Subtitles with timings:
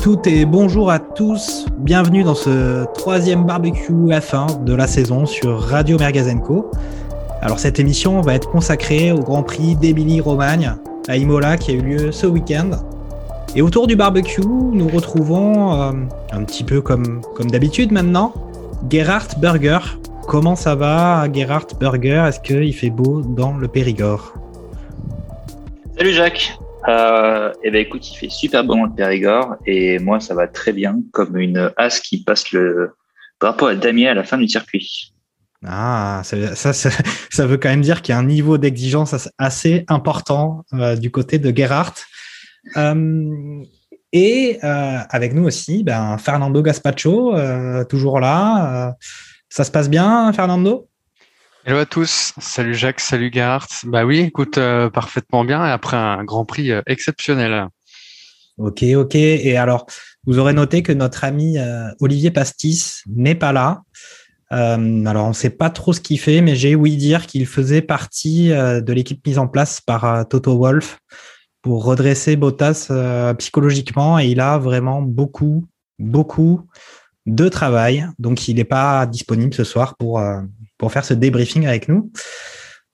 [0.00, 1.66] toutes et bonjour à tous.
[1.76, 6.70] Bienvenue dans ce troisième barbecue F1 de la saison sur Radio Mergazenco.
[7.42, 10.74] Alors cette émission va être consacrée au Grand Prix d'Émilie-Romagne
[11.06, 12.70] à Imola qui a eu lieu ce week-end.
[13.54, 15.92] Et autour du barbecue, nous retrouvons euh,
[16.32, 18.32] un petit peu comme, comme d'habitude maintenant,
[18.88, 19.80] Gerhard Burger.
[20.26, 24.32] Comment ça va Gerhard Burger Est-ce qu'il fait beau dans le Périgord?
[25.98, 26.59] Salut Jacques.
[26.90, 30.72] Euh, eh ben écoute, il fait super bon le Périgord et moi ça va très
[30.72, 32.90] bien, comme une as qui passe le
[33.40, 35.12] drapeau à damier à la fin du circuit.
[35.64, 39.84] Ah, ça, ça, ça, veut quand même dire qu'il y a un niveau d'exigence assez-
[39.88, 41.94] important euh, du côté de Gerhardt.
[42.76, 43.62] Euh,
[44.12, 47.36] et avec nous aussi, ben, Fernando Gaspacho,
[47.88, 48.96] toujours là.
[49.48, 50.89] Ça se passe bien, Fernando?
[51.66, 53.68] Hello à tous, salut Jacques, salut Gerhardt.
[53.84, 57.66] Bah oui, écoute, euh, parfaitement bien et après un Grand Prix euh, exceptionnel.
[58.56, 59.14] Ok, ok.
[59.14, 59.84] Et alors,
[60.24, 63.82] vous aurez noté que notre ami euh, Olivier Pastis n'est pas là.
[64.50, 67.82] Alors, on ne sait pas trop ce qu'il fait, mais j'ai ouï dire qu'il faisait
[67.82, 70.98] partie de l'équipe mise en place par Toto Wolf
[71.62, 72.90] pour redresser Bottas
[73.38, 74.18] psychologiquement.
[74.18, 75.68] Et il a vraiment beaucoup,
[76.00, 76.66] beaucoup
[77.26, 78.08] de travail.
[78.18, 80.20] Donc, il n'est pas disponible ce soir pour,
[80.80, 82.10] pour faire ce débriefing avec nous.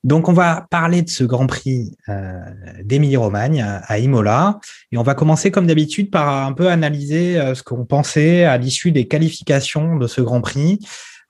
[0.03, 2.39] Donc, on va parler de ce Grand Prix euh,
[2.83, 4.59] d'Émilie-Romagne à, Imola.
[4.91, 8.57] Et on va commencer comme d'habitude par un peu analyser euh, ce qu'on pensait à
[8.57, 10.79] l'issue des qualifications de ce Grand Prix,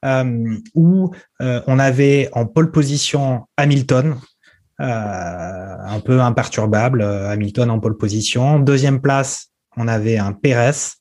[0.04, 4.16] euh, où euh, on avait en pole position Hamilton,
[4.80, 8.60] un peu imperturbable, Hamilton en pole position.
[8.60, 10.98] Deuxième place, on avait un Pérez.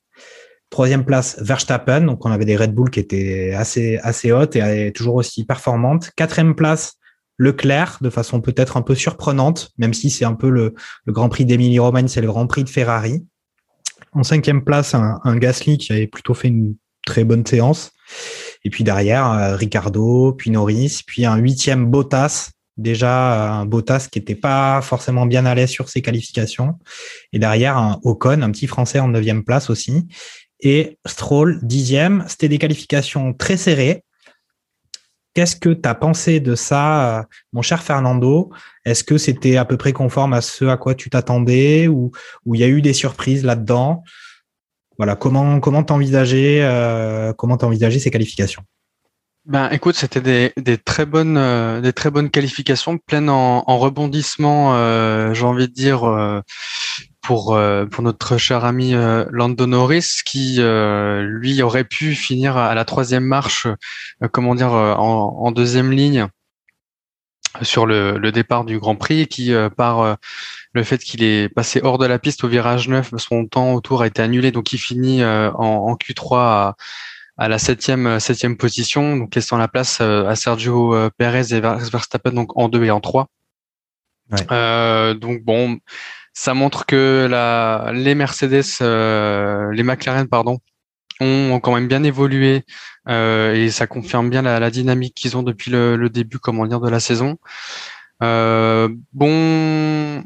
[0.69, 2.01] Troisième place, Verstappen.
[2.01, 5.45] Donc, on avait des Red Bull qui étaient assez, assez hautes et euh, toujours aussi
[5.45, 6.11] performantes.
[6.15, 6.95] Quatrième place,
[7.37, 10.73] Leclerc, de façon peut-être un peu surprenante, même si c'est un peu le,
[11.05, 13.25] le Grand Prix d'Émilie-Romagne, c'est le Grand Prix de Ferrari.
[14.11, 17.91] En cinquième place, un, un Gasly qui avait plutôt fait une très bonne séance.
[18.63, 22.49] Et puis derrière, euh, Ricardo, puis Norris, puis un huitième Bottas.
[22.75, 26.77] Déjà, un Bottas qui n'était pas forcément bien à l'aise sur ses qualifications.
[27.33, 30.07] Et derrière, un Ocon, un petit Français en neuvième place aussi.
[30.59, 32.25] Et Stroll, dixième.
[32.27, 34.03] C'était des qualifications très serrées.
[35.33, 37.23] Qu'est-ce que tu as pensé de ça, euh,
[37.53, 38.51] mon cher Fernando?
[38.85, 42.11] Est-ce que c'était à peu près conforme à ce à quoi tu t'attendais ou
[42.53, 44.03] il y a eu des surprises là-dedans?
[44.97, 48.63] Voilà, comment comment t'envisageais euh, comment t'envisageais ces qualifications?
[49.45, 54.75] Ben écoute, c'était des, très bonnes euh, des très bonnes qualifications, pleines en, en rebondissement,
[54.75, 56.03] euh, j'ai envie de dire
[57.27, 62.55] pour euh, pour notre cher ami euh, Lando Norris qui euh, lui aurait pu finir
[62.55, 63.67] à la troisième marche,
[64.23, 66.27] euh, comment dire, en, en deuxième ligne
[67.63, 70.15] sur le, le départ du Grand Prix, et qui euh, par euh,
[70.71, 74.03] le fait qu'il est passé hors de la piste au virage 9, son temps autour
[74.03, 76.75] a été annulé, donc il finit euh, en, en Q3 à,
[77.37, 81.89] à la septième, septième position, donc laissant la place euh, à Sergio Perez et Ver-
[81.91, 83.27] Verstappen donc en 2 et en 3.
[84.31, 84.45] Ouais.
[84.51, 85.77] Euh, donc bon,
[86.37, 90.59] ça montre que la, les Mercedes, euh, les McLaren, pardon,
[91.19, 92.63] ont quand même bien évolué
[93.09, 96.67] euh, et ça confirme bien la, la dynamique qu'ils ont depuis le, le début, comment
[96.67, 97.37] dire, de la saison.
[98.21, 100.23] Euh, bon,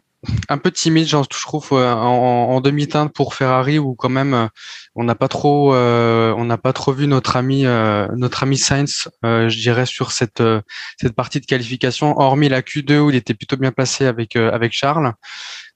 [0.50, 4.50] un peu timide, je trouve, en, en demi-teinte pour Ferrari, où quand même
[4.96, 8.58] on n'a pas trop, euh, on n'a pas trop vu notre ami, euh, notre ami
[8.58, 10.62] Sainz, euh, je dirais, sur cette euh,
[11.00, 14.52] cette partie de qualification, hormis la Q2 où il était plutôt bien placé avec euh,
[14.52, 15.14] avec Charles.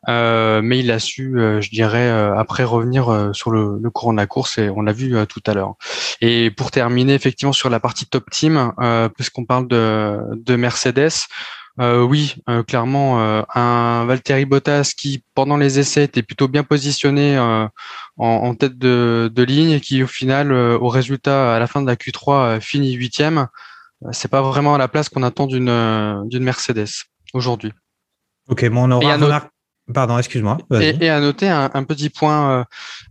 [0.07, 3.90] Euh, mais il a su, euh, je dirais, euh, après revenir euh, sur le, le
[3.90, 5.75] courant de la course et on l'a vu euh, tout à l'heure.
[6.22, 11.12] Et pour terminer effectivement sur la partie top team, euh, puisqu'on parle de, de Mercedes,
[11.81, 16.63] euh, oui, euh, clairement, euh, un Valtteri Bottas qui pendant les essais était plutôt bien
[16.63, 17.68] positionné euh,
[18.18, 21.68] en, en tête de, de ligne et qui au final, euh, au résultat à la
[21.68, 23.48] fin de la Q3, euh, finit huitième.
[24.12, 26.90] C'est pas vraiment la place qu'on attend d'une d'une Mercedes
[27.34, 27.72] aujourd'hui.
[28.50, 29.50] Ok, bon, on aura.
[29.93, 30.57] Pardon, excuse-moi.
[30.81, 32.63] Et, et, à noter un, un petit point euh,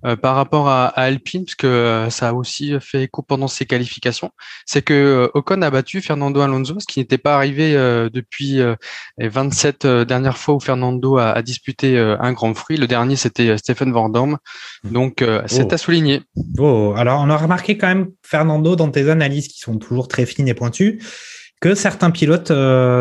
[0.07, 3.47] euh, par rapport à, à, Alpine, parce que euh, ça a aussi fait écho pendant
[3.47, 4.33] ses qualifications,
[4.67, 8.61] c'est que euh, Ocon a battu Fernando Alonso, ce qui n'était pas arrivé euh, depuis
[9.19, 12.77] les 27 dernières fois où Fernando a, a disputé un grand fruit.
[12.77, 14.39] Le dernier, c'était Stephen Van Dorn.
[14.85, 15.75] Donc, c'est Oh.
[15.75, 16.23] à souligner.
[16.59, 20.27] Oh, alors on a remarqué quand même, Fernando, dans tes analyses qui sont toujours très
[20.27, 21.01] fines et pointues,
[21.61, 22.49] que certains pilotes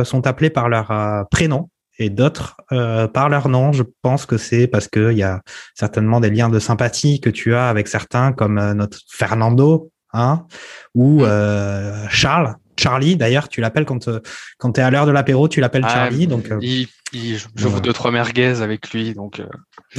[0.05, 1.69] sont appelés par leur prénom
[1.99, 3.71] et d'autres euh, par leur nom.
[3.71, 5.41] Je pense que c'est parce qu'il y a
[5.75, 10.45] certainement des liens de sympathie que tu as avec certains, comme euh, notre Fernando, hein,
[10.95, 12.55] ou euh, Charles.
[12.75, 14.09] Charlie, d'ailleurs, tu l'appelles quand,
[14.57, 16.25] quand tu es à l'heure de l'apéro, tu l'appelles Ah, Charlie.
[16.25, 19.43] Donc, Il, il, je vous deux trois merguez avec lui, donc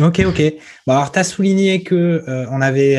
[0.00, 0.43] Ok, ok.
[0.85, 2.96] Bon, alors, tu as souligné que on avait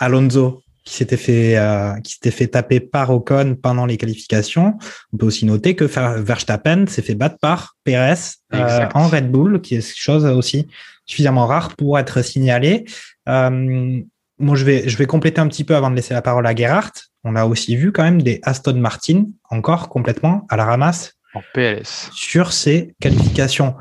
[0.00, 4.74] Alonso qui s'était fait euh, qui s'était fait taper par Ocon pendant les qualifications.
[5.12, 8.14] On peut aussi noter que Ver- Verstappen s'est fait battre par Perez
[8.54, 10.66] euh, en Red Bull, qui est chose aussi
[11.06, 12.84] suffisamment rare pour être signalée.
[13.28, 14.00] Euh,
[14.38, 16.54] moi, je vais je vais compléter un petit peu avant de laisser la parole à
[16.54, 16.92] Gerhardt.
[17.24, 21.40] On a aussi vu quand même des Aston Martin encore complètement à la ramasse en
[21.54, 22.10] PLS.
[22.12, 23.74] sur ces qualifications.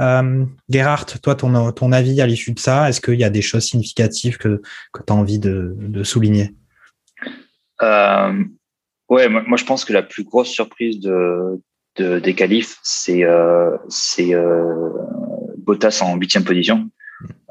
[0.00, 3.64] Euh, Gerhardt, toi, ton, avis à l'issue de ça, est-ce qu'il y a des choses
[3.64, 4.62] significatives que,
[4.92, 6.54] que tu as envie de, souligner?
[7.82, 8.44] Euh,
[9.08, 11.60] ouais, moi, je pense que la plus grosse surprise de,
[11.96, 13.76] de des qualifs, c'est euh,
[14.18, 14.90] euh,
[15.58, 16.88] Bottas en huitième position.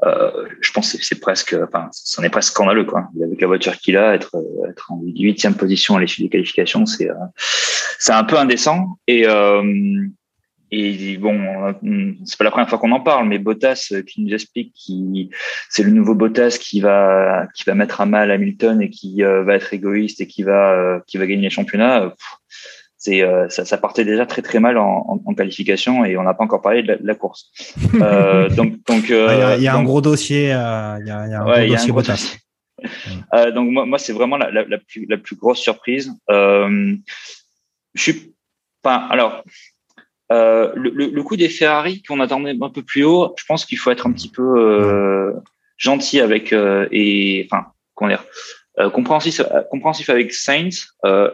[0.02, 3.08] Je pense que c'est- presque, enfin, c'en est presque scandaleux quoi.
[3.22, 4.34] Avec la voiture qu'il a, être
[4.88, 7.08] en huitième position à l'issue des qualifications, c'est
[8.12, 8.98] un peu indécent.
[9.06, 9.26] Et
[10.72, 11.74] et bon,
[12.24, 15.30] c'est pas la première fois qu'on en parle, mais Bottas euh, qui nous explique qui
[15.68, 19.42] c'est le nouveau Bottas qui va qui va mettre à mal Hamilton et qui euh,
[19.42, 22.02] va être égoïste et qui va euh, qui va gagner les championnats.
[22.02, 22.36] euh, pff,
[22.96, 26.22] c'est euh, ça, ça partait déjà très très mal en, en, en qualification et on
[26.22, 27.50] n'a pas encore parlé de la, de la course.
[28.56, 31.06] Donc donc Il y a, il y a un gros dossier, il y a, il
[31.06, 32.36] y a un Ouais, gros il y a un dossier gros Bottas.
[33.54, 36.12] donc moi, moi c'est vraiment la, la, la plus la plus grosse surprise.
[36.28, 36.96] Je
[37.96, 38.34] suis
[38.82, 39.42] pas alors
[40.32, 43.34] euh, le, le, le coup des Ferrari qu'on attendait un peu plus haut.
[43.36, 45.32] Je pense qu'il faut être un petit peu euh,
[45.76, 48.24] gentil avec euh, et enfin comment dire
[48.78, 50.94] euh, compréhensif compréhensif avec Sainz.
[51.04, 51.30] Euh,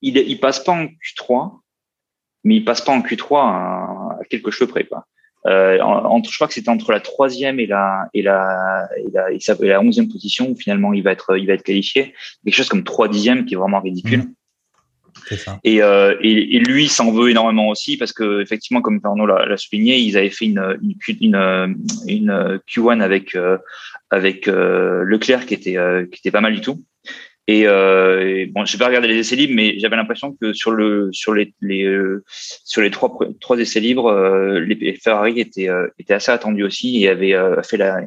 [0.00, 1.60] il il passe pas en Q3,
[2.42, 5.06] mais il passe pas en Q3 à, à quelques cheveux près quoi.
[5.44, 9.68] Entre, je crois que c'était entre la troisième et la et la et la, et
[9.68, 12.14] la onzième position où finalement il va être il va être qualifié.
[12.44, 14.20] Quelque chose comme trois dixièmes qui est vraiment ridicule.
[14.20, 14.34] Mhm.
[15.64, 19.98] Et, euh, et, lui s'en veut énormément aussi parce que effectivement, comme Arnaud l'a souligné,
[19.98, 20.78] ils avaient fait une
[22.06, 23.58] Q1 avec euh,
[24.10, 26.84] avec euh, Leclerc qui était euh, qui était pas mal du tout.
[27.48, 30.70] Et, euh, et bon, j'ai pas regardé les essais libres, mais j'avais l'impression que sur
[30.70, 32.22] le sur les, les euh,
[32.64, 37.02] sur les trois trois essais libres, euh, les, Ferrari étaient euh, étaient assez attendus aussi
[37.02, 38.02] et avaient euh, fait la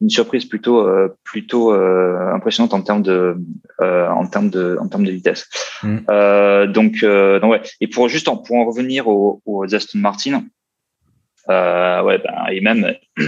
[0.00, 3.36] une surprise plutôt euh, plutôt euh, impressionnante en termes de
[3.80, 5.48] euh, en termes de en termes de vitesse.
[5.84, 5.98] Mm.
[6.10, 7.62] Euh, donc, euh, donc ouais.
[7.80, 10.44] Et pour juste en, pour en revenir aux, aux Aston Martin,
[11.48, 12.94] euh, ouais, ben, et même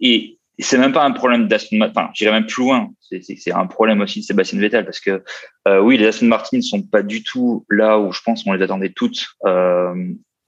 [0.00, 2.00] et c'est même pas un problème d'Aston Martin.
[2.02, 2.90] Enfin, j'irais même plus loin.
[3.00, 5.22] C'est- un problème aussi de Sébastien Vettel parce que
[5.68, 8.62] euh, oui, les Aston Martin sont pas du tout là où je pense qu'on les
[8.62, 9.94] attendait toutes euh,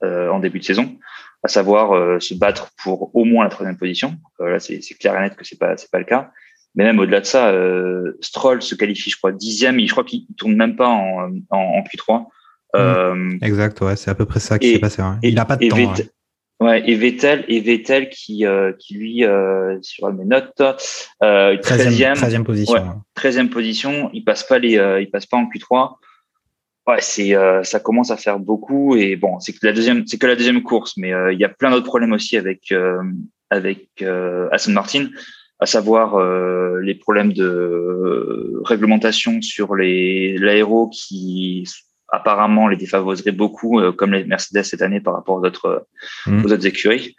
[0.03, 0.97] euh, en début de saison,
[1.43, 4.15] à savoir euh, se battre pour au moins la troisième position.
[4.41, 6.31] Euh, là, c'est clair et net que c'est pas c'est pas le cas.
[6.75, 9.79] Mais même au-delà de ça, euh, Stroll se qualifie, je crois, dixième.
[9.79, 12.25] Et je crois qu'il tourne même pas en, en, en Q3.
[12.75, 15.01] Euh, Exact, ouais, c'est à peu près ça qui s'est passé.
[15.23, 15.75] et- Il a pas de temps.
[15.75, 16.09] Ouais.
[16.59, 20.59] Ouais, et Vettel, et Vettel qui, euh, qui lui, euh, sur mes notes,
[21.23, 22.73] euh, 13e, 13e, 13e position.
[22.73, 22.81] Ouais.
[22.81, 22.95] ouais.
[23.15, 25.95] 13e position, il passe pas les, euh, il passe pas en Q3.
[26.85, 30.17] Ouais, c'est, euh, ça commence à faire beaucoup et bon, c'est que la deuxième, c'est
[30.17, 33.01] que la deuxième course, mais euh, il y a plein d'autres problèmes aussi avec euh,
[33.51, 35.07] avec euh, Aston Martin,
[35.59, 41.65] à savoir euh, les problèmes de réglementation sur les l'aéro qui
[42.11, 45.87] apparemment les défavoriserait beaucoup, euh, comme les Mercedes cette année par rapport aux autres
[46.27, 46.45] Mm.
[46.45, 47.15] aux autres écuries.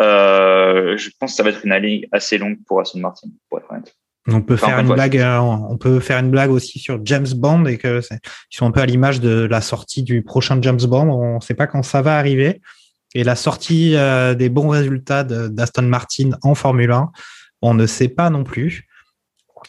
[0.00, 3.58] Euh, je pense que ça va être une année assez longue pour Aston Martin, pour
[3.58, 3.94] être honnête.
[4.26, 5.18] On peut Enfin, faire une blague.
[5.18, 8.18] euh, on peut faire une blague aussi sur James Bond et que c'est-
[8.50, 11.10] ils sont un peu à l'image de la sortie du prochain James Bond.
[11.10, 12.60] On ne sait pas quand ça va arriver.
[13.14, 17.12] Et la sortie euh, des bons résultats d'Aston Martin en Formule 1,
[17.62, 18.88] on ne sait pas non plus.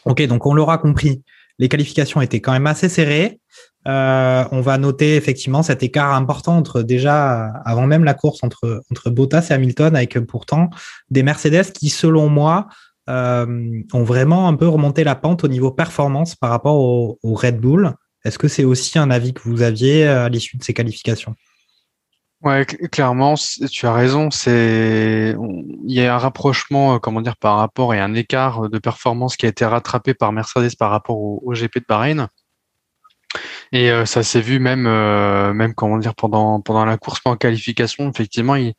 [0.05, 1.21] Ok, donc on l'aura compris.
[1.59, 3.39] Les qualifications étaient quand même assez serrées.
[3.87, 8.81] Euh, on va noter effectivement cet écart important entre déjà avant même la course entre
[8.89, 10.69] entre Bottas et Hamilton, avec pourtant
[11.11, 12.67] des Mercedes qui, selon moi,
[13.09, 17.59] euh, ont vraiment un peu remonté la pente au niveau performance par rapport au, Red
[17.59, 17.93] Bull.
[18.23, 21.35] Est-ce que c'est aussi un avis que vous aviez euh, à l'issue de ces qualifications?
[22.41, 24.31] Ouais, cl- clairement, tu as raison.
[24.31, 25.35] C'est,
[25.85, 29.45] il y a un rapprochement, comment dire, par rapport et un écart de performance qui
[29.45, 32.27] a été rattrapé par Mercedes par rapport au, au GP de Bahreïn.
[33.75, 37.35] Et euh, ça s'est vu même, euh, même comment dire, pendant pendant la course, en
[37.35, 38.09] qualification.
[38.09, 38.73] Effectivement, ils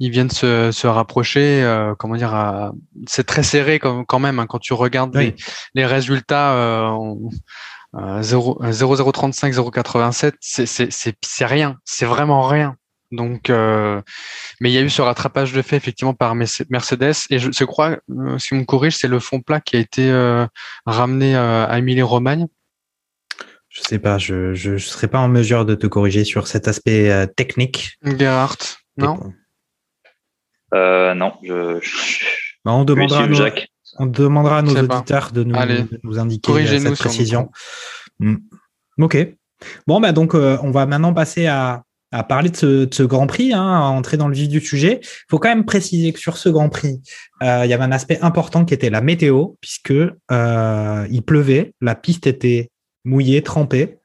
[0.00, 1.62] ils viennent se se rapprocher.
[1.62, 2.72] euh, comment dire, à-
[3.06, 5.26] c'est très serré quand, quand même hein, quand tu regardes Oui.
[5.26, 6.52] les les résultats.
[6.54, 7.30] Euh, on-
[7.96, 12.74] euh, 0, 0035, 087, c'est c'est c'est c'est rien, c'est vraiment rien.
[13.12, 14.02] Donc, euh,
[14.60, 17.52] mais il y a eu ce rattrapage de fait effectivement par Merce- Mercedes et je,
[17.52, 20.44] je crois, euh, si on me corrige, c'est le fond plat qui a été euh,
[20.86, 22.48] ramené euh, à Émilie-Romagne.
[23.74, 26.68] Je sais pas, je je, je serais pas en mesure de te corriger sur cet
[26.68, 27.98] aspect euh, technique.
[28.04, 29.32] Gerhardt, non?
[30.72, 32.24] Euh, non, je, je,
[32.64, 33.68] Bah, on demandera nos, Jacques.
[33.98, 37.50] on demandera à nos auditeurs de nous, Allez, de nous indiquer euh, cette précision.
[38.20, 38.36] Hmm.
[38.98, 39.16] Ok.
[39.88, 43.02] Bon, bah donc, euh, on va maintenant passer à, à parler de ce, de ce
[43.02, 45.00] Grand Prix, hein, à entrer dans le vif du sujet.
[45.02, 47.00] Il faut quand même préciser que sur ce Grand Prix,
[47.42, 49.92] euh, il y avait un aspect important qui était la météo, puisque
[50.30, 52.70] euh, il pleuvait, la piste était
[53.04, 53.98] mouillée, trempée.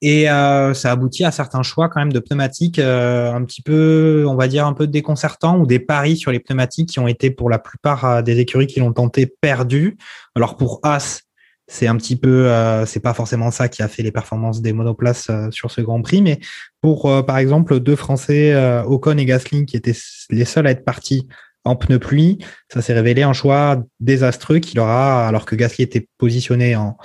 [0.00, 4.24] Et euh, ça aboutit à certains choix quand même de pneumatiques euh, un petit peu,
[4.28, 7.30] on va dire, un peu déconcertants ou des paris sur les pneumatiques qui ont été
[7.30, 9.96] pour la plupart euh, des écuries qui l'ont tenté perdus.
[10.36, 11.22] Alors pour As,
[11.66, 14.72] c'est un petit peu, euh, c'est pas forcément ça qui a fait les performances des
[14.72, 16.38] monoplaces euh, sur ce Grand Prix, mais
[16.80, 18.54] pour par exemple deux Français,
[18.86, 19.96] Ocon et Gasly, qui étaient
[20.30, 21.26] les seuls à être partis
[21.68, 22.38] en pneus pluie,
[22.72, 26.96] ça s'est révélé un choix désastreux qu'il aura, alors que Gasly était positionné en,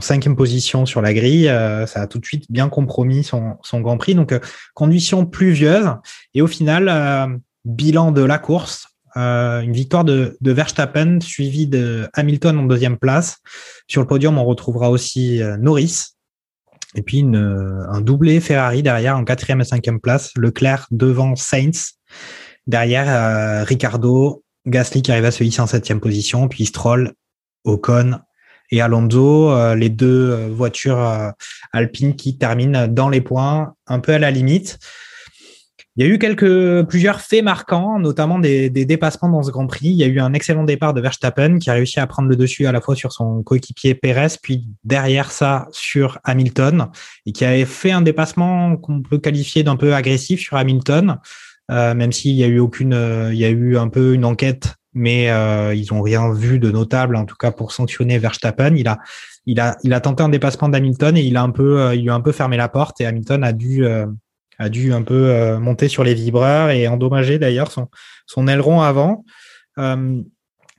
[0.00, 3.96] cinquième position sur la grille, euh, ça a tout de suite bien compromis son, Grand
[3.96, 4.14] Prix.
[4.14, 4.40] Donc, euh,
[4.74, 5.90] conditions pluvieuses.
[6.34, 7.26] Et au final, euh,
[7.64, 13.38] bilan de la course, euh, une victoire de, Verstappen suivie de Hamilton en deuxième place.
[13.88, 16.08] Sur le podium, on retrouvera aussi Norris.
[16.94, 20.32] Et puis un doublé Ferrari derrière en quatrième et cinquième place.
[20.36, 21.94] Leclerc devant Sainz.
[22.66, 26.48] Derrière, euh, Ricardo, Gasly qui arrive à se hisser en septième position.
[26.48, 27.12] Puis Stroll,
[27.64, 28.18] Ocon
[28.70, 31.32] et Alonso, euh, les deux euh, voitures
[31.72, 34.78] alpines qui terminent dans les points, un peu à la limite.
[35.98, 39.66] Il y a eu quelques, plusieurs faits marquants, notamment des, des dépassements dans ce Grand
[39.66, 39.88] Prix.
[39.88, 42.36] Il y a eu un excellent départ de Verstappen qui a réussi à prendre le
[42.36, 46.88] dessus à la fois sur son coéquipier Pérez, puis derrière ça sur Hamilton,
[47.24, 51.16] et qui avait fait un dépassement qu'on peut qualifier d'un peu agressif sur Hamilton,
[51.68, 54.74] même s'il y a eu aucune, euh, il y a eu un peu une enquête,
[54.94, 58.74] mais euh, ils ont rien vu de notable, en tout cas pour sanctionner Verstappen.
[58.76, 58.98] Il a,
[59.44, 62.08] il a, il a tenté un dépassement d'Hamilton et il a un peu, euh, il
[62.08, 64.06] a un peu fermé la porte et Hamilton a dû euh,
[64.58, 67.88] a dû un peu euh, monter sur les vibreurs et endommager d'ailleurs son,
[68.26, 69.24] son aileron avant.
[69.78, 70.22] Euh,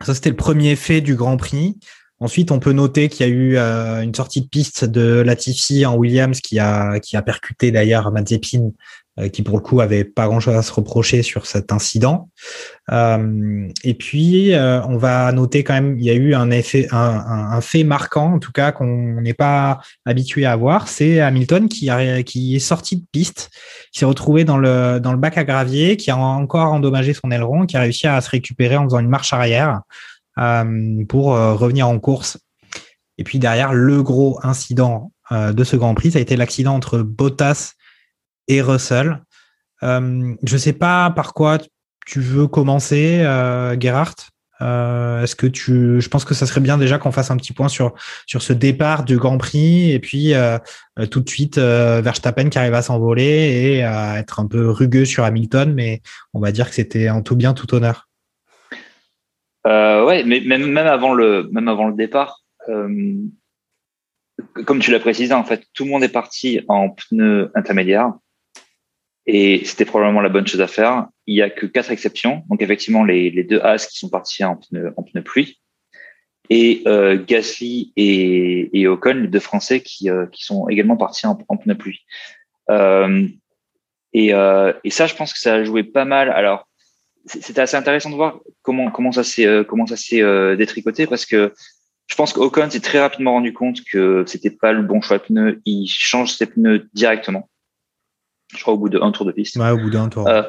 [0.02, 1.78] ça, c'était le premier fait du Grand Prix.
[2.20, 5.86] Ensuite, on peut noter qu'il y a eu euh, une sortie de piste de Latifi
[5.86, 8.70] en Williams qui a, qui a percuté d'ailleurs Mazepin, euh,
[9.34, 12.30] qui pour le coup avait pas grand-chose à se reprocher sur cet incident.
[12.92, 16.88] Euh, et puis, euh, on va noter quand même, il y a eu un effet,
[16.92, 21.90] un, fait marquant, en tout cas qu'on n'est pas habitué à voir, c'est Hamilton qui,
[21.90, 23.50] est sorti de piste,
[23.92, 27.32] qui s'est retrouvé dans le, dans le bac à gravier, qui a encore endommagé son
[27.32, 29.82] aileron, qui a réussi à se récupérer en faisant une marche arrière
[30.40, 32.38] euh, pour euh, revenir en course.
[33.18, 36.76] Et puis derrière, le gros incident euh, de ce Grand Prix, ça a été l'accident
[36.76, 37.74] entre Bottas
[38.48, 39.22] et Russell.
[39.84, 41.60] Euh, je sais pas par quoi
[42.08, 44.16] tu veux commencer, euh, Gerhardt
[44.62, 47.54] euh, Est-ce que tu, je pense que ça serait bien déjà qu'on fasse un petit
[47.54, 47.94] point sur
[48.26, 50.58] sur ce départ du Grand Prix et puis euh,
[51.12, 55.26] tout de suite Verstappen qui arrive à s'envoler et à être un peu rugueux sur
[55.26, 56.02] Hamilton, mais
[56.34, 58.08] on va dire que c'était en tout bien tout honneur.
[59.66, 63.30] Ouais, mais même même avant le même avant le départ, comme
[64.80, 68.14] tu l'as précisé, en fait, tout le monde est parti en pneus intermédiaires.
[69.28, 71.08] Et c'était probablement la bonne chose à faire.
[71.26, 72.44] Il y a que quatre exceptions.
[72.50, 75.60] Donc effectivement, les, deux As qui sont partis en pneus en pneu pluie
[76.50, 81.28] et euh, Gasly et, et Ocon, les deux Français qui, euh, qui sont également partis
[81.28, 82.06] en, en pneu pluie.
[82.70, 83.28] Euh,
[84.14, 86.30] et, ça, je pense que ça a joué pas mal.
[86.30, 86.68] Alors,
[87.26, 90.24] c'était assez intéressant de voir comment comment ça s'est comment ça s'est
[90.56, 91.54] détricoté parce que
[92.08, 95.24] je pense qu'Ocon s'est très rapidement rendu compte que c'était pas le bon choix de
[95.24, 95.62] pneus.
[95.66, 97.50] Il change ses pneus directement
[98.56, 99.56] je crois au bout d'un tour de piste.
[99.58, 100.28] Ouais, au bout d'un tour.
[100.28, 100.44] Euh,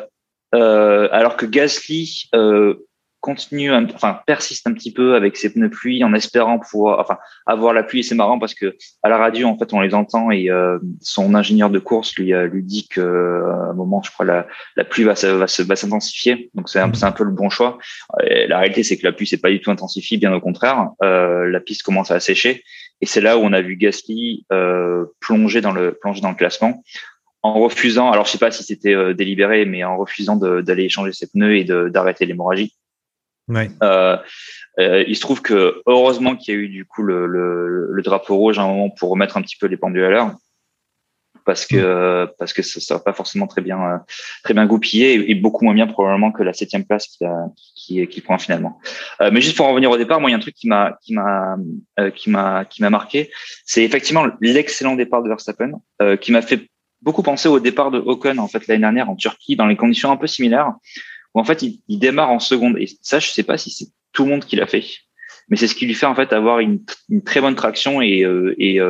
[0.54, 2.74] euh, alors que Gasly euh,
[3.20, 7.74] continue, enfin persiste un petit peu avec ses pneus pluie en espérant pouvoir, enfin avoir
[7.74, 8.00] la pluie.
[8.00, 10.78] Et c'est marrant parce que à la radio en fait on les entend et euh,
[11.02, 14.84] son ingénieur de course lui lui dit que à un moment je crois la, la
[14.84, 16.50] pluie va va va s'intensifier.
[16.54, 17.78] Donc c'est un, c'est un peu le bon choix.
[18.24, 20.88] Et la réalité c'est que la pluie s'est pas du tout intensifiée, bien au contraire.
[21.02, 22.62] la piste commence à sécher
[23.00, 24.46] et c'est là où on a vu Gasly
[25.20, 26.82] plonger dans le plonger dans le classement
[27.48, 31.12] en refusant, alors je sais pas si c'était euh, délibéré, mais en refusant d'aller échanger
[31.12, 32.74] ses pneus et d'arrêter l'hémorragie.
[33.48, 33.70] Ouais.
[33.82, 34.16] Euh,
[34.78, 38.02] euh, il se trouve que heureusement qu'il y a eu du coup le, le, le,
[38.02, 40.34] drapeau rouge à un moment pour remettre un petit peu les pendules à l'heure
[41.48, 42.30] parce que mm.
[42.38, 43.96] parce que ça ne pas forcément très bien euh,
[44.44, 47.24] très bien goupillé et, beaucoup moins bien probablement que la septième place qui
[47.74, 48.78] qui, qui prend finalement.
[49.22, 50.68] Euh, mais juste pour en revenir au départ, moi il y a un truc qui
[50.68, 51.56] m'a qui m'a
[51.98, 53.30] euh, qui m'a qui m'a marqué,
[53.64, 56.68] c'est effectivement l'excellent départ de Verstappen euh, qui m'a fait
[57.02, 60.10] beaucoup penser au départ de Ocon en fait l'année dernière en Turquie dans les conditions
[60.10, 60.72] un peu similaires
[61.34, 63.86] où en fait il, il démarre en seconde et ça je sais pas si c'est
[64.12, 64.84] tout le monde qui l'a fait,
[65.48, 68.24] mais c'est ce qui lui fait en fait avoir une, une très bonne traction et
[68.58, 68.80] et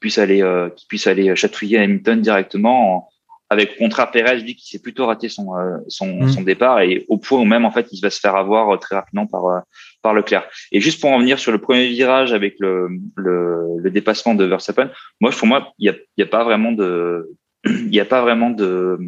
[0.00, 3.08] puisse aller euh, qui puisse aller chatouiller Hamilton directement
[3.48, 6.28] avec au contraire Perez lui qui s'est plutôt raté son euh, son, mm.
[6.28, 8.76] son, départ et au point où même en fait il va se faire avoir euh,
[8.76, 9.62] très rapidement par
[10.06, 10.48] par Leclerc.
[10.70, 14.90] Et juste pour en venir sur le premier virage avec le le, dépassement de Verstappen,
[15.20, 17.30] moi pour moi il y a a pas vraiment de
[17.64, 18.98] il y a pas vraiment de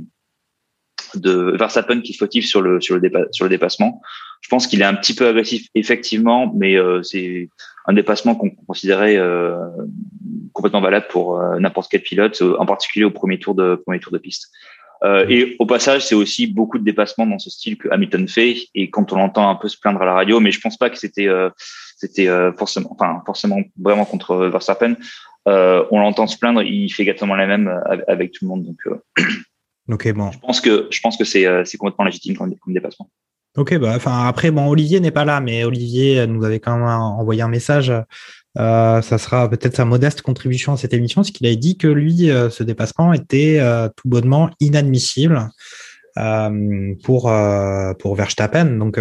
[1.15, 4.03] de Verstappen qui est fautif sur le sur le sur le dépassement.
[4.41, 7.49] Je pense qu'il est un petit peu agressif effectivement, mais euh, c'est
[7.87, 9.57] un dépassement qu'on considérait euh,
[10.53, 14.13] complètement valable pour euh, n'importe quel pilote, en particulier au premier tour de premier tour
[14.13, 14.51] de piste.
[15.05, 18.57] Et au passage, c'est aussi beaucoup de dépassements dans ce style que Hamilton fait.
[18.75, 20.91] Et quand on l'entend un peu se plaindre à la radio, mais je pense pas
[20.91, 21.29] que c'était
[21.97, 24.97] c'était forcément, enfin forcément vraiment contre Verstappen.
[25.47, 27.73] on l'entend se plaindre, il fait exactement la même
[28.09, 28.65] avec tout le monde.
[28.65, 28.79] Donc
[29.89, 30.31] Ok, bon.
[30.31, 33.09] Je pense que je pense que c'est euh, complètement légitime comme, dépassement.
[33.57, 36.87] Ok, bah, enfin après, bon, Olivier n'est pas là, mais Olivier nous avait quand même
[36.87, 37.93] envoyé un message.
[38.59, 41.87] Euh, ça sera peut-être sa modeste contribution à cette émission, c'est qu'il avait dit que
[41.87, 43.61] lui, euh, ce dépassement était
[43.97, 45.49] tout bonnement inadmissible
[47.05, 47.33] pour
[47.99, 48.65] pour Verstappen.
[48.65, 49.01] Donc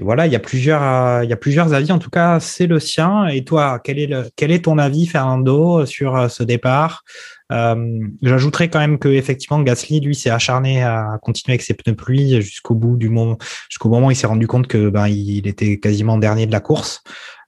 [0.00, 1.92] voilà, il y a plusieurs il y a plusieurs avis.
[1.92, 3.26] En tout cas, c'est le sien.
[3.26, 7.04] Et toi, quel est le quel est ton avis, Fernando, sur ce départ?
[7.50, 11.96] Euh, J'ajouterais quand même que effectivement Gasly lui s'est acharné à continuer avec ses pneus
[11.96, 13.38] pluie jusqu'au bout du moment,
[13.70, 16.60] jusqu'au moment où il s'est rendu compte que ben il était quasiment dernier de la
[16.60, 17.02] course.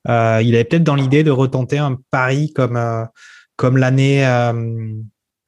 [0.09, 3.05] Euh, il avait peut-être dans l'idée de retenter un pari comme euh,
[3.57, 4.95] comme l'année euh,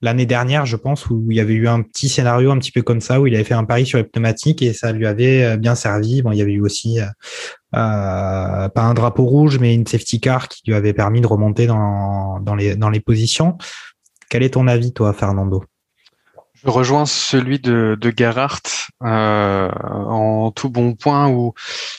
[0.03, 2.83] l'année dernière, je pense, où il y avait eu un petit scénario un petit peu
[2.83, 5.57] comme ça, où il avait fait un pari sur les pneumatiques et ça lui avait
[5.57, 6.23] bien servi.
[6.23, 6.99] Bon, il y avait eu aussi
[7.71, 12.41] pas un drapeau rouge, mais une safety car qui lui avait permis de remonter dans,
[12.41, 13.57] dans, les, dans les positions.
[14.29, 15.63] Quel est ton avis, toi, Fernando?
[16.65, 18.63] Je rejoins celui de, de Gerhardt
[19.03, 21.55] euh, en tout bon point où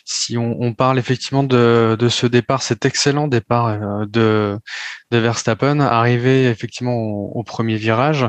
[0.05, 4.59] si on, parle effectivement de, ce départ, cet excellent départ euh, de,
[5.11, 8.27] Verstappen, arrivé effectivement au, premier virage,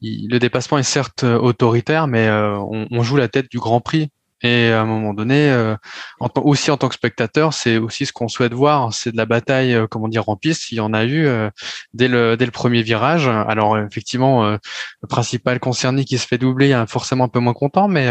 [0.00, 4.10] le dépassement est certes autoritaire, mais euh, on, joue la tête du Grand Prix
[4.42, 5.76] et à un moment donné, euh,
[6.18, 8.92] en aussi en tant que spectateur, c'est aussi ce qu'on souhaite voir.
[8.92, 10.72] C'est de la bataille, euh, comment dire, en piste.
[10.72, 11.48] Il y en a eu euh,
[11.94, 13.28] dès le dès le premier virage.
[13.28, 17.88] Alors effectivement, le principal concerné qui se fait doubler, est forcément un peu moins content,
[17.88, 18.08] mais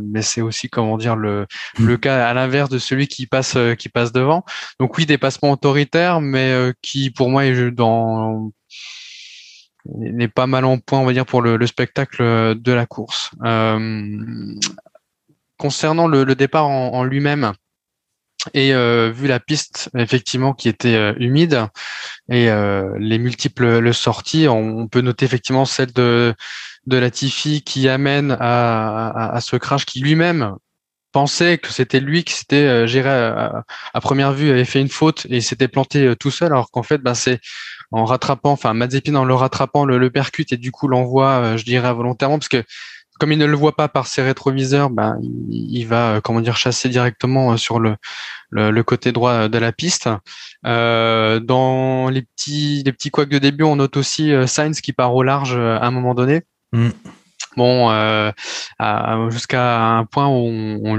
[0.00, 1.46] mais c'est aussi comment dire le
[1.78, 1.86] mm.
[1.86, 4.44] le cas à l'inverse de celui qui passe qui passe devant.
[4.80, 8.50] Donc oui, dépassement autoritaire, mais qui pour moi est dans
[9.96, 12.22] n'est pas mal en point, on va dire, pour le, le spectacle
[12.54, 13.30] de la course.
[13.44, 14.54] Euh,
[15.58, 17.52] concernant le, départ en, lui-même,
[18.54, 21.66] et euh, vu la piste effectivement qui était euh, humide
[22.30, 26.34] et euh, les multiples sorties, on, peut noter effectivement celle de
[26.86, 30.54] de Latifi qui amène à, à, ce crash qui lui-même
[31.12, 33.64] pensait que c'était lui qui s'était géré à,
[34.00, 37.14] première vue avait fait une faute et s'était planté tout seul alors qu'en fait ben,
[37.14, 37.40] c'est
[37.90, 41.64] en rattrapant enfin Mazepin en le rattrapant le, le percute et du coup l'envoie je
[41.64, 42.64] dirais volontairement parce que
[43.18, 45.18] comme il ne le voit pas par ses rétroviseurs, ben,
[45.50, 47.96] il, va euh, comment dire chasser directement euh, sur le,
[48.50, 50.08] le, côté droit de la piste.
[50.66, 55.14] Euh, dans les petits les petits couacs de début, on note aussi Sainz qui part
[55.14, 56.42] au large à un moment donné.
[56.72, 56.90] Mm.
[57.56, 58.30] Bon, euh,
[59.30, 60.94] jusqu'à un point où on,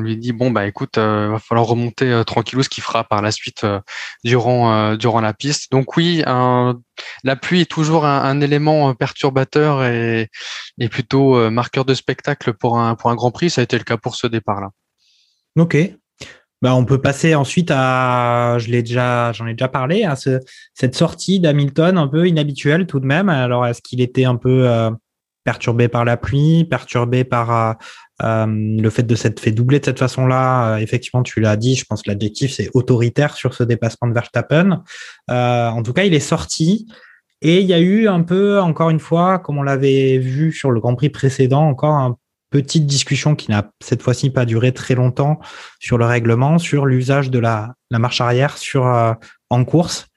[0.00, 3.22] lui dit bon bah écoute, euh, va falloir remonter euh, tranquillou, ce qu'il fera par
[3.22, 3.80] la suite euh,
[4.24, 5.70] durant durant la piste.
[5.70, 10.28] Donc oui, la pluie est toujours un, élément perturbateur et,
[10.90, 13.50] plutôt marqueur de spectacle pour un pour un Grand Prix.
[13.50, 14.70] Ça a été le cas pour ce départ-là.
[15.56, 15.76] Ok.
[16.62, 20.38] Bah, on peut passer ensuite à, je l'ai déjà, j'en ai déjà parlé, à ce,
[20.74, 23.28] cette sortie d'Hamilton un peu inhabituelle tout de même.
[23.28, 24.68] Alors, est-ce qu'il était un peu
[25.44, 27.72] perturbé par la pluie, perturbé par euh,
[28.22, 30.74] euh, le fait de s'être fait doubler de cette façon-là.
[30.74, 34.14] Euh, effectivement, tu l'as dit, je pense que l'adjectif c'est autoritaire sur ce dépassement de
[34.14, 34.82] Verstappen.
[35.28, 36.86] en tout cas, il est sorti.
[37.44, 40.70] Et il y a eu un peu, encore une fois, comme on l'avait vu sur
[40.70, 42.14] le Grand Prix précédent, encore une
[42.50, 45.40] petite discussion qui n'a cette fois-ci pas duré très longtemps
[45.80, 48.84] sur le règlement, sur l'usage de la, la, marche arrière sur
[49.50, 50.11] en course.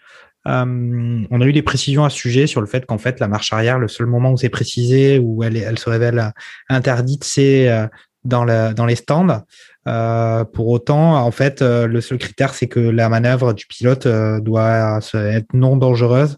[0.47, 3.27] Euh, on a eu des précisions à ce sujet sur le fait qu'en fait, la
[3.27, 6.31] marche arrière, le seul moment où c'est précisé, où elle, se révèle
[6.69, 7.87] interdite, c'est euh,
[8.25, 9.43] dans, les stands.
[9.87, 14.07] Euh, pour autant, en fait, euh, le seul critère, c'est que la manœuvre du pilote
[14.07, 16.37] euh, doit être non dangereuse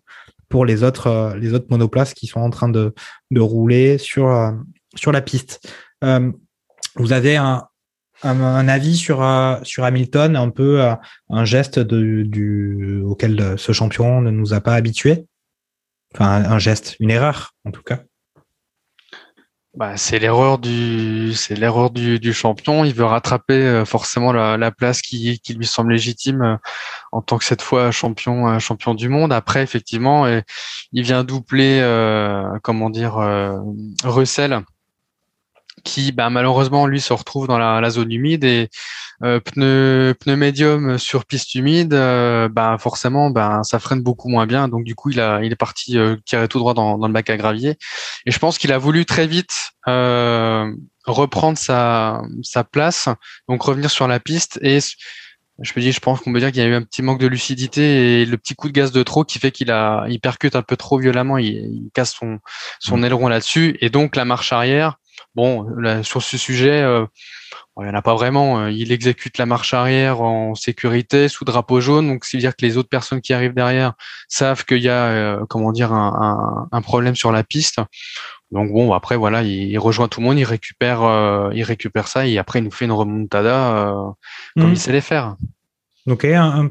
[0.50, 1.36] pour les autres,
[1.70, 2.94] monoplaces qui sont en train de,
[3.36, 4.54] rouler sur,
[4.96, 5.70] sur la piste.
[6.02, 7.67] vous avez un,
[8.24, 9.26] un, avis sur,
[9.64, 10.84] sur Hamilton, un peu
[11.30, 15.26] un geste auquel ce champion ne nous a pas habitués?
[16.14, 18.00] Enfin, un geste, une erreur en tout cas.
[19.78, 22.84] Bah, c'est l'erreur du c'est l'erreur du, champion.
[22.84, 26.58] Il veut rattraper euh, forcément la, la place qui, lui semble légitime euh,
[27.12, 29.32] en tant que cette fois champion euh, champion du monde.
[29.32, 30.26] Après, effectivement,
[30.94, 31.80] il vient doubler
[32.64, 33.18] comment dire
[34.04, 34.64] Russell
[35.88, 38.70] qui bah, malheureusement lui se retrouve dans la, zone humide et
[39.24, 44.46] euh, pneu pneu médium sur piste humide, euh, bah forcément bah, ça freine beaucoup moins
[44.46, 44.68] bien.
[44.68, 47.14] Donc du coup il a il est parti euh, tirer tout droit dans, dans le
[47.14, 47.78] bac à gravier.
[48.26, 49.72] Et je pense qu'il a voulu très vite
[51.06, 53.08] reprendre sa sa place,
[53.48, 54.80] donc revenir sur la piste et
[55.60, 57.20] je me dis, je pense qu'on peut dire qu'il y a eu un petit manque
[57.20, 60.20] de lucidité et le petit coup de gaz de trop qui fait qu'il a, il
[60.20, 62.40] percute un peu trop violemment, il, il casse son,
[62.80, 63.06] son mmh.
[63.06, 65.00] aileron là-dessus et donc la marche arrière,
[65.36, 65.68] Bon,
[66.04, 67.06] sur ce sujet, euh,
[67.80, 68.60] il n'y en a pas vraiment.
[68.60, 72.66] Euh, il exécute la marche arrière en sécurité sous drapeau jaune, donc c'est dire que
[72.66, 73.94] les autres personnes qui arrivent derrière
[74.28, 77.80] savent qu'il y a, euh, comment dire, un, problème sur la piste.
[78.52, 81.02] Donc bon, après voilà, il, rejoint tout le monde, il récupère,
[81.54, 83.94] il récupère ça et après il nous fait une remontada
[84.56, 84.74] comme mmh.
[84.74, 85.36] il sait les faire.
[86.08, 86.70] Ok, un,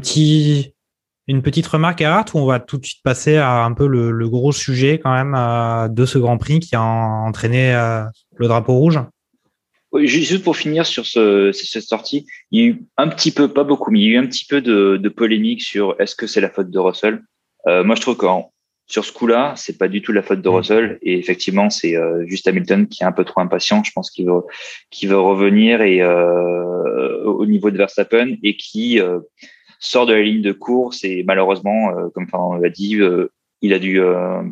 [0.00, 0.74] petit
[1.28, 4.28] une petite remarque à où on va tout de suite passer à un peu le,
[4.28, 8.02] gros sujet quand même euh, de ce Grand Prix qui a entraîné euh,
[8.36, 8.98] le drapeau rouge?
[10.00, 13.64] juste pour finir sur ce, cette sortie, il y a eu un petit peu, pas
[13.64, 16.42] beaucoup, mais il y a eu un petit peu de, polémique sur est-ce que c'est
[16.42, 17.22] la faute de Russell?
[17.66, 18.26] Euh, moi, je trouve que
[18.86, 20.54] sur ce coup-là, c'est pas du tout la faute de mm.
[20.54, 23.82] Russell et effectivement, c'est juste Hamilton qui est un peu trop impatient.
[23.82, 24.42] Je pense qu'il veut,
[24.90, 29.00] qu'il veut revenir et au niveau de Verstappen et qui
[29.78, 33.30] sort de la ligne de course et malheureusement, euh, comme on l'a dit, euh,
[33.62, 34.42] il a dû euh,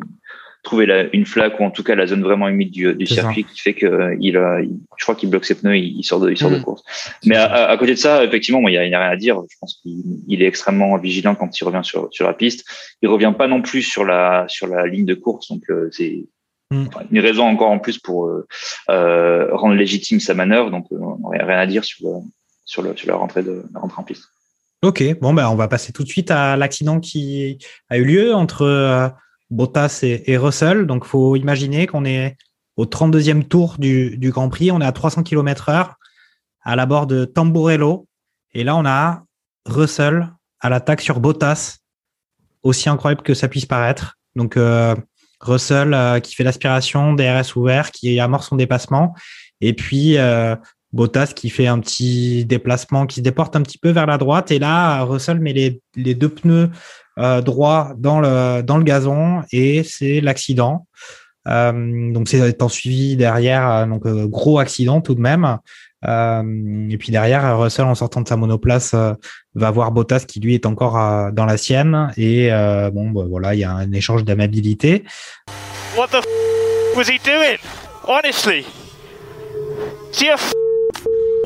[0.63, 3.45] trouver la, une flaque ou en tout cas la zone vraiment humide du, du circuit
[3.45, 6.51] qui fait que il, je crois qu'il bloque ses pneus, il, sort de, il sort
[6.51, 6.63] de mmh.
[6.63, 6.83] course.
[7.25, 9.41] Mais à, à, côté de ça, effectivement, il n'y a, a, rien à dire.
[9.49, 12.67] Je pense qu'il est extrêmement vigilant quand il revient sur, sur la piste.
[13.01, 16.25] Il revient pas non plus sur la sur la ligne de course, donc c'est
[16.71, 16.85] mmh.
[17.11, 18.29] une raison encore en plus pour
[18.89, 20.69] euh, rendre légitime sa manœuvre.
[20.69, 22.15] Donc, rien à dire sur, le,
[22.65, 24.25] sur, le, sur la rentrée de la rentrée en piste.
[24.83, 27.57] Ok, bon, ben, on va passer tout de suite à l'accident qui
[27.89, 29.09] a eu lieu entre euh,
[29.49, 30.85] Bottas et, Russell.
[30.85, 32.37] Donc, faut imaginer qu'on est
[32.75, 34.69] au 32e tour du, Grand Prix.
[34.69, 35.95] On est à 300 km heure
[36.61, 38.07] à la bord de Tamburello.
[38.53, 39.23] Et là, on a
[39.65, 41.77] Russell à l'attaque sur Bottas,
[42.61, 44.19] aussi incroyable que ça puisse paraître.
[44.35, 44.95] Donc, euh,
[45.39, 49.15] Russell euh, qui fait l'aspiration, DRS ouvert, qui amorce son dépassement.
[49.59, 50.17] Et puis,
[50.93, 54.51] Bottas qui fait un petit déplacement, qui se déporte un petit peu vers la droite.
[54.51, 56.69] Et là, Russell met les, les deux pneus
[57.19, 60.87] euh, droits dans le, dans le gazon et c'est l'accident.
[61.47, 65.57] Euh, donc c'est en suivi derrière, euh, donc gros accident tout de même.
[66.03, 68.95] Et puis derrière, Russell en sortant de sa monoplace
[69.55, 72.13] va voir Bottas qui lui est encore dans la sienne.
[72.15, 72.49] Et
[72.93, 75.03] bon, bah, voilà, il y a un échange d'amabilité.
[75.97, 77.57] What the f was he doing?
[78.07, 78.63] Honestly,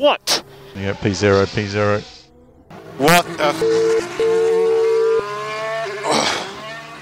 [0.02, 0.42] What?
[0.74, 2.02] Yeah, P0, P0.
[2.98, 3.54] What the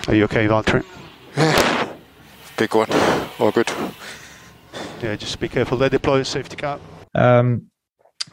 [0.07, 0.85] Are you okay, Valtteri?
[1.35, 1.89] Yeah.
[2.59, 2.89] Big one.
[3.39, 3.71] All good.
[5.03, 5.79] Yeah, just be careful.
[5.79, 6.79] They deploy a safety car.
[7.17, 7.57] Euh,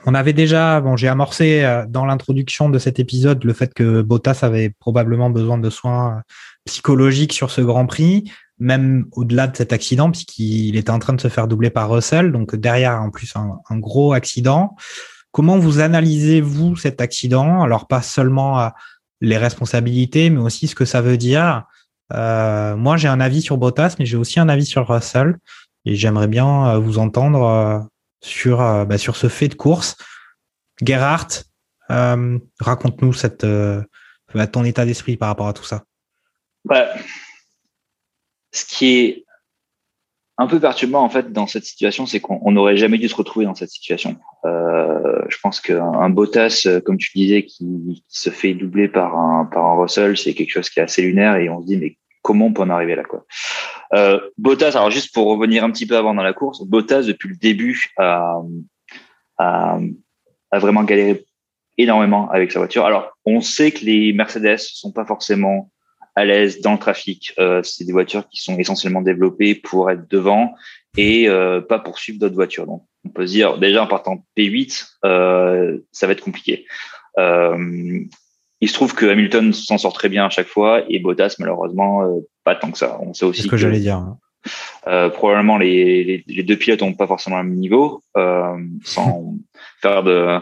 [0.06, 4.02] on avait déjà, bon, j'ai amorcé euh, dans l'introduction de cet épisode le fait que
[4.02, 6.24] Bottas avait probablement besoin de soins
[6.66, 11.22] psychologiques sur ce Grand Prix même au-delà de cet accident, puisqu'il était en train de
[11.22, 14.76] se faire doubler par Russell, donc derrière en plus un, gros accident.
[15.32, 17.62] Comment vous analysez-vous cet accident?
[17.62, 18.70] Alors pas seulement euh,
[19.22, 21.64] les responsabilités, mais aussi ce que ça veut dire.
[22.14, 25.38] Euh, moi, j'ai un avis sur Bottas, mais j'ai aussi un avis sur Russell,
[25.86, 27.88] et j'aimerais bien euh, vous entendre
[28.22, 29.96] sur bah, sur ce fait de course.
[30.84, 31.44] Gerhardt,
[31.90, 33.46] raconte-nous cette
[34.52, 35.84] ton état d'esprit par rapport à tout ça.
[36.66, 36.88] Bah,
[38.58, 39.26] ce qui est
[40.38, 43.46] un peu perturbant en fait dans cette situation, c'est qu'on n'aurait jamais dû se retrouver
[43.46, 44.18] dans cette situation.
[44.46, 49.50] Euh, je pense qu'un Bottas, euh, comme tu disais, qui, se fait doubler par un
[49.76, 52.54] Russell, c'est quelque chose qui est assez lunaire et on se dit mais comment on
[52.54, 53.26] peut en arriver là quoi?
[53.94, 57.30] Euh, Bottas, alors juste pour revenir un petit peu avant dans la course, Bottas depuis
[57.30, 58.40] le début a,
[59.40, 59.80] a,
[60.52, 61.26] a vraiment galéré
[61.78, 62.86] énormément avec sa voiture.
[62.86, 65.72] Alors, on sait que les Mercedes sont pas forcément
[66.18, 67.32] à l'aise dans le trafic.
[67.38, 70.56] Euh, c'est des voitures qui sont essentiellement développées pour être devant
[70.98, 72.66] et euh, pas pour suivre d'autres voitures.
[72.66, 76.66] Donc, on peut se dire déjà en partant P8, euh, ça va être compliqué.
[77.20, 78.00] Euh,
[78.62, 82.20] il se trouve que Hamilton s'en sort très bien à chaque fois et Bottas malheureusement
[82.44, 82.98] pas tant que ça.
[83.02, 83.98] On sait aussi C'est ce que, j'allais dire.
[84.88, 85.10] hein.
[85.12, 88.02] probablement les, les, les deux pilotes n'ont pas forcément le même niveau,
[88.84, 89.36] sans
[89.84, 90.40] faire de,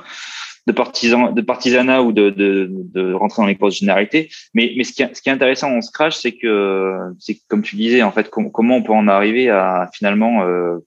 [0.68, 4.30] de, partisan, de partisanat ou de, de, de rentrer dans les grosses généralités.
[4.54, 7.62] Mais, mais ce, qui ce qui est intéressant dans ce crash, c'est que, c'est comme
[7.62, 10.78] tu disais, en fait, com- comment on peut en arriver à finalement euh,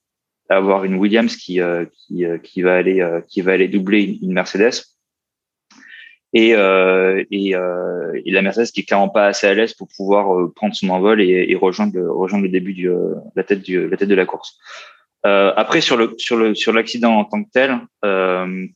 [0.49, 4.19] avoir une Williams qui, euh, qui, euh, qui va aller, euh, qui va aller doubler
[4.21, 4.83] une, Mercedes.
[6.31, 9.87] Et, euh, et, euh, et la Mercedes qui est clairement pas assez à l'aise pour
[9.97, 12.87] pouvoir prendre son envol et, et rejoindre, rejoindre le début du
[13.35, 14.59] la tête du la tête de la course.
[15.25, 18.67] Euh, après sur le sur le sur l'accident en tant que tel, euh,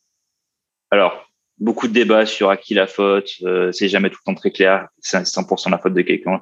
[0.93, 1.27] alors
[1.57, 4.51] beaucoup de débats sur à qui la faute, euh, c'est jamais tout le temps très
[4.51, 6.41] clair, c'est 100% la faute de quelqu'un.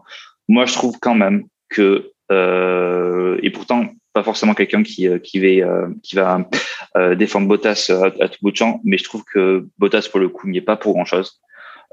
[0.50, 5.40] Moi je trouve quand même que euh, et pourtant pas forcément quelqu'un qui euh, qui
[5.40, 6.50] va euh, qui va
[6.98, 10.20] euh, défendre Bottas à, à, tout bout de champ, mais je trouve que Bottas pour
[10.20, 11.42] le coup n'y est pas pour grand chose.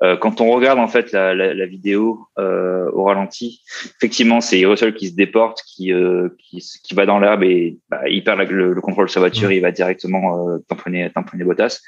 [0.03, 3.63] Euh, quand on regarde en fait la, la, la vidéo euh, au ralenti,
[3.97, 8.09] effectivement c'est Russell qui se déporte, qui euh, qui, qui va dans l'herbe et bah,
[8.09, 11.81] il perd le, le, contrôle de sa voiture, il va directement euh, tamponner tamponner Bottas.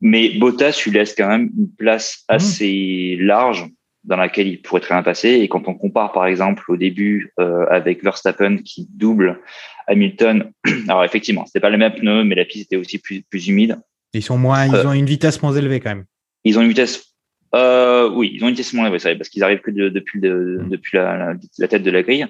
[0.00, 3.66] Mais Bottas lui laisse quand même une place assez large
[4.04, 5.30] dans laquelle il pourrait très bien passer.
[5.30, 9.40] Et quand on compare, par exemple, au début euh, avec Verstappen qui double
[9.86, 10.50] Hamilton,
[10.88, 13.78] alors effectivement, c'était pas les mêmes pneus, mais la piste était aussi plus, plus humide.
[14.14, 16.06] Ils sont moins, ils ont une vitesse moins élevée quand même.
[16.44, 17.14] Ils ont une vitesse,
[17.54, 20.20] euh, oui, ils ont une vitesse moins élevée, ça, parce qu'ils arrivent que de, depuis,
[20.20, 22.26] de, depuis la, la, la, tête de la grille.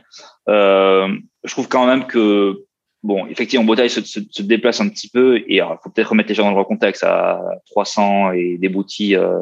[0.48, 1.09] Euh,
[1.44, 2.64] je trouve quand même que
[3.05, 6.31] Bon, effectivement, Bottas se, se, se, déplace un petit peu et il faut peut-être remettre
[6.31, 9.39] les gens dans le contexte à 300 et des boutilles euh,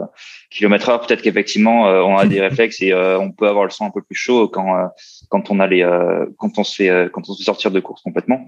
[0.50, 1.00] kilomètres heure.
[1.00, 3.90] Peut-être qu'effectivement, euh, on a des réflexes et euh, on peut avoir le sang un
[3.90, 4.86] peu plus chaud quand euh,
[5.30, 7.80] quand on a les euh, quand on se fait quand on se fait sortir de
[7.80, 8.46] course complètement.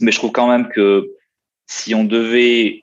[0.00, 1.10] Mais je trouve quand même que
[1.66, 2.82] si on devait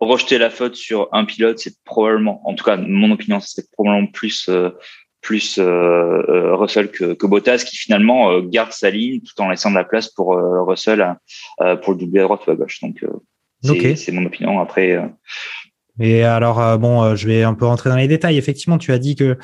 [0.00, 4.06] rejeter la faute sur un pilote, c'est probablement, en tout cas, mon opinion, c'est probablement
[4.06, 4.70] plus euh,
[5.24, 9.70] plus euh, Russell que, que, Bottas qui finalement euh, garde sa ligne tout en laissant
[9.70, 11.16] de la place pour euh, Russell
[11.82, 12.80] pour le doubler à droite ou à gauche.
[12.82, 13.04] Donc
[13.62, 13.96] c'est okay.
[14.12, 14.60] mon opinion.
[14.60, 15.02] Après.
[15.98, 18.36] Et alors bon, je vais un peu rentrer dans les détails.
[18.36, 19.38] Effectivement, tu as dit que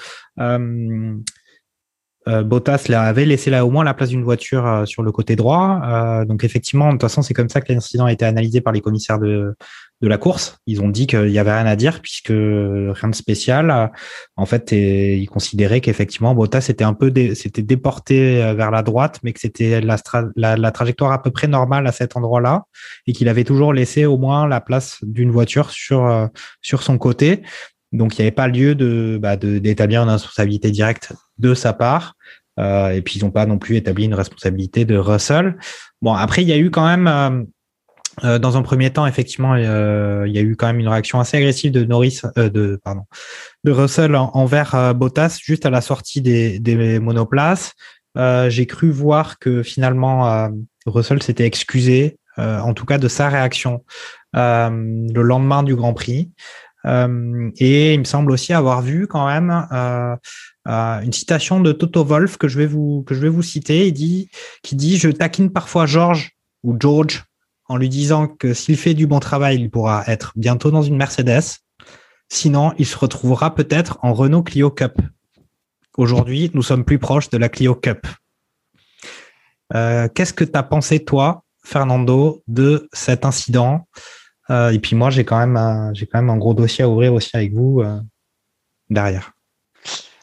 [2.29, 5.37] euh, Bottas avait laissé là au moins la place d'une voiture euh, sur le côté
[5.37, 5.81] droit.
[5.85, 8.73] Euh, donc effectivement, de toute façon, c'est comme ça que l'incident a été analysé par
[8.73, 9.55] les commissaires de,
[10.01, 10.57] de la course.
[10.67, 13.91] Ils ont dit qu'il y avait rien à dire puisque rien de spécial.
[14.37, 18.83] En fait, et, ils considéraient qu'effectivement Bottas était un peu dé, s'était déporté vers la
[18.83, 19.97] droite, mais que c'était la,
[20.37, 22.65] la, trajectoire à peu près normale à cet endroit-là
[23.07, 26.29] et qu'il avait toujours laissé au moins la place d'une voiture sur
[26.63, 27.43] sur son côté.
[27.93, 32.15] Donc, il n'y avait pas lieu de, bah, d'établir une responsabilité directe de sa part.
[32.59, 35.57] Euh, et puis, ils n'ont pas non plus établi une responsabilité de Russell.
[36.01, 37.43] Bon, après, il y a eu quand même, euh,
[38.25, 39.63] euh, dans un premier temps, effectivement, il
[40.33, 43.03] y a eu quand même une réaction assez agressive de Norris, de, pardon,
[43.65, 47.73] de Russell envers Bottas juste à la sortie des, des monoplaces.
[48.17, 50.51] J'ai cru voir que finalement,
[50.87, 53.85] Russell s'était excusé, en tout cas de sa réaction,
[54.35, 56.31] le lendemain du Grand Prix.
[56.87, 60.17] Euh, et il me semble aussi avoir vu quand même euh,
[60.69, 63.89] euh, une citation de Toto Wolf que je vais vous que je vais vous citer.
[63.89, 64.31] Il dit
[64.63, 67.25] qui dit je taquine parfois George ou George
[67.71, 70.97] en lui disant que s'il fait du bon travail, il pourra être bientôt dans une
[70.97, 71.61] Mercedes.
[72.29, 75.01] Sinon, il se retrouvera peut-être en Renault Clio Cup.
[75.97, 78.09] Aujourd'hui, nous sommes plus proches de la Clio Cup.
[79.73, 83.87] Qu'est-ce que tu as pensé, toi, Fernando, de cet incident?
[84.51, 86.89] Euh, et puis moi, j'ai quand même un, j'ai quand même un gros dossier à
[86.89, 88.01] ouvrir aussi avec vous euh,
[88.89, 89.31] derrière.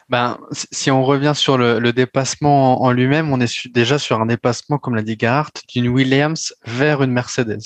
[0.10, 4.26] Ben, si on revient sur le, le dépassement en lui-même, on est déjà sur un
[4.26, 7.60] dépassement, comme l'a dit Gart, d'une Williams vers une Mercedes.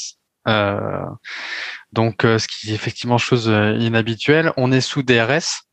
[0.47, 1.06] Euh,
[1.91, 3.45] donc, ce qui est effectivement chose
[3.80, 4.54] inhabituelle.
[4.58, 5.67] On est sous DRS.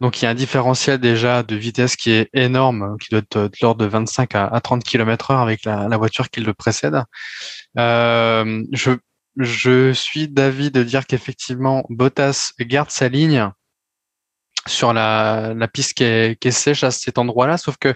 [0.00, 3.38] Donc, il y a un différentiel déjà de vitesse qui est énorme, qui doit être
[3.38, 6.54] de l'ordre de 25 à, à 30 km heure avec la, la voiture qui le
[6.54, 7.02] précède.
[7.78, 8.92] Euh, je
[9.40, 13.52] je suis d'avis de dire qu'effectivement, Bottas garde sa ligne
[14.68, 17.94] sur la, la piste qui est, qui est, sèche à cet endroit-là, sauf que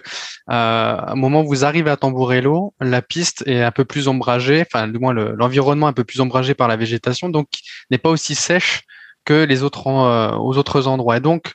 [0.51, 4.63] euh, au moment où vous arrivez à Tamburello, la piste est un peu plus ombragée,
[4.65, 7.47] enfin du moins l'environnement le, un peu plus ombragé par la végétation, donc
[7.91, 8.83] n'est pas aussi sèche
[9.25, 11.17] que les autres euh, aux autres endroits.
[11.17, 11.53] Et donc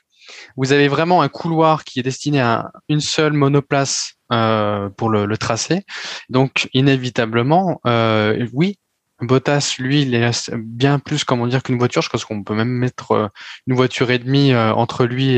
[0.55, 5.25] vous avez vraiment un couloir qui est destiné à une seule monoplace euh, pour le,
[5.25, 5.83] le, tracé.
[6.29, 8.77] Donc inévitablement, euh, oui,
[9.21, 12.01] Bottas, lui, il est bien plus, comment dire, qu'une voiture.
[12.01, 13.27] Je pense qu'on peut même mettre euh,
[13.67, 15.37] une voiture et demie euh, entre lui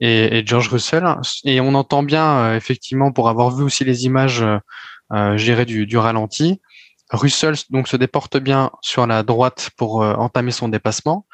[0.00, 1.04] et, George Russell.
[1.44, 4.44] Et on entend bien, effectivement, pour avoir vu aussi les images,
[5.12, 6.60] euh, du, du ralenti,
[7.10, 11.26] Russell donc se déporte bien sur la droite pour entamer son dépassement.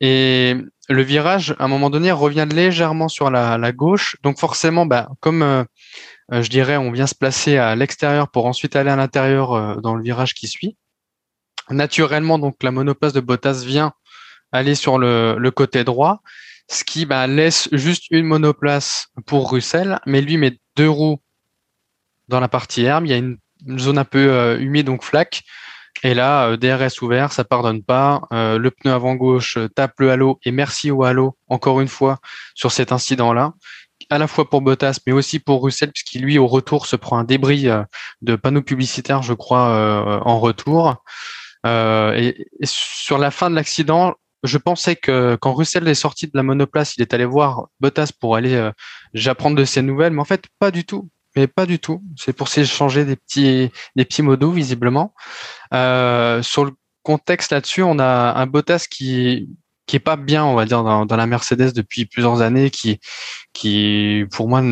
[0.00, 0.56] Et
[0.88, 4.16] le virage, à un moment donné, revient légèrement sur la, la gauche.
[4.22, 5.66] Donc forcément, bah, comme
[6.30, 10.02] je dirais, on vient se placer à l'extérieur pour ensuite aller à l'intérieur dans le
[10.02, 10.78] virage qui suit
[11.70, 13.92] naturellement, donc la monoplace de Bottas vient
[14.52, 16.22] aller sur le, côté droit,
[16.70, 21.20] ce qui bah, laisse juste une monoplace pour Russell, mais lui met deux roues
[22.28, 23.06] dans la partie herbe.
[23.06, 23.38] Il y a une,
[23.78, 25.42] zone un peu euh, humide, donc flaque.
[26.02, 28.22] Et là, euh, DRS ouvert, ça pardonne pas.
[28.32, 32.18] Euh, le pneu avant gauche tape le halo et merci au halo encore une fois
[32.54, 33.52] sur cet incident-là
[34.10, 37.18] à la fois pour Bottas, mais aussi pour Russell, puisqu'il lui au retour se prend
[37.18, 37.68] un débris
[38.20, 41.02] de panneaux publicitaires, je crois, en retour.
[41.66, 46.32] Euh, et, sur la fin de l'accident, je pensais que quand Russell est sorti de
[46.34, 48.72] la monoplace, il est allé voir Bottas pour aller euh,
[49.14, 51.08] j'apprendre de ses nouvelles, mais en fait pas du tout.
[51.36, 52.02] Mais pas du tout.
[52.16, 55.14] C'est pour s'échanger des petits des petits mots visiblement.
[55.72, 56.72] Euh, sur le
[57.02, 59.48] contexte là-dessus, on a un Bottas qui
[59.86, 63.00] qui est pas bien, on va dire, dans, dans la Mercedes depuis plusieurs années, qui
[63.52, 64.62] qui pour moi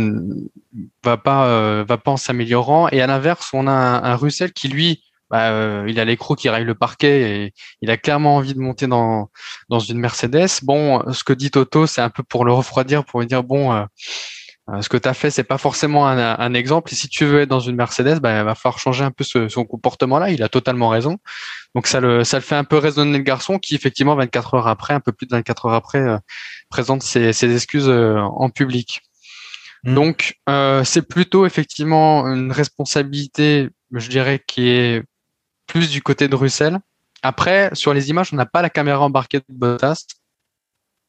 [1.05, 2.89] va pas euh, va pas en s'améliorant.
[2.91, 6.49] Et à l'inverse, on a un Russell qui lui bah, euh, il a l'écrou qui
[6.49, 9.31] raille le parquet et il a clairement envie de monter dans,
[9.69, 10.49] dans une Mercedes.
[10.63, 13.73] Bon, ce que dit Toto, c'est un peu pour le refroidir, pour lui dire bon,
[13.73, 13.85] euh,
[14.71, 16.93] euh, ce que tu as fait, c'est pas forcément un, un, exemple.
[16.93, 19.25] Et si tu veux être dans une Mercedes, bah, il va falloir changer un peu
[19.25, 20.31] ce, son comportement-là.
[20.31, 21.19] Il a totalement raison.
[21.75, 24.69] Donc ça le, ça le fait un peu raisonner le garçon qui, effectivement, 24 heures
[24.69, 26.05] après, un peu plus de 24 heures après,
[26.71, 29.03] présente ses, ses excuses en public.
[29.85, 29.95] Mmh.
[29.95, 35.03] Donc, euh, c'est plutôt effectivement une responsabilité, je dirais, qui est
[35.71, 36.81] plus du côté de Russell.
[37.23, 40.05] Après, sur les images, on n'a pas la caméra embarquée de Bottas.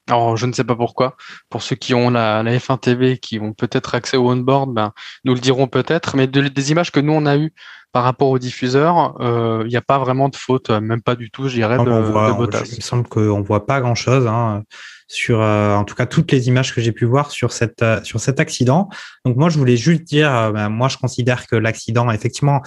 [0.07, 1.15] Alors, je ne sais pas pourquoi.
[1.49, 4.91] Pour ceux qui ont la, F1 TV, qui ont peut-être accès au onboard, ben,
[5.23, 6.15] nous le dirons peut-être.
[6.15, 7.53] Mais des images que nous, on a eues
[7.91, 11.29] par rapport au diffuseur, euh, il n'y a pas vraiment de faute, même pas du
[11.29, 12.63] tout, je dirais, de, Bottas.
[12.71, 14.27] Il me semble qu'on voit pas grand-chose.
[14.27, 14.63] Hein,
[15.07, 18.01] sur, euh, en tout cas, toutes les images que j'ai pu voir sur, cette, euh,
[18.03, 18.89] sur cet accident.
[19.25, 22.61] Donc, moi, je voulais juste dire, ben, moi, je considère que l'accident, effectivement,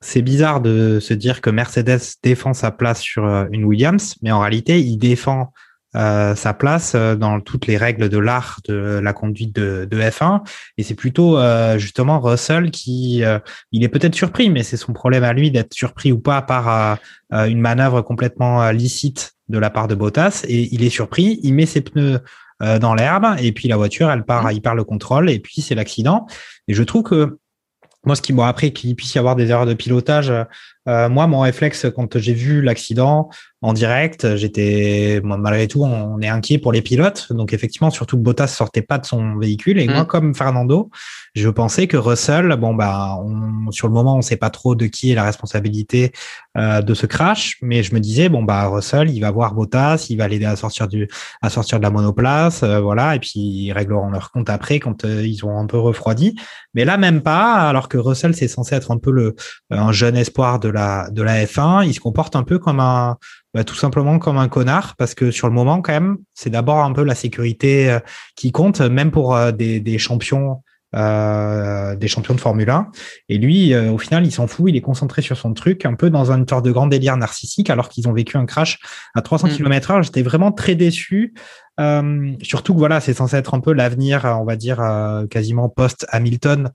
[0.00, 4.30] c'est bizarre de se dire que Mercedes défend sa place sur euh, une Williams, mais
[4.30, 5.52] en réalité, il défend
[5.96, 10.42] euh, sa place euh, dans toutes les règles de l'art de la conduite de, F1.
[10.76, 11.38] Et c'est plutôt
[11.76, 13.22] justement Russell qui,
[13.72, 16.98] il est peut-être surpris, mais c'est son problème à lui d'être surpris ou pas par
[17.32, 20.44] une manœuvre complètement licite de la part de Bottas.
[20.46, 22.20] Et il est surpris, il met ses pneus
[22.60, 24.52] dans l'herbe et puis la voiture, elle part, mmh.
[24.52, 26.26] il perd le contrôle et puis c'est l'accident.
[26.68, 27.38] Et je trouve que
[28.04, 30.32] moi, ce qui m'a appris qu'il puisse y avoir des erreurs de pilotage,
[30.88, 33.28] euh, moi, mon réflexe, quand j'ai vu l'accident
[33.60, 37.32] en direct, j'étais, malgré tout, on est inquiet pour les pilotes.
[37.32, 39.80] Donc, effectivement, surtout que Bottas sortait pas de son véhicule.
[39.80, 40.06] Et moi, mm.
[40.06, 40.90] comme Fernando,
[41.34, 43.18] je pensais que Russell, bon, bah,
[43.70, 46.12] sur le moment, on sait pas trop de qui est la responsabilité
[46.56, 50.06] euh, de ce crash, mais je me disais, bon, bah, Russell, il va voir Bottas,
[50.08, 51.08] il va l'aider à sortir du,
[51.42, 55.04] à sortir de la monoplace, euh, voilà, et puis ils régleront leur compte après quand
[55.04, 56.36] ils ont un peu refroidi.
[56.74, 59.34] Mais là, même pas, alors que Russell, c'est censé être un peu le,
[59.70, 60.77] un jeune espoir de la
[61.10, 63.16] de la F1, il se comporte un peu comme un,
[63.54, 66.78] bah, tout simplement comme un connard, parce que sur le moment, quand même, c'est d'abord
[66.78, 67.98] un peu la sécurité euh,
[68.36, 70.62] qui compte, même pour euh, des, champions.
[70.94, 72.90] Euh, des champions de Formule 1
[73.28, 76.08] et lui au final il s'en fout il est concentré sur son truc un peu
[76.08, 78.78] dans un sorte de grand délire narcissique alors qu'ils ont vécu un crash
[79.14, 80.02] à 300 km heure.
[80.02, 81.34] J'étais vraiment très déçu
[82.40, 84.80] surtout que voilà c'est censé être un peu l'avenir on va dire
[85.28, 86.70] quasiment post Hamilton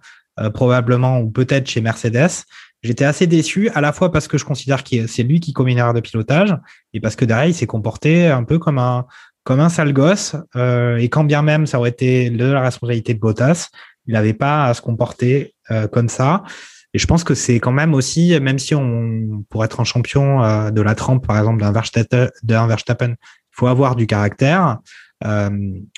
[0.54, 2.46] probablement ou peut-être chez Mercedes
[2.84, 5.72] J'étais assez déçu, à la fois parce que je considère que c'est lui qui commet
[5.72, 6.56] une erreur de pilotage,
[6.94, 9.06] et parce que derrière, il s'est comporté un peu comme un,
[9.44, 10.36] comme un sale gosse.
[10.56, 13.70] Euh, et quand bien même ça aurait été de la responsabilité de Bottas,
[14.06, 16.44] il n'avait pas à se comporter euh, comme ça.
[16.94, 20.44] Et je pense que c'est quand même aussi, même si on pour être un champion
[20.44, 21.72] euh, de la trempe, par exemple, d'un
[22.68, 23.16] Verstappen, il
[23.52, 24.80] faut avoir du caractère.
[25.26, 25.50] Euh,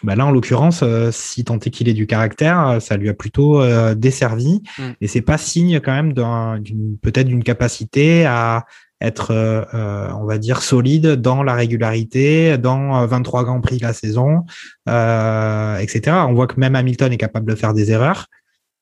[0.03, 3.13] bah là, en l'occurrence, euh, si tant est qu'il ait du caractère, ça lui a
[3.13, 4.61] plutôt euh, desservi.
[4.77, 4.83] Mm.
[5.01, 6.13] Et c'est pas signe quand même
[6.61, 8.65] d'une peut-être d'une capacité à
[9.01, 9.33] être,
[10.13, 14.45] on va dire, solide dans la régularité, dans 23 grands prix la saison,
[14.87, 16.01] etc.
[16.27, 18.27] On voit que même Hamilton est capable de faire des erreurs.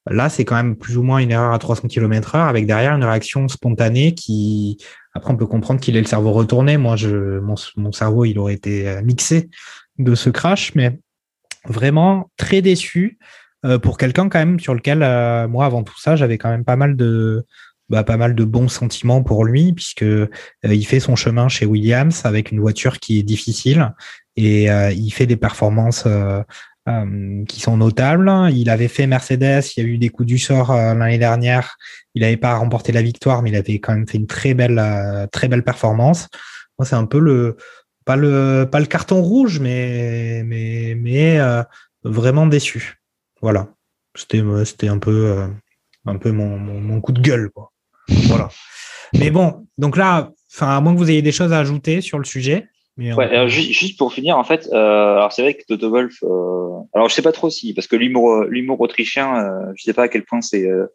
[0.09, 2.93] Là, c'est quand même plus ou moins une erreur à 300 km heure avec derrière
[2.93, 4.77] une réaction spontanée qui,
[5.13, 6.77] après, on peut comprendre qu'il ait le cerveau retourné.
[6.77, 9.49] Moi, je, mon, mon cerveau, il aurait été mixé
[9.97, 10.99] de ce crash, mais
[11.65, 13.17] vraiment très déçu
[13.65, 16.65] euh, pour quelqu'un quand même sur lequel, euh, moi, avant tout ça, j'avais quand même
[16.65, 17.45] pas mal de,
[17.89, 20.05] bah, pas mal de bons sentiments pour lui, puisque
[20.63, 23.93] il fait son chemin chez Williams avec une voiture qui est difficile
[24.35, 26.07] et il fait des performances
[27.47, 28.31] qui sont notables.
[28.51, 31.77] Il avait fait Mercedes, il y a eu des coups du sort l'année dernière.
[32.15, 34.81] Il n'avait pas remporté la victoire, mais il avait quand même fait une très belle,
[35.31, 36.29] très belle performance.
[36.79, 37.57] Moi, c'est un peu le
[38.05, 41.39] pas le pas le carton rouge, mais mais mais
[42.03, 42.99] vraiment déçu.
[43.41, 43.69] Voilà.
[44.15, 45.47] C'était c'était un peu
[46.05, 47.71] un peu mon, mon, coup de gueule quoi.
[48.27, 48.49] Voilà.
[49.17, 52.17] Mais bon, donc là, enfin à moins que vous ayez des choses à ajouter sur
[52.17, 52.67] le sujet.
[52.95, 56.63] Mais ouais, juste, pour finir, en fait, euh, alors c'est vrai que Toto Wolf, euh,
[56.93, 60.03] alors je sais pas trop si, parce que l'humour, l'humour autrichien, euh, je sais pas
[60.03, 60.85] à quel point c'est, euh,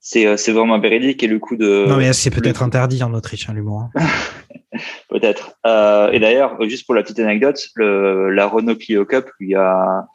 [0.00, 1.86] c'est, euh, c'est vraiment véridique et le coup de.
[1.86, 3.82] Non mais c'est peut-être interdit en Autriche, hein, l'humour.
[3.94, 4.06] Hein.
[5.08, 5.58] peut-être.
[5.64, 10.06] et d'ailleurs, juste pour la petite anecdote, le, la Renault Clio Cup lui a,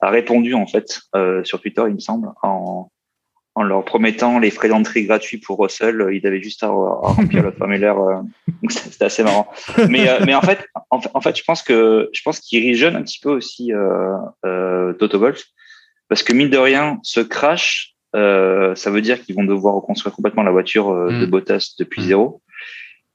[0.00, 1.00] a répondu en fait
[1.44, 2.90] sur Twitter, il me semble, en
[3.54, 6.06] en leur promettant les frais d'entrée gratuits pour Russell.
[6.12, 7.98] Ils avaient juste à, remplir le formulaire.
[7.98, 8.22] Euh,
[8.68, 9.48] c'était assez marrant.
[9.88, 13.02] Mais, euh, mais en fait, en, fait, je pense que je pense qu'ils jeune un
[13.02, 14.16] petit peu aussi euh,
[14.46, 15.44] euh, Toto Wolff,
[16.08, 20.14] parce que mine de rien, ce crash, euh, ça veut dire qu'ils vont devoir reconstruire
[20.14, 21.30] complètement la voiture de mm.
[21.30, 22.04] Bottas depuis mm.
[22.04, 22.42] zéro.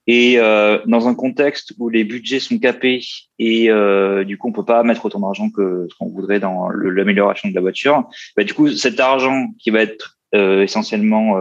[0.08, 3.02] Et euh, dans un contexte où les budgets sont capés
[3.40, 6.70] et euh, du coup on peut pas mettre autant d'argent que ce qu'on voudrait dans
[6.70, 11.36] l'amélioration de la voiture, bah, du coup cet argent qui va être euh, essentiellement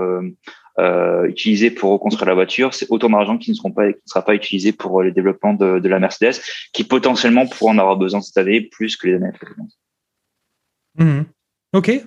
[1.25, 5.13] utilisé pour reconstruire la voiture, c'est autant d'argent qui ne sera pas utilisé pour le
[5.13, 6.41] développement de, de la Mercedes,
[6.73, 9.71] qui potentiellement pourra en avoir besoin cette année plus que les années précédentes.
[10.99, 11.23] Mmh.
[11.73, 12.03] Ok,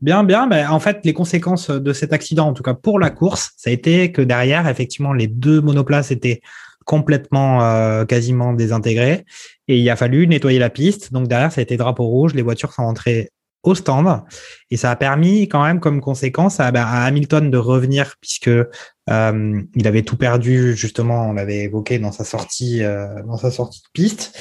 [0.00, 0.46] Bien, bien.
[0.46, 3.70] Ben, en fait, les conséquences de cet accident, en tout cas pour la course, ça
[3.70, 6.40] a été que derrière, effectivement, les deux monoplaces étaient
[6.84, 9.26] complètement, euh, quasiment désintégrées
[9.66, 11.12] et il a fallu nettoyer la piste.
[11.12, 12.34] Donc derrière, ça a été drapeau rouge.
[12.34, 13.30] Les voitures sont rentrées
[13.64, 14.22] au stand.
[14.70, 19.62] Et ça a permis quand même comme conséquence à, bah, Hamilton de revenir puisque euh,
[19.74, 23.80] il avait tout perdu justement, on l'avait évoqué dans sa sortie euh, dans sa sortie
[23.80, 24.38] de piste.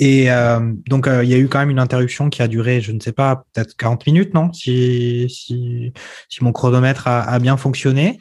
[0.00, 2.92] Euh, et donc il y a eu quand même une interruption qui a duré, je
[2.92, 5.92] ne sais pas, peut-être 40 minutes, non si, si,
[6.28, 8.18] si mon chronomètre a, a, bien fonctionné.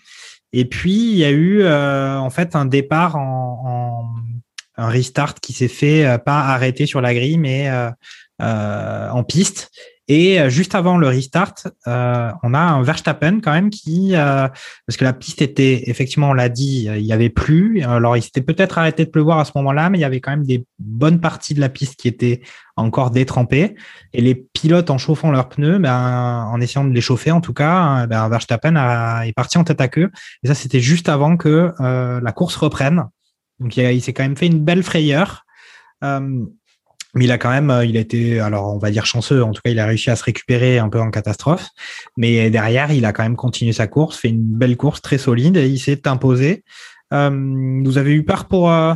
[0.52, 5.54] Et puis il y a eu en fait un départ en, en un restart qui
[5.54, 7.70] s'est fait pas arrêté sur la grille, mais
[8.42, 9.72] euh, en piste.
[10.10, 11.54] Et euh, juste avant le restart,
[11.88, 16.34] euh, on a un Verstappen quand même qui, parce que la piste était, effectivement, on
[16.34, 17.82] l'a dit, il y avait plus.
[17.84, 20.32] Alors, il s'était peut-être arrêté de pleuvoir à ce moment-là, mais il y avait quand
[20.32, 22.42] même des bonnes parties de la piste qui étaient
[22.76, 23.76] encore détrempées.
[24.14, 27.54] Et les pilotes, en chauffant leurs pneus, ben, en essayant de les chauffer, en tout
[27.54, 28.76] cas, ben, Verstappen
[29.24, 30.12] est parti en tête à queue.
[30.44, 33.06] Et ça, c'était juste avant que la course reprenne.
[33.60, 35.46] Donc, il, il s'est quand même fait une belle frayeur.
[37.16, 39.52] Mais il a quand même, euh, il a été, alors on va dire chanceux, en
[39.52, 41.68] tout cas il a réussi à se récupérer un peu en catastrophe.
[42.18, 45.58] Mais derrière, il a quand même continué sa course, fait une belle course très solide
[45.58, 46.64] et il s'est imposé.
[47.14, 48.94] Euh, vous avez eu peur pour, euh,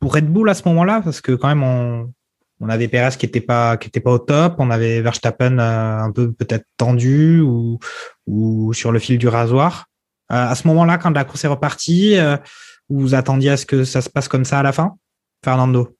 [0.00, 1.00] pour Red Bull à ce moment-là?
[1.02, 2.12] Parce que quand même on,
[2.60, 5.98] on avait Perez qui était pas qui était pas au top, on avait Verstappen euh,
[6.00, 7.78] un peu peut-être tendu ou,
[8.26, 9.86] ou sur le fil du rasoir.
[10.28, 12.16] à ce moment-là, quand la course est repartie,
[12.88, 14.96] vous attendiez à ce que ça se passe comme ça à la fin,
[15.44, 15.95] Fernando?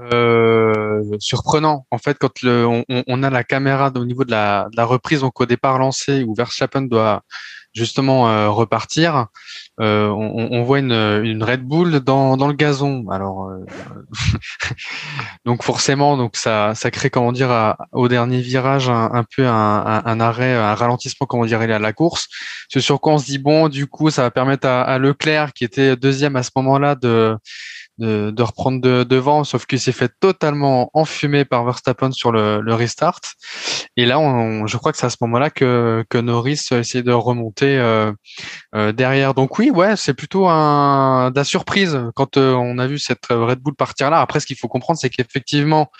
[0.00, 1.86] Euh, surprenant.
[1.90, 4.84] En fait, quand le, on, on, a la caméra au niveau de la, de la
[4.84, 7.22] reprise, donc au départ lancé, où Verstappen doit
[7.74, 9.26] justement euh, repartir,
[9.80, 13.04] euh, on, on, voit une, une, Red Bull dans, dans le gazon.
[13.10, 13.64] Alors, euh,
[15.44, 20.02] donc forcément, donc ça, ça crée comment dire au dernier virage un, un peu un,
[20.04, 22.28] un, arrêt, un ralentissement comment dire à la course.
[22.68, 25.52] Ce sur quoi on se dit bon, du coup, ça va permettre à, à Leclerc
[25.52, 27.36] qui était deuxième à ce moment-là de
[27.98, 32.60] de, de reprendre de, devant, sauf qu'il s'est fait totalement enfumer par Verstappen sur le,
[32.60, 33.20] le restart.
[33.96, 37.02] Et là, on, je crois que c'est à ce moment-là que, que Norris a essayé
[37.02, 38.12] de remonter euh,
[38.74, 39.34] euh, derrière.
[39.34, 43.26] Donc oui, ouais, c'est plutôt un, de la surprise quand euh, on a vu cette
[43.30, 44.20] Red Bull partir là.
[44.20, 45.90] Après, ce qu'il faut comprendre, c'est qu'effectivement,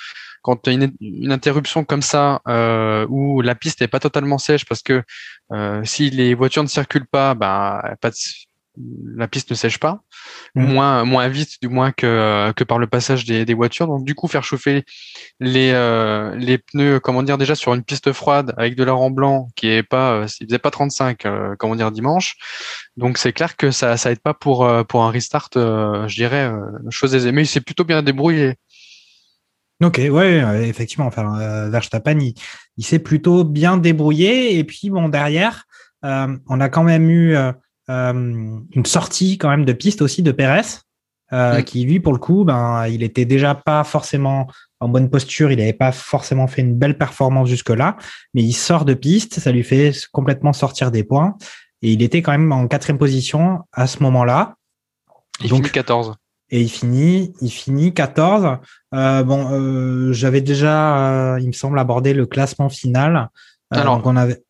[0.45, 4.82] quand une, une, interruption comme ça, euh, où la piste n'est pas totalement sèche, parce
[4.82, 5.03] que
[5.53, 8.16] euh, si les voitures ne circulent pas, bah, pas de,
[9.16, 10.03] la piste ne sèche pas.
[10.54, 13.86] Moins moins vite du moins que que par le passage des, des voitures.
[13.86, 14.84] Donc du coup faire chauffer
[15.40, 19.10] les euh, les pneus, comment dire déjà sur une piste froide avec de l'air en
[19.10, 22.36] blanc qui est pas, euh, il faisait pas 35, euh, comment dire dimanche.
[22.96, 26.50] Donc c'est clair que ça ça aide pas pour pour un restart, je dirais
[26.90, 27.32] chose aisée.
[27.32, 28.54] Mais il s'est plutôt bien débrouillé.
[29.82, 31.06] Ok, ouais, effectivement.
[31.06, 32.34] Enfin, Verstappen, il,
[32.76, 34.58] il s'est plutôt bien débrouillé.
[34.58, 35.64] Et puis bon derrière,
[36.02, 37.52] on a quand même eu euh,
[37.89, 40.62] une sortie quand même de piste aussi de Pérez,
[41.32, 41.64] euh, mm.
[41.64, 44.47] qui lui pour le coup, ben il était déjà pas forcément
[44.80, 45.51] en bonne posture.
[45.51, 47.97] Il n'avait pas forcément fait une belle performance jusque-là,
[48.35, 51.37] mais il sort de piste, ça lui fait complètement sortir des points.
[51.82, 54.55] Et il était quand même en quatrième position à ce moment-là.
[55.43, 56.14] Il Donc- finit 14.
[56.51, 58.59] Et il finit, il finit 14.
[58.95, 63.28] Euh, bon, euh, j'avais déjà, euh, il me semble, abordé le classement final.
[63.74, 64.43] Euh, Alors, on avait.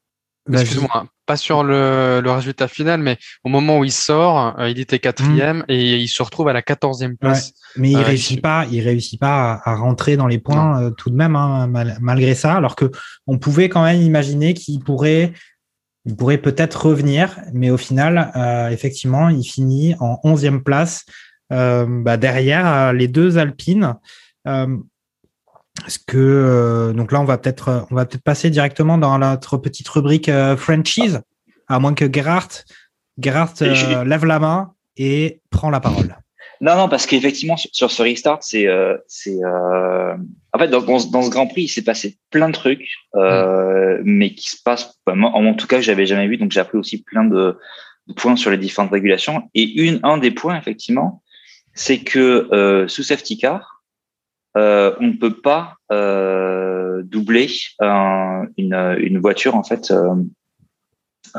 [0.46, 0.62] Vas-y.
[0.62, 4.68] Excuse-moi, hein, pas sur le, le résultat final, mais au moment où il sort, euh,
[4.68, 7.52] il était quatrième et il se retrouve à la quatorzième place.
[7.76, 10.82] Mais il Euh, réussit il- pas, il réussit pas à, à rentrer dans les points
[10.82, 12.54] euh, tout de même, hein, mal- malgré ça.
[12.54, 12.90] Alors que
[13.26, 15.32] on pouvait quand même imaginer qu'il pourrait,
[16.04, 18.30] il pourrait peut-être revenir, mais au final,
[18.70, 21.06] effectivement, il finit en onzième place
[21.48, 23.94] bah, derrière les deux Alpines.
[25.86, 29.18] Est-ce que euh, donc là, on va peut-être, euh, on va peut-être passer directement dans
[29.18, 31.20] notre petite rubrique euh, franchise,
[31.68, 32.64] à moins que Gerhardt,
[33.18, 36.16] Gerhardt euh, lève la main et prend la parole.
[36.60, 40.14] Non, non, parce qu'effectivement, sur, sur ce restart, c'est, euh, c'est, euh,
[40.52, 42.86] en fait, dans, dans, ce- dans ce Grand Prix, il s'est passé plein de trucs,
[43.16, 46.52] euh, mais qui se passent, enfin, moi, en tout cas, que j'avais jamais vu, donc
[46.52, 47.58] j'ai appris aussi plein de,
[48.06, 49.50] de points sur les différentes régulations.
[49.54, 51.22] Et une, un des points, effectivement,
[51.74, 53.73] c'est que euh, sous safety car,
[54.56, 57.48] euh, on ne peut pas euh, doubler
[57.80, 60.14] un- une, une voiture, en fait, euh,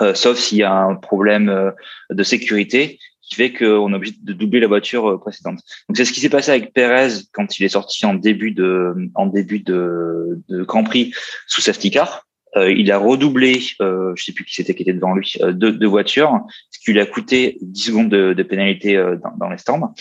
[0.01, 1.71] euh, sauf s'il y a un problème euh,
[2.09, 5.59] de sécurité qui fait qu'on est obligé de doubler la voiture euh, précédente.
[5.89, 8.93] Donc c'est ce qui s'est passé avec Perez quand il est sorti en début de
[9.15, 11.13] en début de, de Grand Prix
[11.47, 12.23] sous safety car.
[12.57, 15.87] Il a redoublé, euh, je sais plus qui c'était qui était devant lui, deux, deux
[15.87, 16.39] voitures,
[16.71, 19.93] ce qui lui a coûté 10 secondes de, de pénalité dans, dans les stands.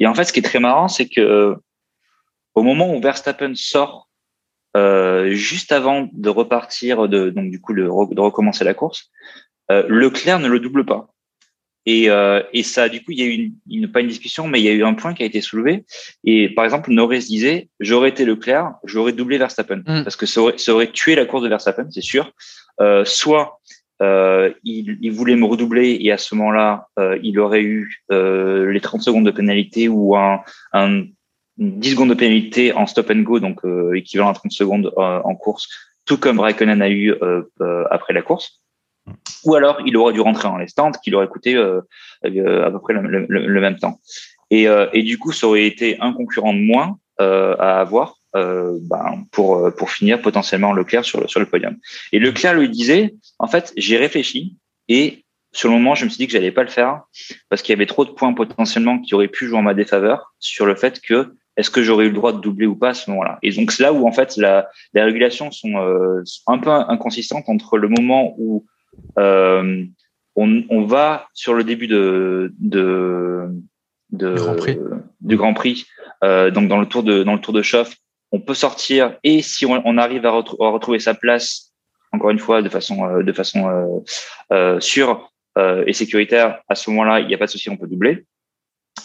[0.00, 1.54] Et en fait, ce qui est très marrant, c'est que
[2.54, 4.08] au moment où Verstappen sort,
[4.76, 9.10] euh, juste avant de repartir, de, donc du coup de, re- de recommencer la course,
[9.70, 11.08] euh, Leclerc ne le double pas.
[11.86, 14.46] Et, euh, et ça, du coup, il y a eu une, une- pas une discussion,
[14.46, 15.84] mais il y a eu un point qui a été soulevé.
[16.24, 20.02] Et par exemple, Norris disait, j'aurais été Leclerc, j'aurais doublé Verstappen, Mm.
[20.04, 22.32] parce que ça aurait, ça aurait tué la course de Verstappen, c'est sûr.
[22.80, 23.60] Euh, soit
[24.02, 28.70] euh, il, il voulait me redoubler et à ce moment-là, euh, il aurait eu euh,
[28.70, 30.40] les 30 secondes de pénalité ou un,
[30.72, 31.04] un
[31.58, 35.20] 10 secondes de pénalité en stop and go, donc euh, équivalent à 30 secondes euh,
[35.24, 35.68] en course,
[36.06, 38.60] tout comme Raikkonen a eu euh, euh, après la course.
[39.44, 41.80] Ou alors, il aurait dû rentrer en les stands, qui aurait coûté euh,
[42.24, 43.98] euh, à peu près le, le- le- le même temps.
[44.50, 48.16] Et, euh, et du coup, ça aurait été un concurrent de moins euh, à avoir
[48.36, 51.76] euh, ben, pour pour finir potentiellement Leclerc sur le, sur le podium.
[52.12, 54.56] Et Leclerc lui disait, en fait, j'ai réfléchi
[54.88, 57.02] et sur le moment, je me suis dit que j'allais pas le faire
[57.48, 60.32] parce qu'il y avait trop de points potentiellement qui auraient pu jouer en ma défaveur
[60.38, 62.94] sur le fait que est-ce que j'aurais eu le droit de doubler ou pas à
[62.94, 63.38] ce moment-là?
[63.42, 67.48] Et donc c'est là où en fait la, les régulations sont euh, un peu inconsistantes
[67.48, 68.64] entre le moment où
[69.18, 69.84] euh,
[70.36, 73.48] on, on va sur le début de, de,
[74.10, 74.78] de Du Grand Prix.
[75.20, 75.86] du Grand Prix,
[76.24, 77.94] euh, donc dans le tour de dans le tour de chauffe,
[78.32, 81.74] on peut sortir et si on, on arrive à, à retrouver sa place,
[82.12, 84.02] encore une fois de façon de façon
[84.78, 85.30] sûre
[85.86, 88.24] et sécuritaire, à ce moment-là, il n'y a pas de souci, on peut doubler.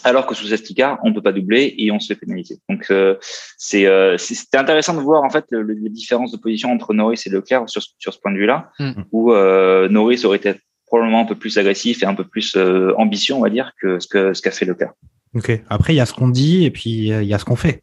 [0.06, 2.58] Alors que sous car, on peut pas doubler et on se fait pénaliser.
[2.68, 3.16] Donc euh,
[3.58, 6.70] c'est euh, c'est- c'était intéressant de voir en fait le- le- les différences de position
[6.72, 8.92] entre Norris et Leclerc sur, ce- sur ce point de vue-là, Mm.
[9.12, 10.54] où euh, Norris aurait été
[10.86, 12.56] probablement un peu plus agressif et un peu plus
[12.96, 14.92] ambitieux, on va dire, que ce que ce qu'a fait Leclerc.
[15.34, 15.50] Ok.
[15.68, 17.82] Après, il y a ce qu'on dit et puis il y a ce qu'on fait.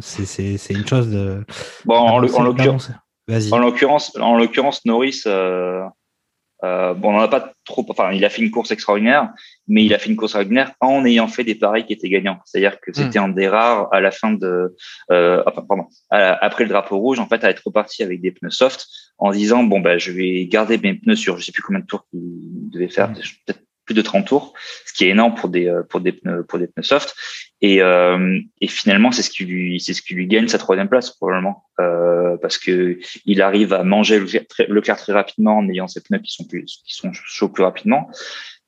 [0.00, 1.44] C'est- une chose de.
[1.84, 1.94] Bon.
[1.96, 5.22] En l'occurrence, en l'occurrence, Norris,
[6.64, 7.84] euh, bon, on n'en a pas trop.
[7.88, 9.30] Enfin, il a fait une course extraordinaire,
[9.66, 12.38] mais il a fait une course extraordinaire en ayant fait des paris qui étaient gagnants.
[12.44, 14.76] C'est-à-dire que c'était un des rares à la fin de,
[15.10, 18.50] euh, enfin, pardon, après le drapeau rouge, en fait, à être reparti avec des pneus
[18.50, 18.86] soft
[19.18, 21.86] en disant bon ben, je vais garder mes pneus sur, je sais plus combien de
[21.86, 23.60] tours qu'il devait faire, peut-être
[23.94, 24.54] de 30 tours,
[24.86, 27.14] ce qui est énorme pour des euh, pneus soft.
[27.60, 32.98] Et, euh, finalement, c'est ce qui lui gagne sa troisième place probablement euh, parce que
[33.24, 36.32] il arrive à manger le clair très, Leclerc très rapidement en ayant ses pneus qui
[36.32, 36.66] sont plus
[37.12, 38.10] chauds plus rapidement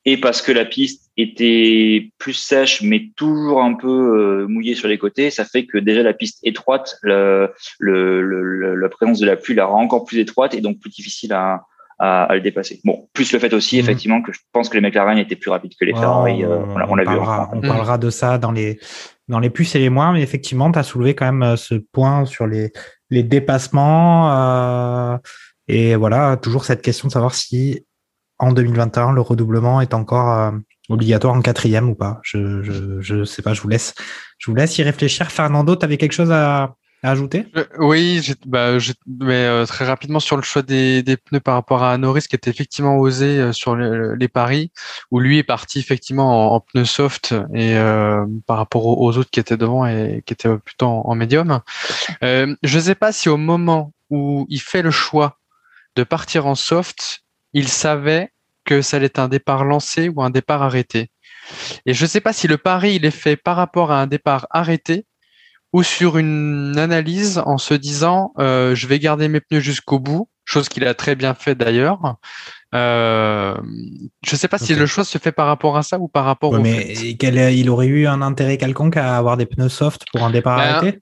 [0.07, 4.99] et parce que la piste était plus sèche mais toujours un peu mouillée sur les
[4.99, 7.49] côtés, ça fait que déjà la piste étroite, la
[8.91, 11.65] présence de la pluie la rend encore plus étroite et donc plus difficile à,
[11.99, 12.81] à, à le dépasser.
[12.85, 13.81] Bon, plus le fait aussi Mhm.
[13.83, 16.79] effectivement que je pense que les McLaren étaient plus rapides que les Ferrari, euh, on
[16.79, 17.07] l'a- on l'a vu.
[17.07, 17.51] parlera, enfin.
[17.57, 18.79] on parlera de ça dans les,
[19.29, 21.75] dans les plus et les moins, mais effectivement, tu as soulevé quand même euh, ce
[21.77, 22.73] point sur les,
[23.11, 24.33] les dépassements.
[24.33, 25.17] euh,
[25.69, 27.87] et voilà, toujours cette question de savoir si
[28.39, 30.51] en 2021, le redoublement est encore euh,
[30.91, 32.21] obligatoire en quatrième ou pas.
[32.23, 33.95] Je, je, je sais pas, je vous laisse,
[34.39, 35.31] je vous laisse y réfléchir.
[35.31, 36.75] Fernando, tu avais quelque chose à,
[37.11, 37.47] ajouter?
[37.79, 41.97] Oui, bah, mais euh, très rapidement sur le choix des, des pneus par rapport à
[41.99, 44.73] Norris qui était effectivement osé euh, sur le- les paris,
[45.11, 49.31] où lui est parti effectivement en, pneus soft et euh, par rapport aux, aux autres
[49.31, 51.61] qui étaient devant et qui étaient plutôt en, en médium.
[52.23, 55.39] Euh, je ne sais pas si au moment où il fait le choix
[55.97, 57.21] de partir en soft,
[57.53, 58.31] il savait
[58.65, 61.11] que ça allait être un départ lancé ou un départ arrêté.
[61.87, 64.07] Et je ne sais pas si le pari il est fait par rapport à un
[64.07, 65.05] départ arrêté
[65.75, 70.29] ou sur une analyse en se disant euh, je vais garder mes pneus jusqu'au bout,
[70.45, 72.15] chose qu'il a très bien fait d'ailleurs.
[72.77, 73.57] Euh,
[74.25, 76.27] je ne sais pas si le choix se fait par rapport à ça ou par
[76.27, 77.15] rapport Ouais, au mais fait.
[77.17, 80.59] quel- il aurait eu un intérêt quelconque à avoir des pneus soft pour un départ
[80.59, 81.01] Ben, arrêté?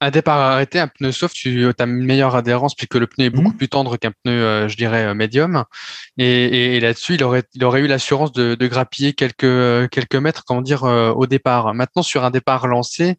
[0.00, 3.30] Un départ arrêté, un pneu soft, tu as une meilleure adhérence puisque le pneu est
[3.30, 3.56] beaucoup Mhm.
[3.56, 5.64] plus tendre qu'un pneu, euh, je dirais, médium.
[6.18, 10.14] Et, et- et là-dessus, il aurait, il aurait eu l'assurance de, de grappiller quelques, quelques
[10.16, 11.74] mètres, comment dire, au départ.
[11.74, 13.16] Maintenant, sur un départ lancé,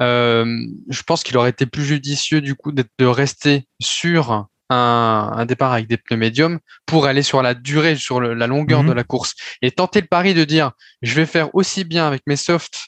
[0.00, 4.32] je pense qu'il aurait été plus judicieux du coup de rester sur
[4.70, 8.46] un, un départ avec des pneus médiums pour aller sur la durée, sur le- la
[8.46, 8.88] longueur Mhm.
[8.88, 10.72] de la course et tenter le pari de dire
[11.02, 12.86] je vais faire aussi bien avec mes softs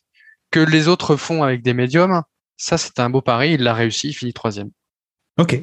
[0.51, 2.23] que les autres font avec des médiums.
[2.57, 3.55] Ça, c'était un beau pari.
[3.55, 4.09] Il l'a réussi.
[4.11, 4.71] Il finit troisième.
[5.39, 5.61] Ok.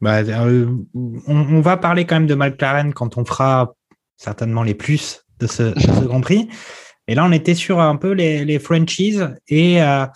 [0.00, 3.74] Bah, euh, on, on va parler quand même de McLaren quand on fera
[4.16, 6.48] certainement les plus de ce, de ce Grand Prix.
[7.10, 10.06] Et là, on était sur un peu les, les franchises et, euh,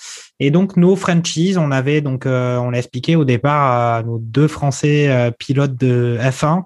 [0.52, 4.46] donc nos franchises, on avait donc euh, on l'a expliqué au départ à nos deux
[4.46, 6.62] Français euh, pilotes de F1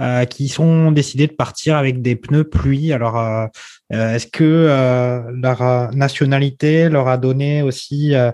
[0.00, 2.94] euh, qui sont décidés de partir avec des pneus pluie.
[2.94, 3.46] Alors, euh,
[3.92, 8.30] euh, est-ce que euh, leur euh, nationalité leur a donné aussi euh,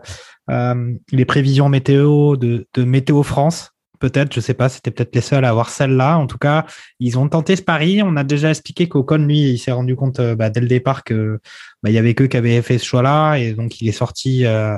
[0.49, 3.73] euh, les prévisions météo de Météo France?
[4.03, 6.19] Peut-être, je sais pas, c'était peut-être les seuls à avoir celle-là.
[6.19, 6.67] En tout cas,
[6.99, 8.03] ils ont tenté ce pari.
[8.03, 11.05] On a déjà expliqué qu'Ocon, lui, il s'est rendu compte euh, bah, dès le départ
[11.05, 11.39] que
[11.85, 14.45] bah, il y avait qu'eux qui avaient fait ce choix-là, et donc il est sorti.
[14.45, 14.77] euh,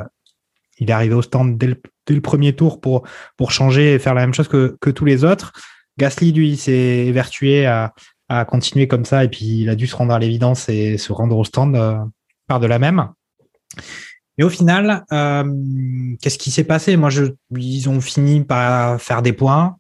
[0.79, 3.05] il est arrivé au stand dès le, premier tour pour
[3.39, 5.53] pour changer et faire la même chose que, que tous les autres.
[5.97, 7.95] Gasly, lui, s'est évertué à,
[8.29, 11.15] à continuer comme ça, et puis il a dû se rendre à l'évidence et se
[11.15, 11.97] rendre au stand euh,
[12.47, 13.09] par de la même.
[14.39, 15.45] Et au final, euh,
[16.21, 16.97] qu'est-ce qui s'est passé?
[16.97, 17.25] Moi, je,
[17.57, 19.77] ils ont fini par faire des points.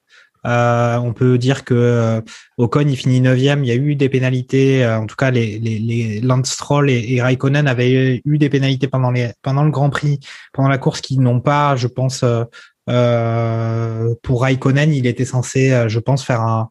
[0.47, 2.21] Euh, on peut dire que euh,
[2.59, 4.85] Ocon il finit 9 Il y a eu des pénalités.
[4.85, 8.51] euh, en tout cas, les, les, les Lance Stroll et, et Raikkonen avaient eu des
[8.51, 10.21] pénalités pendant, les, pendant le Grand Prix,
[10.53, 12.45] pendant la course, qui n'ont pas, je pense, euh,
[12.91, 16.69] euh, pour Raikkonen, il était censé, je pense, faire un,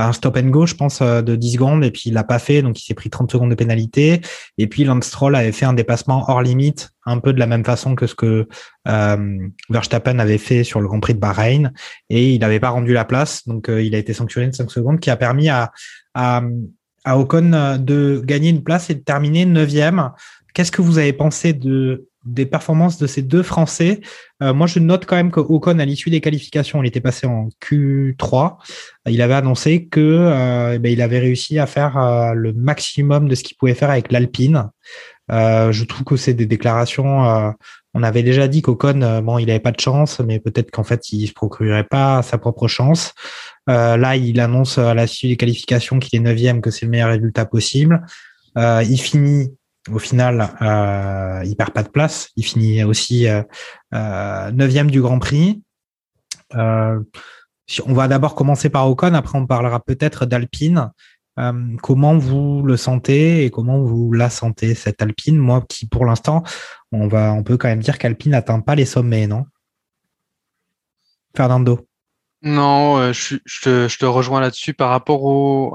[0.00, 2.38] un stop and go, je pense, euh, de 10 secondes, et puis il l'a pas
[2.38, 4.20] fait, donc il s'est pris 30 secondes de pénalité.
[4.58, 7.94] Et puis Lance avait fait un dépassement hors limite, un peu de la même façon
[7.94, 8.48] que ce que
[8.88, 9.38] euh,
[9.70, 11.72] Verstappen avait fait sur le Grand Prix de Bahreïn,
[12.10, 14.70] et il n'avait pas rendu la place, donc euh, il a été sanctionné de 5
[14.70, 15.72] secondes, qui a permis à,
[16.14, 16.42] à,
[17.04, 20.12] à Ocon euh, de gagner une place et de terminer 9e.
[20.54, 24.00] Qu'est-ce que vous avez pensé de des performances de ces deux Français
[24.42, 27.26] euh, Moi, je note quand même que Ocon, à l'issue des qualifications, il était passé
[27.26, 28.56] en Q3.
[29.06, 33.34] Il avait annoncé que euh, ben, il avait réussi à faire euh, le maximum de
[33.34, 34.70] ce qu'il pouvait faire avec l'Alpine.
[35.30, 37.24] Euh, je trouve que c'est des déclarations.
[37.28, 37.50] euh,
[37.94, 41.12] on avait déjà dit qu'Ocon, bon, il avait pas de chance, mais peut-être qu'en fait,
[41.12, 43.14] il se procurerait pas sa propre chance.
[43.68, 47.44] Là, il annonce à suite des qualifications qu'il est neuvième, que c'est le meilleur résultat
[47.44, 48.04] possible.
[48.56, 49.54] Il finit
[49.90, 52.30] au final, euh, il perd pas de place.
[52.36, 53.42] Il finit aussi euh,
[53.92, 55.62] euh, neuvième du Grand Prix.
[56.54, 57.00] Euh,
[57.86, 60.90] on va d'abord commencer par Ocon, après on parlera peut-être d'Alpine.
[61.82, 65.36] Comment vous le sentez et comment vous la sentez cette Alpine?
[65.36, 66.44] Moi, qui pour l'instant,
[66.92, 69.44] on va, on peut quand même dire qu'Alpine n'atteint pas les sommets, non?
[71.36, 71.88] Fernando.
[72.44, 73.38] Non, euh, je,
[73.96, 75.72] te, rejoins là-dessus par rapport au,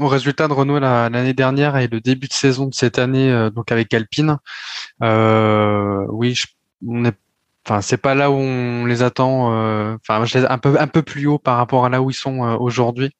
[0.00, 3.48] résultat de Renault la- l'année dernière et le début de saison de cette année, euh,
[3.48, 4.36] donc avec Alpine.
[5.02, 6.46] Euh, oui, je,
[6.86, 7.16] on est,
[7.66, 9.54] enfin, c'est pas là où on les attend.
[9.54, 12.10] euh, Enfin, je les un peu, un peu plus haut par rapport à là où
[12.10, 13.10] ils sont euh, aujourd'hui.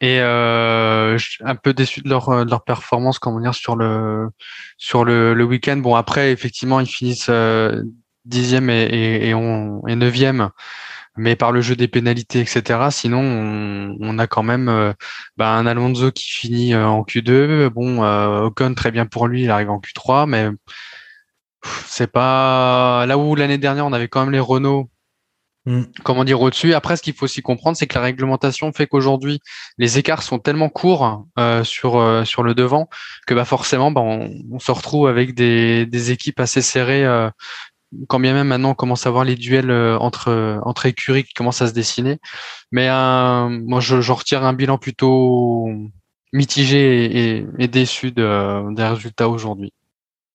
[0.00, 4.30] Et un peu déçu de leur, performance, comment dire, sur le
[4.78, 5.76] sur le, week-end.
[5.76, 7.30] Bon, après, effectivement, ils finissent
[8.24, 10.50] dixième et, et, et neuvième
[11.16, 12.88] mais par le jeu des pénalités, etc.
[12.90, 14.92] Sinon, on, on a quand même euh,
[15.36, 17.68] bah, un Alonso qui finit euh, en Q2.
[17.68, 20.48] Bon, euh, Ocon, très bien pour lui, il arrive en Q3, mais
[21.86, 24.88] c'est pas là où l'année dernière on avait quand même les Renault.
[25.66, 25.82] Mm.
[26.02, 26.74] Comment dire au-dessus.
[26.74, 29.40] Après, ce qu'il faut aussi comprendre, c'est que la réglementation fait qu'aujourd'hui,
[29.78, 32.88] les écarts sont tellement courts euh, sur euh, sur le devant
[33.26, 37.30] que bah forcément, bah, on, on se retrouve avec des, des équipes assez serrées euh,
[38.08, 41.34] quand bien même maintenant on commence à voir les duels euh, entre entre écuries qui
[41.34, 42.18] commencent à se dessiner.
[42.70, 45.68] Mais euh, moi, je, je retire un bilan plutôt
[46.32, 49.72] mitigé et, déçu de, des résultats aujourd'hui.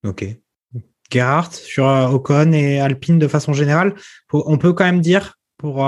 [0.06, 0.26] Ok.
[1.12, 3.96] Gerhardt sur Ocon et Alpine de façon générale.
[4.32, 5.88] on peut quand même dire, pour,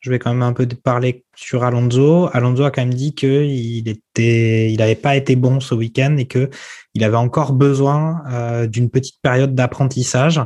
[0.00, 2.28] je vais quand même un peu parler sur Alonso.
[2.32, 6.26] Alonso a quand même dit qu'il était, il n'avait pas été bon ce week-end et
[6.26, 6.50] que
[6.92, 10.40] il avait encore besoin d'une petite période d'apprentissage.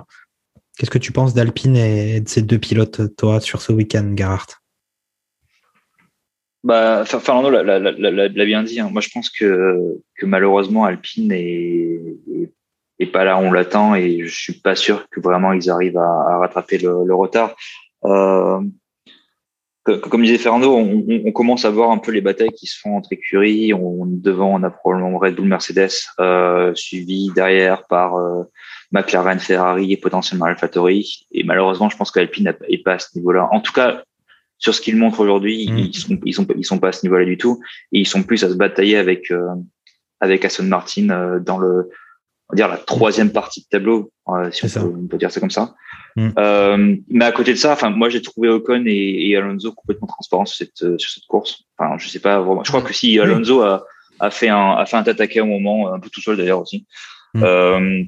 [0.78, 4.54] Qu'est-ce que tu penses d'Alpine et de ces deux pilotes, toi, sur ce week-end, Gerhardt?
[6.62, 8.78] Bah, Fernando l'a bien dit.
[8.78, 8.88] Hein.
[8.90, 12.52] Moi, je pense que, que malheureusement, Alpine est,
[13.12, 16.38] pas là où on l'attend et je suis pas sûr que vraiment ils arrivent à,
[16.38, 17.56] rattraper le, retard.
[18.04, 18.60] Euh,
[19.96, 23.12] comme disait Fernando, on, commence à voir un peu les batailles qui se font entre
[23.12, 23.72] écuries.
[23.74, 28.44] On, devant, on a probablement Red Bull, Mercedes, euh, suivi derrière par euh,
[28.92, 31.26] McLaren, Ferrari et potentiellement AlphaTauri.
[31.32, 33.48] Et malheureusement, je pense qu'Alpine n'est pas à ce niveau-là.
[33.52, 34.02] En tout cas,
[34.58, 35.78] sur ce qu'ils montrent aujourd'hui, mm.
[35.78, 37.60] ils sont ils sont ils sont pas à ce niveau-là du tout
[37.92, 39.46] et ils sont plus à se batailler avec euh,
[40.20, 41.88] avec Aston Martin euh, dans le
[42.48, 45.50] on va dire la troisième partie de tableau euh, si on peut, dire ça comme
[45.50, 45.74] ça.
[46.16, 46.28] Mm.
[46.38, 50.06] Euh, mais à côté de ça, enfin moi j'ai trouvé Ocon et, et, Alonso complètement
[50.06, 51.64] transparents sur cette sur cette course.
[51.76, 52.64] Enfin je sais pas vraiment.
[52.64, 53.84] Je crois que si Alonso a
[54.20, 56.86] a fait un a fait un tataqué au moment un peu tout seul d'ailleurs aussi.
[57.34, 57.42] Mm.
[57.44, 58.04] Euh,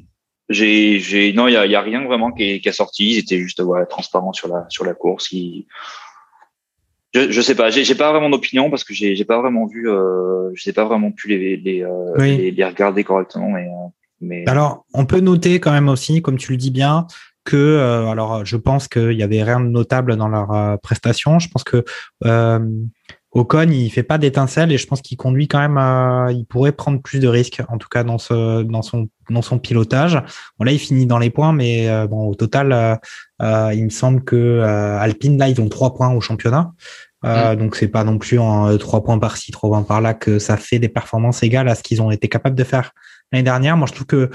[0.49, 3.11] j'ai j'ai non il y a, y a rien vraiment qui, est, qui a sorti.
[3.11, 5.31] Ils étaient juste voilà transparents sur la sur la course.
[5.33, 5.67] Ils,
[7.15, 9.91] je, je sais pas, j'ai pas vraiment d'opinion parce que j'ai j'ai pas vraiment vu,
[9.91, 13.51] euh, je sais pas vraiment pu les les, euh, les, les, regarder correctement.
[13.51, 13.89] Mais, euh,
[14.21, 17.07] mais alors, on peut noter quand même aussi, comme tu le dis bien,
[17.45, 21.39] que euh, alors je pense qu'il y avait rien de notable dans leur euh, prestation.
[21.39, 21.85] Je pense que
[23.33, 25.79] Ocon, il fait pas d'étincelles et je pense qu'il conduit quand même.
[26.37, 29.59] il pourrait prendre plus de risques, en tout cas dans ce dans son dans son
[29.59, 30.21] pilotage.
[30.59, 32.99] Bon là, il finit dans les points, mais bon au total,
[33.41, 34.61] il me semble que
[34.99, 36.73] Alpine là, ils ont trois points au championnat.
[37.25, 37.57] Euh, mm.
[37.57, 40.79] Donc c'est pas non plus en trois points par-ci, trois points par-là que ça fait
[40.79, 42.93] des performances égales à ce qu'ils ont été capables de faire
[43.33, 43.77] l'année dernière.
[43.77, 44.31] Moi, je trouve que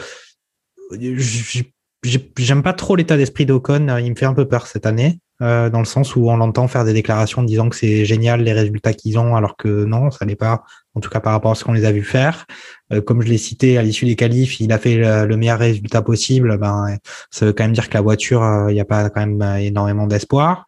[2.37, 3.97] j'aime pas trop l'état d'esprit d'Ocon.
[3.97, 6.67] Il me fait un peu peur cette année, euh, dans le sens où on l'entend
[6.67, 10.25] faire des déclarations disant que c'est génial les résultats qu'ils ont, alors que non, ça
[10.25, 10.63] n'est pas.
[10.97, 12.45] En tout cas par rapport à ce qu'on les a vu faire.
[12.93, 16.01] Euh, comme je l'ai cité à l'issue des qualifs, il a fait le, meilleur résultat
[16.01, 16.57] possible.
[16.57, 16.97] Ben,
[17.31, 19.41] ça veut quand même dire que la voiture, euh, il n'y a pas quand même
[19.59, 20.65] énormément d'espoir.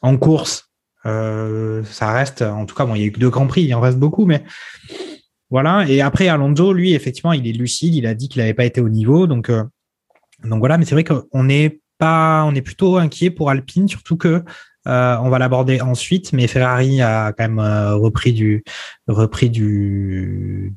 [0.00, 0.70] En course,
[1.06, 3.62] euh, ça reste, en tout cas, bon, il y a eu que deux grands prix,
[3.62, 4.44] il en reste beaucoup, mais
[5.50, 5.84] voilà.
[5.88, 8.80] Et après, Alonso, lui, effectivement, il est lucide, il a dit qu'il n'avait pas été
[8.80, 9.64] au niveau, donc, euh,
[10.44, 10.78] donc voilà.
[10.78, 14.42] Mais c'est vrai qu'on est pas, on est plutôt inquiet pour Alpine, surtout que
[14.88, 18.64] euh, on va l'aborder ensuite, mais Ferrari a quand même euh, repris du,
[19.08, 20.72] repris du,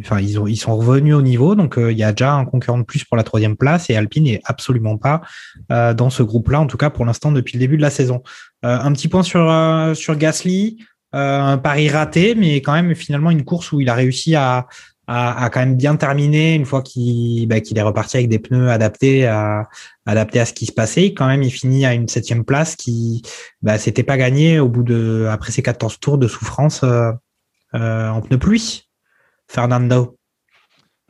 [0.00, 2.44] enfin ils ont, ils sont revenus au niveau, donc euh, il y a déjà un
[2.44, 5.22] concurrent de plus pour la troisième place et Alpine n'est absolument pas
[5.68, 8.22] dans ce groupe-là, en tout cas pour l'instant depuis le début de la saison.
[8.62, 9.46] un petit point sur
[9.94, 10.78] sur Gasly,
[11.12, 14.66] un pari raté, mais quand même finalement une course où il a réussi à
[15.06, 18.70] a, quand même bien terminé une fois qu'il bah, qu'il est reparti avec des pneus
[18.70, 19.68] adaptés à
[20.06, 21.12] adaptés à ce qui se passait.
[21.14, 23.22] Quand même, il finit à une septième place qui
[23.62, 27.12] bah, s'était pas gagné au bout de après ses 14 tours de souffrance euh,
[27.74, 28.88] euh, en pneus pluie.
[29.48, 30.16] Fernando.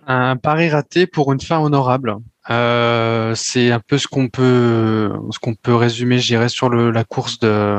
[0.07, 2.17] Un pari raté pour une fin honorable.
[2.51, 6.91] Euh, c'est un peu ce qu'on peut ce qu'on peut résumer, je dirais, sur le,
[6.91, 7.79] la course de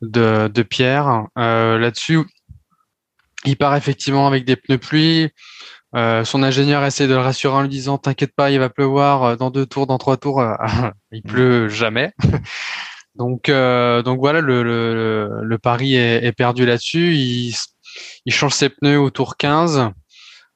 [0.00, 1.26] de, de Pierre.
[1.38, 2.20] Euh, Là-dessus,
[3.44, 5.28] il part effectivement avec des pneus pluie.
[5.94, 9.36] Euh, son ingénieur essaie de le rassurer en lui disant T'inquiète pas, il va pleuvoir
[9.36, 10.42] dans deux tours, dans trois tours.
[11.12, 11.28] Il mm.
[11.28, 12.12] pleut jamais.
[13.14, 17.14] donc, donc voilà, le, le, le pari est, est perdu là-dessus.
[17.14, 17.54] Il,
[18.24, 19.90] il, change ses pneus au tour 15.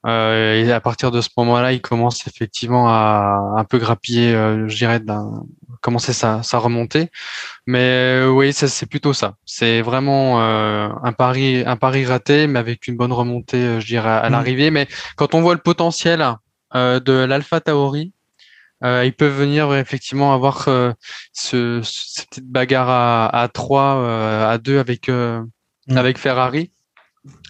[0.07, 4.67] Euh, et à partir de ce moment-là, il commence effectivement à un peu grappiller, euh,
[4.67, 5.01] je dirais,
[5.81, 7.09] commencer sa, sa remontée.
[7.67, 9.35] Mais euh, oui, c'est plutôt ça.
[9.45, 14.09] C'est vraiment euh, un pari, un pari raté, mais avec une bonne remontée, je dirais,
[14.09, 14.31] à mmh.
[14.31, 14.71] l'arrivée.
[14.71, 16.25] Mais quand on voit le potentiel
[16.73, 18.13] de l'Alpha Tauri,
[18.83, 20.63] ils peuvent venir effectivement avoir
[21.33, 25.45] ce, cette petite bagarre à, à 3, à 2 avec, mmh.
[25.95, 26.71] avec Ferrari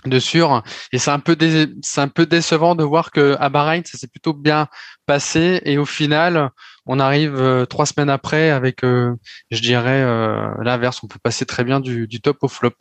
[0.05, 0.63] de sûr.
[0.91, 1.37] Et c'est un peu
[1.81, 4.67] c'est un peu décevant de voir que à Bahreïn ça s'est plutôt bien
[5.05, 6.49] passé et au final
[6.85, 9.15] on arrive euh, trois semaines après avec euh,
[9.49, 11.01] je dirais euh, l'inverse.
[11.03, 12.71] On peut passer très bien du, top au flop.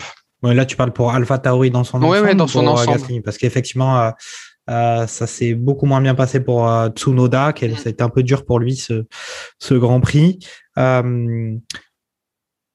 [0.43, 2.35] Ouais, là tu parles pour Alpha Tauri dans son ensemble.
[2.35, 3.23] dans son ensemble.
[3.23, 4.13] parce qu'effectivement.
[4.67, 8.77] ça s'est beaucoup moins bien passé pour Tsunoda, qui c'était un peu dur pour lui
[8.77, 9.05] ce,
[9.59, 10.39] ce Grand Prix.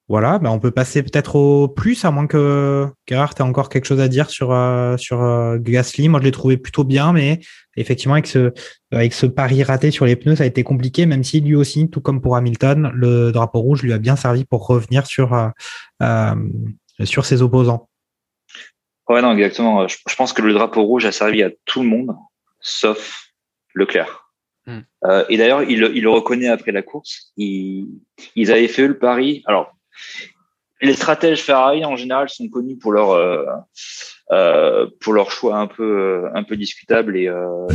[0.08, 3.86] Voilà, ben on peut passer peut-être au plus, à moins que Gerhard ait encore quelque
[3.86, 6.08] chose à dire sur, euh, sur euh, Gasly.
[6.08, 7.40] Moi, je l'ai trouvé plutôt bien, mais
[7.76, 8.52] effectivement, avec ce,
[8.92, 11.90] avec ce pari raté sur les pneus, ça a été compliqué, même si lui aussi,
[11.90, 15.34] tout comme pour Hamilton, le drapeau rouge lui a bien servi pour revenir sur,
[16.02, 16.34] euh,
[17.02, 17.88] sur ses opposants.
[19.08, 19.88] Ouais, non, exactement.
[19.88, 22.14] Je, pense que le drapeau rouge a servi à tout le monde,
[22.60, 23.32] sauf
[23.74, 24.22] Leclerc.
[25.04, 27.32] Euh, et d'ailleurs, il, le- il le reconnaît après la course.
[27.36, 27.86] Ils,
[28.34, 29.42] ils avaient fait le pari.
[29.46, 29.75] Alors,
[30.82, 33.44] les stratèges Ferrari en général sont connus pour leur euh,
[34.32, 37.66] euh, pour leur choix un peu euh, un peu discutable et euh,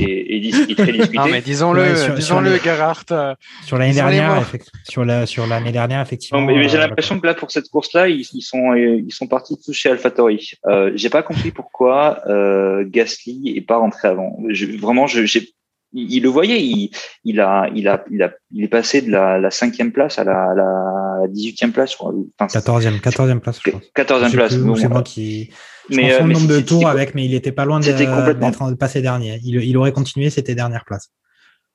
[0.00, 1.18] et, et, et dis- et très discuté.
[1.18, 3.36] Non, mais disons-le, Ouais, sur- disons-le, les- Gerhardt.
[3.64, 4.42] Sur l'année dernière,
[4.88, 6.40] sur la sur l'année dernière, effectivement.
[6.40, 9.12] Non, mais, mais j'ai euh, l'impression que là, pour cette course-là, ils, ils sont ils
[9.12, 10.52] sont partis tous chez AlphaTauri.
[10.66, 14.38] Euh, j'ai pas compris pourquoi euh, Gasly est pas rentré avant.
[14.48, 15.48] Je, vraiment, je, j'ai,
[15.92, 16.90] il, il le voyait, il,
[17.24, 20.24] il a il a il a il est passé de la, la cinquième place à
[20.24, 21.96] la, la 18e place.
[22.00, 22.12] Enfin,
[22.46, 23.80] 14e, 14e place, je crois.
[23.96, 24.52] 14e Je sais place.
[24.80, 25.50] c'est moi qui.
[25.90, 28.04] Je mais, euh, mais nombre de tours avec, mais il était pas loin de- c'était
[28.04, 29.40] complètement- d'être passé dernier.
[29.42, 31.10] Il, il aurait continué, c'était dernière place.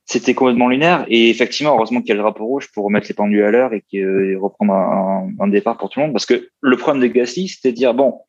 [0.06, 1.06] C'était complètement lunaire.
[1.08, 3.74] Et effectivement, heureusement qu'il y a le drapeau rouge pour remettre les pendules à l'heure
[3.74, 3.82] et,
[4.70, 6.14] un, un- un départ pour tout le monde.
[6.14, 8.20] Parce que le problème de Gasly, c'était de dire, bon,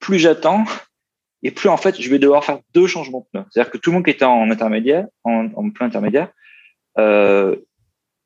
[0.00, 0.64] plus j'attends,
[1.42, 3.46] et plus en fait, je vais devoir faire deux changements de pneus.
[3.50, 6.30] C'est-à-dire que tout le monde qui était en intermédiaire, en, plein intermédiaire,
[6.98, 7.56] euh,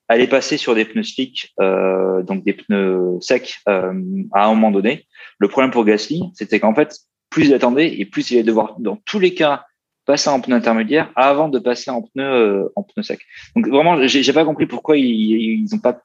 [0.08, 3.92] allait passer sur des pneus slick, euh, donc des pneus secs, euh,
[4.32, 5.06] à un moment donné.
[5.38, 6.96] Le problème pour Gasly, c'était qu'en fait,
[7.30, 9.64] plus il attendait et plus il allait devoir, dans tous les cas,
[10.04, 13.20] passer en pneu intermédiaire avant de passer en pneu en pneu sec.
[13.56, 16.00] Donc vraiment, j'ai pas compris pourquoi ils, ils ont pas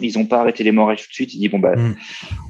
[0.00, 1.34] ils ont pas arrêté les morages tout de suite.
[1.34, 1.94] Ils disent bon bah Mm.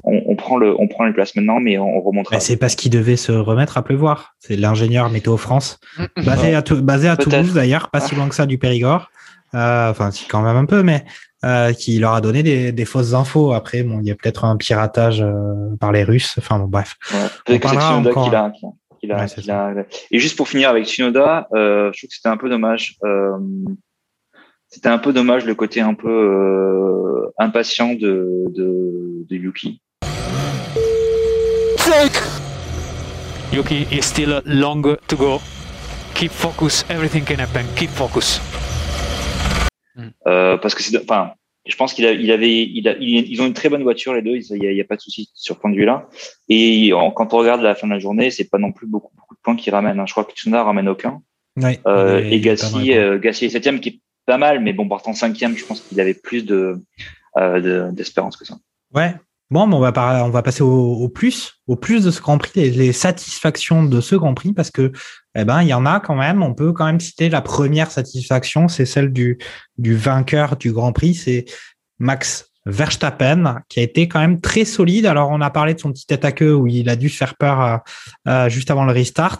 [0.05, 2.35] on, on prend le on prend les places maintenant, mais on, on remontera.
[2.37, 4.35] Bah, c'est parce qu'il devait se remettre à pleuvoir.
[4.39, 5.79] C'est l'ingénieur Météo France,
[6.17, 7.17] basé à, Tou- basé à.
[7.17, 9.09] Toulouse d'ailleurs, pas si loin que ça du Périgord.
[9.55, 11.05] Euh, Enfin, si quand même un peu, mais
[11.45, 13.53] euh, qui leur a donné des, des fausses infos.
[13.53, 16.33] Après, bon, il y a peut-être un piratage euh, par les Russes.
[16.39, 16.95] Enfin, bon, bref.
[17.13, 17.59] Ouais.
[17.59, 18.73] Tsunoda encore.
[19.03, 22.97] Ouais, Et juste pour finir avec Tsunoda, euh, je trouve que c'était un peu dommage.
[24.73, 29.79] C'était un peu dommage le côté un peu euh, impatient de, de, de Yuki.
[33.53, 35.39] Yuki is still long to go.
[36.15, 36.83] Keep focus.
[36.89, 37.65] Everything can happen.
[37.75, 38.41] Keep focus.
[40.25, 41.33] Euh, parce que c'est, enfin,
[41.67, 44.15] je pense qu'il a, il avait, il a, il- ils ont une très bonne voiture
[44.15, 44.37] les deux.
[44.37, 46.07] Il n'y a, a pas de souci sur ce point de vue-là.
[46.49, 49.11] Et en- quand on regarde la fin de la journée, c'est pas non plus beaucoup,
[49.15, 49.99] beaucoup de points qu'ils ramènent.
[49.99, 50.05] hein.
[50.07, 51.21] Je crois que Tsunoda ramène aucun.
[51.61, 52.53] Ouais, Euh, et quoi.
[52.95, 55.99] euh, Gasly est septième, qui est pas mal, mais bon, partant cinquième, je pense qu'il
[55.99, 56.81] avait plus de,
[57.37, 58.57] euh, de- d'espérance que ça.
[58.93, 59.15] Ouais.
[59.53, 62.91] Bon, on va, on va passer au, plus, au plus de ce Grand Prix, les,
[62.91, 64.91] satisfactions de ce Grand Prix, parce que,
[65.35, 66.41] eh ben, il y en a quand même.
[66.41, 69.37] On peut quand même citer la première satisfaction, c'est celle du,
[69.77, 71.45] vainqueur du Grand Prix, c'est
[71.99, 75.05] Max Verstappen, qui a été quand même très solide.
[75.05, 77.77] Alors, on a parlé de son petit queue où il a dû faire peur euh,
[78.27, 79.37] euh, juste avant le restart,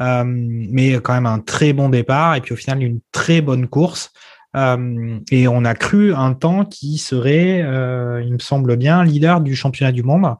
[0.00, 3.66] euh, mais quand même un très bon départ et puis au final une très bonne
[3.66, 4.10] course.
[4.56, 9.40] Euh, et on a cru un temps qu'il serait, euh, il me semble bien, leader
[9.40, 10.36] du championnat du monde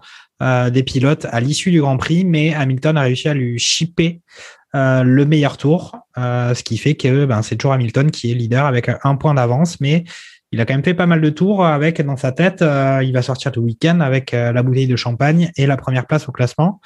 [0.71, 4.21] des pilotes à l'issue du Grand Prix, mais Hamilton a réussi à lui chipper
[4.73, 8.89] le meilleur tour, ce qui fait que ben, c'est toujours Hamilton qui est leader avec
[9.03, 10.05] un point d'avance, mais
[10.53, 13.21] il a quand même fait pas mal de tours avec dans sa tête, il va
[13.21, 16.81] sortir tout week-end avec la bouteille de champagne et la première place au classement.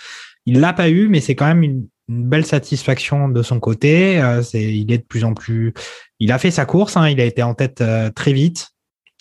[0.47, 4.21] Il l'a pas eu, mais c'est quand même une, une belle satisfaction de son côté.
[4.21, 5.73] Euh, c'est, il est de plus en plus,
[6.19, 8.71] il a fait sa course, hein, il a été en tête euh, très vite,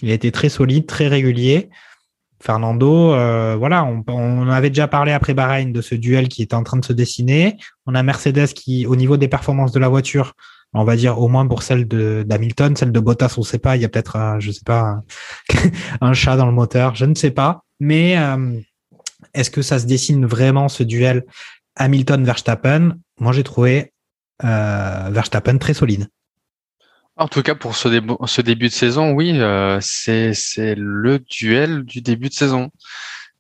[0.02, 1.70] il a été très solide, très régulier.
[2.42, 6.56] Fernando, euh, voilà, on, on avait déjà parlé après Bahreïn de ce duel qui était
[6.56, 7.58] en train de se dessiner.
[7.86, 10.34] On a Mercedes qui, au niveau des performances de la voiture,
[10.74, 13.60] on va dire au moins pour celle de d'Hamilton, celle de Bottas, on ne sait
[13.60, 13.76] pas.
[13.76, 15.04] Il y a peut-être, un, je sais pas, un,
[16.02, 17.64] un chat dans le moteur, je ne sais pas.
[17.80, 18.60] Mais euh,
[19.34, 21.26] est-ce que ça se dessine vraiment ce duel?
[21.76, 23.94] Hamilton-Verstappen Moi, j'ai trouvé
[24.44, 26.08] euh, Verstappen très solide.
[27.18, 30.34] En tout cas, pour ce, dé- ce début de saison, oui, euh, c'est
[30.76, 32.70] le duel du début de saison.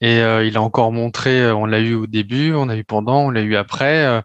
[0.03, 2.83] Et euh, il a encore montré, euh, on l'a eu au début, on l'a eu
[2.83, 4.05] pendant, on l'a eu après.
[4.05, 4.21] euh,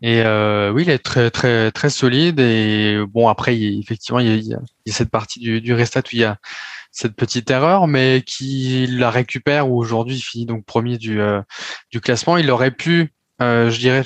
[0.00, 2.38] et euh, oui, il est très très très solide.
[2.40, 4.60] Et bon, après, il, effectivement, il y, a, il y a-
[4.92, 6.38] cette partie du, du restat où il y a
[6.92, 9.68] cette petite erreur, mais qui la récupère.
[9.68, 11.42] Où aujourd'hui, il finit donc premier du euh,
[11.90, 12.36] du classement.
[12.36, 14.04] Il aurait pu, je dirais,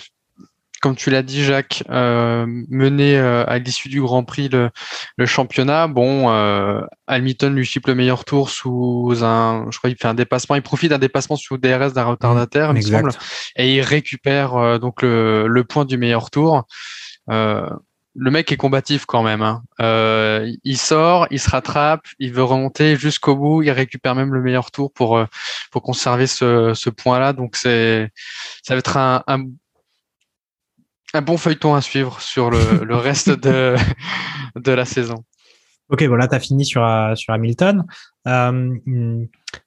[0.81, 4.71] comme tu l'as dit, Jacques, euh, mener euh, à l'issue du Grand Prix le,
[5.17, 5.89] le championnat.
[5.89, 10.15] Bon, euh, Hamilton lui chipe le meilleur tour sous un, je crois, qu'il fait un
[10.15, 10.57] dépassement.
[10.57, 13.11] Il profite d'un dépassement sous DRS d'un retardataire, il me semble,
[13.57, 16.65] et il récupère euh, donc le, le point du meilleur tour.
[17.31, 17.69] Euh,
[18.17, 19.43] le mec est combatif quand même.
[19.43, 19.63] hein.
[19.81, 24.43] Euh, il sort, il se rattrape, il veut remonter jusqu'au bout, il récupère même le
[24.43, 25.27] meilleur tour pour euh,
[25.71, 27.33] pour conserver ce, ce point-là.
[27.33, 28.11] Donc c'est
[28.63, 29.45] ça va être un, un
[31.13, 33.75] un bon feuilleton à suivre sur le, le reste de,
[34.57, 35.25] de la saison.
[35.91, 37.85] Ok, voilà, tu as fini sur, euh, sur Hamilton.
[38.29, 38.77] Euh,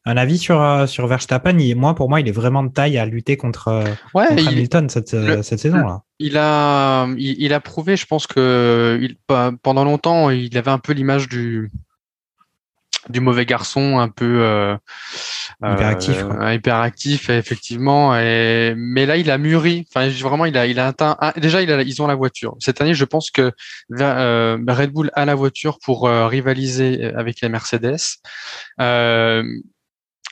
[0.05, 2.97] un avis sur, euh, sur Verstappen, il, moi, pour moi, il est vraiment de taille
[2.97, 5.09] à lutter contre, Ouais, contre il- Hamilton cette,
[5.43, 6.01] saison-là.
[6.19, 9.05] Il a, il, il a prouvé, je pense que
[9.61, 11.71] pendant longtemps, il avait un peu l'image du,
[13.09, 14.77] du mauvais garçon, un peu euh,
[15.61, 18.17] Hyperactif, euh, hyperactif, effectivement.
[18.17, 19.85] Et, mais là, il a mûri.
[19.89, 21.17] Enfin, vraiment, il a, il a atteint.
[21.37, 22.55] déjà, il a, ils ont la voiture.
[22.59, 23.51] Cette année, je pense que
[23.99, 27.97] euh, Red Bull a la voiture pour rivaliser avec les Mercedes.
[28.79, 29.43] Euh,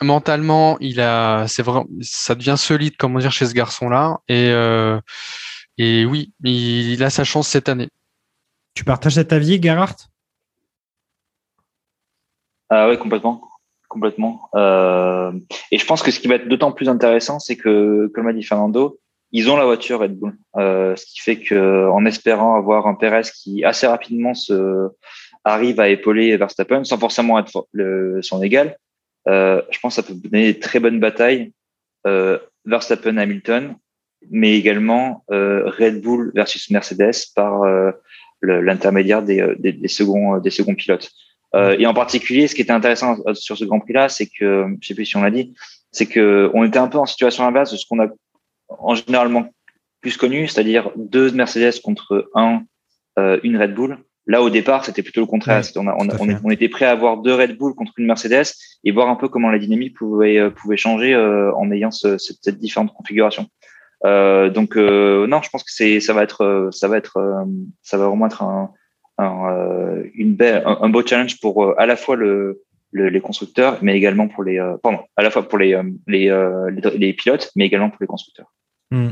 [0.02, 4.20] mentalement, il a, c'est vraiment, ça devient solide, comment dire, chez ce garçon-là.
[4.28, 5.00] Et euh,
[5.78, 7.90] et oui, il, il a sa chance cette année.
[8.74, 10.11] Tu partages cet avis, Gerhardt?
[12.74, 13.42] Ah complètement.
[13.90, 14.50] Complètement.
[14.56, 15.34] Euh,
[15.70, 18.34] et je pense que ce qui va être d'autant plus intéressant, c'est que, comme l'a
[18.34, 18.98] dit Fernando,
[19.34, 20.38] ils ont la voiture Red Bull.
[20.56, 24.88] Euh, ce qui fait que, en espérant avoir un Perez qui assez rapidement se
[25.44, 27.68] arrive à épauler Verstappen, sans forcément être
[28.22, 28.78] son égal,
[29.28, 31.52] euh, je pense que ça peut donner des très bonnes batailles.
[32.08, 33.76] Euh, Verstappen Hamilton,
[34.30, 37.64] mais également Red Bull versus Mercedes par
[38.42, 41.12] l'intermédiaire des, des seconds des seconds pilotes.
[41.56, 44.68] Euh, et en particulier, ce qui était intéressant euh, sur ce Grand Prix-là, c'est que,
[44.80, 45.54] je sais plus si on l'a dit,
[45.92, 48.08] c'est que on était un peu en situation inverse de ce qu'on a
[48.70, 49.50] en généralement
[50.02, 52.64] plus connu, c'est-à-dire deux Mercedes contre un,
[53.20, 53.98] euh, une Red Bull.
[54.28, 55.62] Là, au départ, c'était plutôt le contraire.
[55.76, 56.32] On, a- on, a- tout à on, fait.
[56.32, 58.54] est- on était prêt à avoir deux Red Bull contre une Mercedes
[58.86, 62.18] et voir un peu comment la dynamique pouvait, euh, pouvait changer euh, en ayant ce-
[62.18, 63.48] cette, cette différente configuration.
[64.06, 67.20] Euh, donc euh, non, je pense que c'est ça va être ça va être
[67.84, 68.72] ça va vraiment être un,
[69.22, 72.62] un, euh, une belle un, un beau challenge pour euh, à la fois le,
[72.92, 75.84] le- les constructeurs, mais également pour les euh, pardon à la fois pour les euh,
[76.08, 78.52] les, euh, les les pilotes, mais également pour les constructeurs.
[78.92, 79.12] Hmm.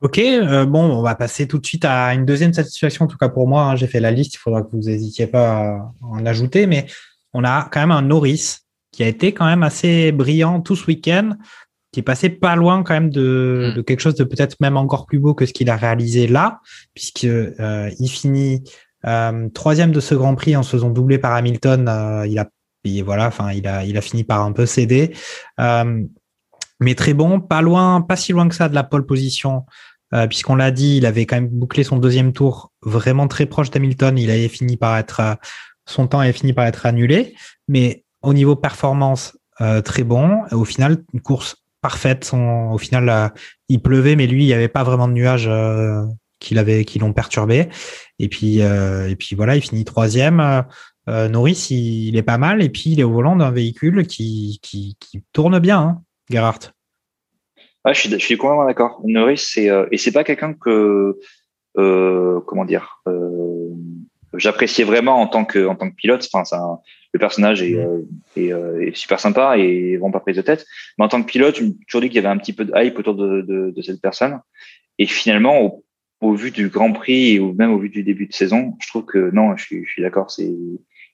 [0.00, 3.16] Ok, euh, bon, on va passer tout de suite à une deuxième satisfaction, en tout
[3.18, 3.62] cas pour moi.
[3.64, 6.86] hein, J'ai fait la liste, il faudra que vous n'hésitiez pas à en ajouter, mais
[7.32, 8.58] on a quand même un Norris
[8.92, 11.30] qui a été quand même assez brillant tout ce week-end,
[11.90, 13.76] qui est passé pas loin quand même de, Mm.
[13.76, 16.60] de quelque chose de peut-être même encore plus beau que ce qu'il a réalisé là,
[16.94, 18.62] puisque euh, il finit
[19.06, 21.88] euh, troisième de ce Grand Prix en se faisant doubler par Hamilton.
[21.88, 22.48] euh, il a,
[22.84, 25.14] et voilà, enfin, il a, il a fini par un peu céder.
[25.60, 26.02] Euh,
[26.80, 29.66] mais très bon, pas loin, pas si loin que ça de la pole position,
[30.14, 33.70] euh, puisqu'on l'a dit, il avait quand même bouclé son deuxième tour vraiment très proche
[33.70, 34.16] d'Hamilton.
[34.18, 35.34] Il avait fini par être, euh,
[35.86, 37.34] son temps avait fini par être annulé,
[37.66, 39.36] mais au niveau performance,
[39.84, 40.42] très bon.
[40.52, 42.24] Au final, une course parfaite.
[42.24, 43.32] Son, au final,
[43.68, 45.50] il pleuvait, mais lui, il n'y avait pas vraiment de nuages
[46.40, 47.68] qui l'avaient, qui l'ont perturbé.
[48.18, 50.40] Et puis, euh, et puis voilà, il finit troisième.
[50.40, 50.62] Euh,
[51.08, 54.06] euh, Norris, il, il est pas mal, et puis il est au volant d'un véhicule
[54.06, 56.72] qui, qui, qui tourne bien, hein, Gerhardt.
[57.84, 59.00] Ah, je suis, je suis complètement d'accord.
[59.04, 61.18] Norris, c'est euh, et c'est pas quelqu'un que
[61.78, 63.70] euh, comment dire, euh,
[64.34, 66.28] j'appréciais vraiment en tant que en tant que pilote.
[66.30, 66.78] Enfin, un-
[67.14, 68.02] le personnage est, euh,
[68.36, 70.66] est, est super sympa et vraiment pas prise de tête.
[70.98, 72.66] Mais en tant que pilote, je me toujours dit qu'il y avait un petit peu
[72.66, 74.40] de hype autour de, de, de cette personne.
[74.98, 75.84] Et finalement, au,
[76.20, 79.04] au vu du Grand Prix ou même au vu du début de saison, je trouve
[79.04, 80.30] que non, je suis, je suis d'accord.
[80.30, 80.50] C'est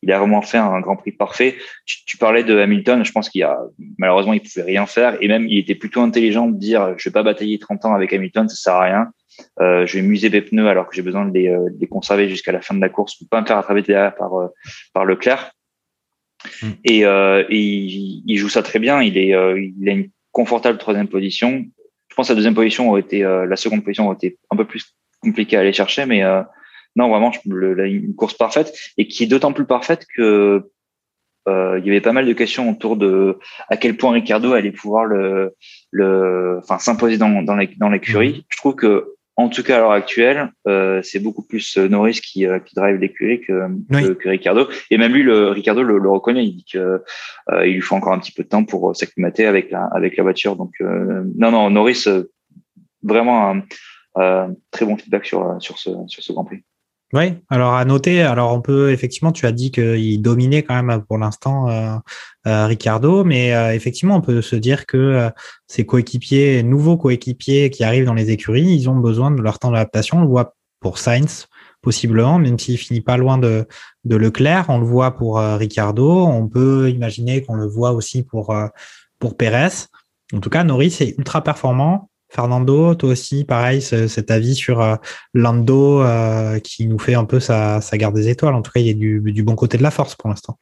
[0.02, 1.56] il a vraiment fait un Grand Prix parfait.
[1.86, 3.58] Tu, tu parlais de Hamilton, je pense qu'il a
[3.98, 7.12] malheureusement il pouvait rien faire et même il était plutôt intelligent de dire je vais
[7.12, 9.12] pas batailler 30 ans avec Hamilton, ça sert à rien.
[9.60, 11.88] Euh, je vais muser mes pneus alors que j'ai besoin de les, euh, de les
[11.88, 14.48] conserver jusqu'à la fin de la course pour pas me faire attraper derrière par euh,
[14.92, 15.52] par Leclerc.
[16.62, 16.70] Mm.
[16.84, 19.02] Et, euh, et il, il joue ça très bien.
[19.02, 21.64] Il est euh, il a une confortable troisième position.
[22.14, 24.56] Je pense que la deuxième position aurait été euh, la seconde position aurait été un
[24.56, 26.42] peu plus compliquée à aller chercher, mais euh,
[26.94, 30.70] non vraiment je, le, la- une course parfaite et qui est d'autant plus parfaite que
[31.48, 34.70] euh, il y avait pas mal de questions autour de à quel point Ricardo allait
[34.70, 35.56] pouvoir le,
[35.90, 38.46] le, enfin s'imposer dans dans l'é- dans l'écurie.
[38.48, 42.20] Je trouve que en tout cas à l'heure actuelle, euh, c'est beaucoup plus euh, Norris
[42.20, 44.02] qui qui drive l'écurie que, Oui.
[44.02, 44.68] que que Ricardo.
[44.90, 46.44] Et même lui, le Ricardo le, le reconnaît.
[46.44, 47.02] Il dit que
[47.50, 49.84] euh, il lui faut encore un petit peu de temps pour euh, s'acclimater avec la
[49.92, 50.54] avec la voiture.
[50.56, 52.24] Donc euh, non non Norris euh,
[53.02, 53.62] vraiment un
[54.18, 56.62] euh, très bon feedback sur sur ce sur ce Grand Prix.
[57.14, 61.00] Oui, alors à noter, alors on peut effectivement, tu as dit qu'il dominait quand même
[61.04, 61.94] pour l'instant euh,
[62.48, 65.30] euh, Ricardo, mais euh, effectivement, on peut se dire que
[65.68, 69.70] ces coéquipiers, nouveaux coéquipiers qui arrivent dans les écuries, ils ont besoin de leur temps
[69.70, 70.18] d'adaptation.
[70.18, 71.46] On le voit pour Sainz,
[71.82, 73.68] possiblement, même s'il finit pas loin de,
[74.04, 78.52] de Leclerc, on le voit pour Ricardo, on peut imaginer qu'on le voit aussi pour,
[79.20, 79.86] pour Pérez.
[80.32, 84.98] En tout cas, Norris est ultra performant, Fernando, toi aussi, pareil, cet avis sur
[85.34, 86.04] Lando
[86.62, 88.54] qui nous fait un peu sa, garde des étoiles.
[88.54, 90.58] En tout cas, il est du, du bon côté de la force pour l'instant.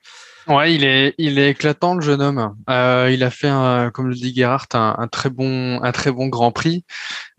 [0.49, 2.57] Ouais, il est, il est éclatant le jeune homme.
[2.69, 6.27] Euh, il a fait, un, comme le dit Gerhardt, un, très bon, un très bon
[6.27, 6.85] Grand Prix,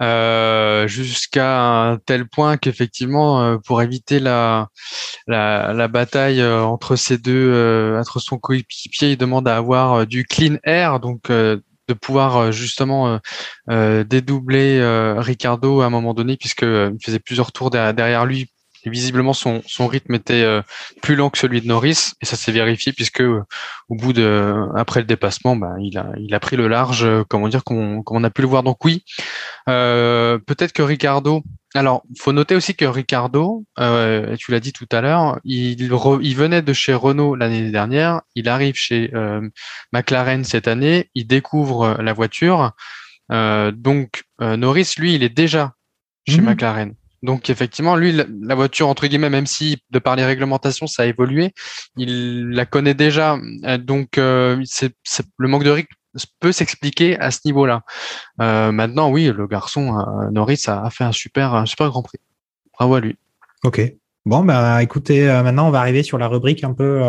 [0.02, 4.70] euh, jusqu'à un tel point qu'effectivement, euh, pour éviter la,
[5.28, 10.08] la, la bataille euh, entre ces deux, euh, entre son coéquipier, il demande à avoir
[10.08, 11.30] du clean air, donc
[11.88, 13.20] de pouvoir justement
[13.70, 14.82] dédoubler
[15.18, 18.50] Ricardo à un moment donné, puisque il faisait plusieurs tours derrière lui
[18.90, 20.62] visiblement, son, son rythme était euh,
[21.02, 23.44] plus lent que celui de Norris, et ça s'est vérifié puisque euh,
[23.90, 27.24] au bout de, après le dépassement, bah, il a, il a pris le large, euh,
[27.28, 28.64] comment dire, comme on, a pu le voir.
[28.64, 29.04] Donc oui,
[29.66, 31.44] peut-être que Ricardo.
[31.76, 36.62] Alors, faut noter aussi que Ricardo, tu l'as dit tout à l'heure, il, il venait
[36.62, 39.12] de chez Renault l'année dernière, il arrive chez
[39.92, 42.72] McLaren cette année, il découvre la voiture.
[43.30, 45.74] donc Norris, lui, il est déjà
[46.28, 46.50] chez mhm.
[46.50, 46.96] McLaren.
[47.24, 51.06] Donc effectivement, lui, la voiture, entre guillemets, même si de par les réglementations, ça a
[51.06, 51.54] évolué,
[51.96, 53.38] il la connaît déjà.
[53.64, 54.94] Euh, donc euh, c'est,
[55.38, 55.96] le manque de rythme
[56.40, 57.82] peut s'expliquer à ce niveau-là.
[58.42, 62.20] Euh, maintenant, oui, le garçon Norris a, fait un super, un super Grand Prix.
[62.74, 63.18] Bravo à lui.
[63.64, 63.82] Ok.
[64.26, 67.02] Bon, bah écoutez, maintenant on va arriver sur la rubrique un peu.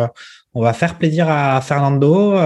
[0.53, 2.37] on va faire plaisir à Fernando,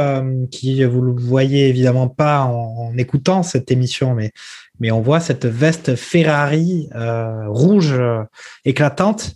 [0.51, 4.31] qui vous le voyez évidemment pas en, écoutant cette émission, mais
[4.79, 8.23] mais on voit cette veste Ferrari euh, rouge euh,
[8.65, 9.35] éclatante.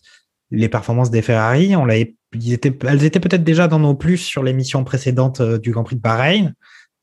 [0.51, 5.57] Les performances des Ferrari, elles étaient peut-être déjà dans nos plus sur l'émission précédente euh,
[5.57, 6.53] du Grand Prix de Bahreïn.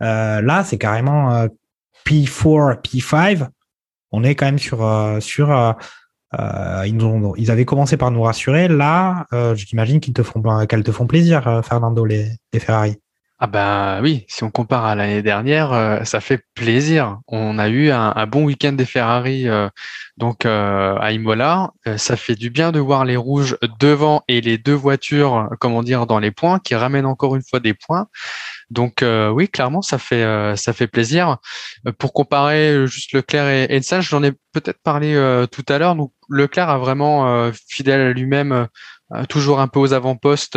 [0.01, 1.47] Là, c'est carrément
[2.07, 3.47] P4, P5.
[4.13, 4.79] On est quand même sur
[5.21, 5.77] sur
[6.33, 8.69] ils, ont, ils avaient commencé par nous rassurer.
[8.69, 12.97] Là, j'imagine qu'ils te font qu'elles te font plaisir, Fernando, les, Ferrari.
[13.43, 17.21] Ah ben oui, si on compare à l'année dernière, euh, ça fait plaisir.
[17.27, 19.71] On a eu un, bon week-end des Ferrari euh,
[20.19, 21.71] donc euh, à Imola.
[21.97, 26.07] ça fait du bien de voir les rouges devant et les deux voitures, comment dire,
[26.07, 28.09] dans les points, qui ramènent encore une fois des points.
[28.71, 31.39] Donc oui, clairement, ça fait ça fait plaisir.
[31.99, 35.15] pour comparer juste Leclerc et, et j'en ai peut-être parlé
[35.51, 35.97] tout à l'heure.
[35.97, 38.69] Donc Leclerc a vraiment fidèle à lui-même,
[39.29, 40.57] toujours un peu aux avant-postes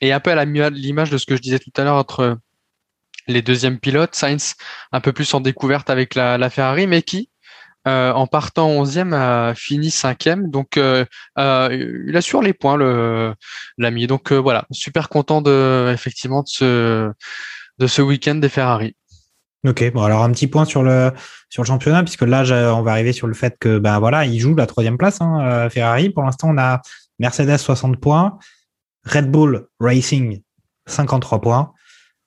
[0.00, 2.38] et un peu à l'image de ce que je disais tout à l'heure entre
[3.26, 4.54] les deuxièmes pilotes, Sainz
[4.92, 7.29] un peu plus en découverte avec la, Ferrari, mais qui,
[7.90, 10.50] euh, en partant 11e, a fini 5e.
[10.50, 11.04] Donc, euh,
[11.38, 12.76] euh, il assure les points,
[13.78, 14.06] l'ami.
[14.06, 17.14] Donc, voilà, super content de, effectivement de
[17.86, 18.96] ce, week-end des Ferrari.
[19.66, 21.12] Ok, bon alors un petit point sur le
[21.50, 24.66] championnat puisque là on va arriver sur le fait que ben voilà il joue la
[24.66, 26.08] troisième place hein, Ferrari.
[26.08, 26.80] Pour l'instant on a
[27.18, 28.38] Mercedes 60 points,
[29.04, 30.40] Red Bull Racing,
[30.86, 31.74] 53 points.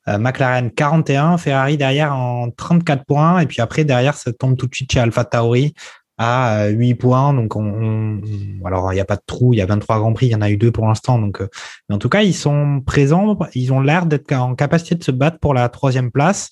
[0.09, 4.67] Euh, McLaren 41, Ferrari derrière en 34 points, et puis après derrière ça tombe tout
[4.67, 5.73] de suite chez Alpha Tauri
[6.17, 7.33] à 8 euh, points.
[7.33, 8.19] Donc on,
[8.65, 10.35] alors il n'y a pas de trou, il y a 23 grands prix, il y
[10.35, 11.19] en a eu deux pour l'instant.
[11.19, 11.47] Donc euh,
[11.87, 15.11] mais en tout cas ils sont présents, ils ont l'air d'être en capacité de se
[15.11, 16.51] battre pour la troisième place.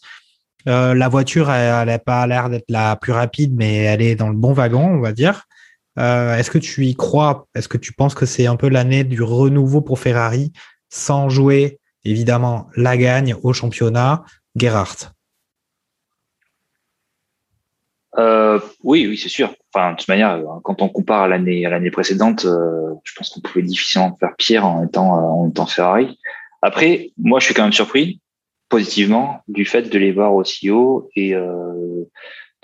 [0.65, 4.35] la voiture elle n'a pas l'air d'être la plus rapide, mais elle est dans le
[4.37, 5.47] bon wagon, on va dire.
[5.99, 7.47] Euh, est-ce que tu y crois?
[7.55, 10.53] Est-ce que tu penses que c'est un peu l'année du renouveau pour Ferrari
[10.89, 14.23] sans jouer évidemment la gagne au championnat
[14.55, 15.11] Gerhardt
[18.17, 19.55] euh, oui, oui, c'est sûr.
[19.73, 23.29] Enfin, de toute manière, quand on compare à l'année à l'année précédente, euh, je pense
[23.29, 26.19] qu'on pouvait difficilement faire pire en étant en étant Ferrari.
[26.61, 28.19] Après, moi, je suis quand même surpris
[28.67, 31.33] positivement du fait de les voir aussi haut et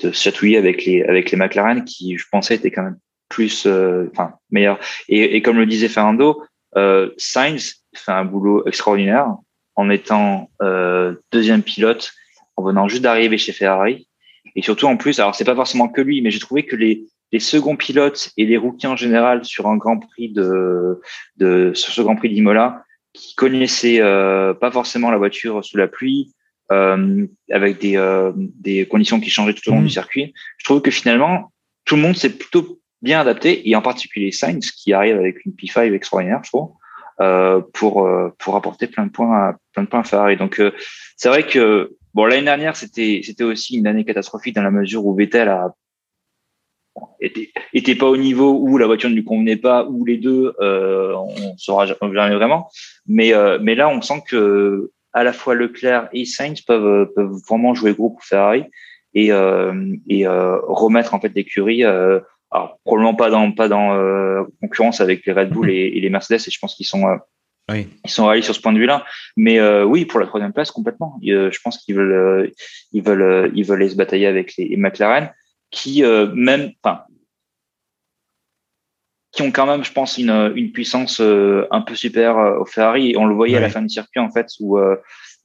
[0.03, 4.09] de chatouiller avec les avec les McLaren qui, je pensais, étaient quand même plus, euh,
[4.11, 4.79] enfin, meilleur.
[5.09, 6.41] Et, et, comme le disait Fernando,
[6.75, 9.35] euh, Sainz fait un boulot extraordinaire
[9.75, 12.13] en étant euh, deuxième pilote,
[12.55, 14.07] en venant juste d'arriver chez Ferrari.
[14.55, 17.05] Et surtout en plus, alors c'est pas forcément que lui, mais j'ai trouvé que les,
[17.31, 20.99] les seconds pilotes et les rookies en général sur un Grand Prix de,
[21.37, 22.83] de sur ce Grand Prix d'Imola,
[23.13, 26.33] qui connaissaient euh, pas forcément la voiture sous la pluie,
[26.71, 29.89] euh, avec des, euh, des conditions qui changeaient tout au long du mmh.
[29.89, 30.33] circuit.
[30.57, 31.51] Je trouve que finalement,
[31.85, 35.53] tout le monde s'est plutôt bien adapté, et en particulier Sainz, qui arrive avec une
[35.53, 36.71] P5 extraordinaire, je trouve,
[37.73, 40.37] pour, euh, pour apporter plein de points à, plein de points à Ferrari.
[40.37, 40.71] Donc, euh,
[41.15, 45.05] c'est vrai que, bon, l'année dernière, c'était, c'était aussi une année catastrophique dans la mesure
[45.05, 45.73] où Vettel a,
[47.19, 50.53] était, était pas au niveau où la voiture ne lui convenait pas, où les deux,
[50.59, 52.69] euh, on saura jamais vraiment.
[53.07, 57.39] Mais, euh, mais là, on sent que à la fois Leclerc et Sainz peuvent, peuvent
[57.47, 58.65] vraiment jouer gros pour Ferrari
[59.15, 61.83] et, euh, et remettre en fait l'écurie
[62.51, 66.41] alors probablement pas dans pas dans euh, concurrence avec les Red Bull et, les Mercedes
[66.47, 67.17] et je pense qu'ils sont euh,
[67.69, 67.87] oui.
[68.05, 69.05] ils sont réalistes sur ce point de vue-là
[69.35, 72.51] mais euh, oui pour la troisième place complètement je pense qu'ils veulent
[72.93, 75.31] ils veulent ils veulent aller se batailler avec les, McLaren
[75.69, 77.03] qui même, enfin,
[79.33, 83.11] qui ont quand même, je pense, une, une puissance un peu supérieure au Ferrari.
[83.11, 84.79] Et on le voyait à la fin du circuit, en fait, où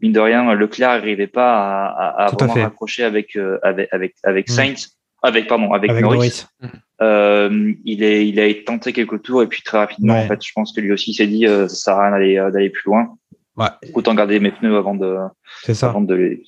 [0.00, 4.48] mine de rien, Leclerc n'arrivait pas à, à, à vraiment raccrocher avec avec avec, avec
[4.48, 4.52] Mm.
[4.52, 6.44] Sainz, avec pardon, avec, avec Norris.
[6.60, 6.72] Norris.
[7.00, 10.24] Euh, il est, il a tenté quelques tours et puis très rapidement, Ouais.
[10.24, 12.38] en fait, je pense que lui aussi s'est dit, euh, ça sert à rien d'aller
[12.38, 13.16] euh, d'aller plus loin.
[13.56, 13.66] Ouais.
[13.94, 15.16] Autant garder mes pneus avant de,
[15.62, 15.88] C'est ça.
[15.90, 16.42] avant de les.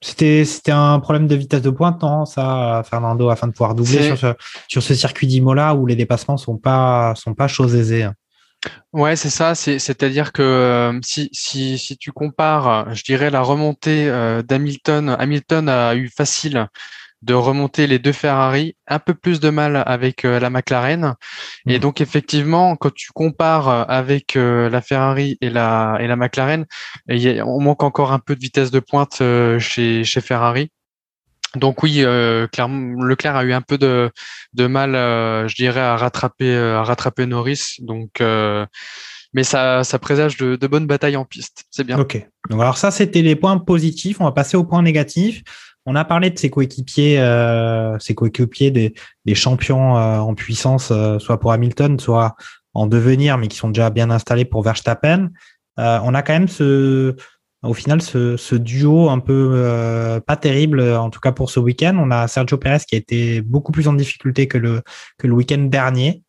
[0.00, 4.02] C'était c'était un problème de vitesse de pointe, non, ça, Fernando, afin de pouvoir doubler
[4.02, 4.26] sur ce,
[4.68, 8.04] sur ce circuit d'Imola où les dépassements sont pas sont pas choses aisées.
[8.04, 8.14] hein.
[8.92, 9.54] Ouais, c'est ça.
[9.56, 15.16] C'est, c'est-à-dire que euh, si, si, si tu compares, je dirais, la remontée euh, d'Hamilton,
[15.18, 16.68] Hamilton a eu facile
[17.22, 21.14] de remonter les deux Ferrari, un peu plus de mal avec euh, la McLaren.
[21.66, 21.80] Et Mm.
[21.80, 26.64] donc, effectivement, quand tu compares euh, avec euh, la Ferrari et la, et la McLaren,
[27.08, 30.20] il y a- on manque encore un peu de vitesse de pointe euh, chez, chez
[30.20, 30.70] Ferrari.
[31.56, 34.10] Donc oui, euh, clairement, Leclerc a eu un peu de,
[34.52, 34.92] de mal,
[35.48, 37.76] je dirais, à rattraper, à rattraper Norris.
[37.80, 38.66] Donc, euh,
[39.32, 41.64] mais ça, ça présage de, de bonnes batailles en piste.
[41.70, 41.98] C'est bien.
[41.98, 42.22] Ok.
[42.50, 44.20] Donc alors ça, c'était les points positifs.
[44.20, 45.42] On va passer aux points négatifs.
[45.90, 51.18] On a parlé de ses coéquipiers, euh, ses coéquipiers des, champions euh, en puissance, euh,
[51.18, 52.36] soit pour Hamilton, soit
[52.74, 55.30] en devenir, mais qui sont déjà bien installés pour Verstappen.
[55.78, 57.16] On a quand même ce,
[57.62, 61.96] au final, ce, duo un peu pas terrible, en tout cas pour ce week-end.
[61.98, 64.82] On a Sergio Perez qui a été beaucoup plus en difficulté que le,
[65.16, 66.22] que le week-end dernier.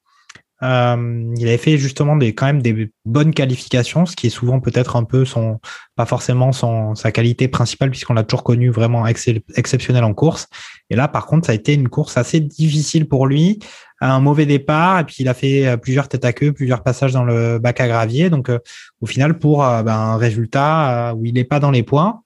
[0.61, 4.59] Euh, il avait fait justement des, quand même des bonnes qualifications, ce qui est souvent
[4.59, 5.59] peut-être un peu son,
[5.95, 10.47] pas forcément son, sa qualité principale puisqu'on l'a toujours connu vraiment exceptionnel en course.
[10.89, 13.59] Et là, par contre, ça a été une course assez difficile pour lui,
[14.01, 17.13] un mauvais départ et puis il a fait euh, plusieurs têtes à queue, plusieurs passages
[17.13, 18.29] dans le bac à gravier.
[18.29, 18.59] Donc, euh,
[19.01, 22.21] au final, pour euh, ben, un résultat euh, où il n'est pas dans les points.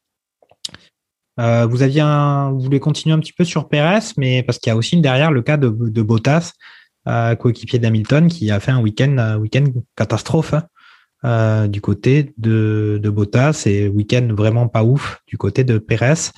[1.38, 4.74] Vous aviez un, vous voulez continuer un petit peu sur Perez, mais parce qu'il y
[4.74, 6.54] a aussi derrière le cas de, de Bottas,
[7.06, 9.66] coéquipier d'Hamilton, qui a fait un week-end, week-end
[9.96, 10.64] catastrophe hein,
[11.26, 16.32] euh, du côté de, de Bottas et week-end vraiment pas ouf du côté de Perez.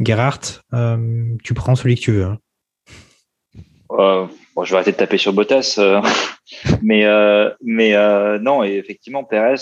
[0.00, 2.24] Gerhardt, euh, tu prends celui que tu veux.
[2.24, 2.38] hein.
[3.92, 4.26] Euh,
[4.56, 5.78] bon, je vais arrêter de taper sur Bottas,
[6.82, 7.04] mais
[7.62, 7.92] mais
[8.40, 9.56] non, et effectivement, Perez,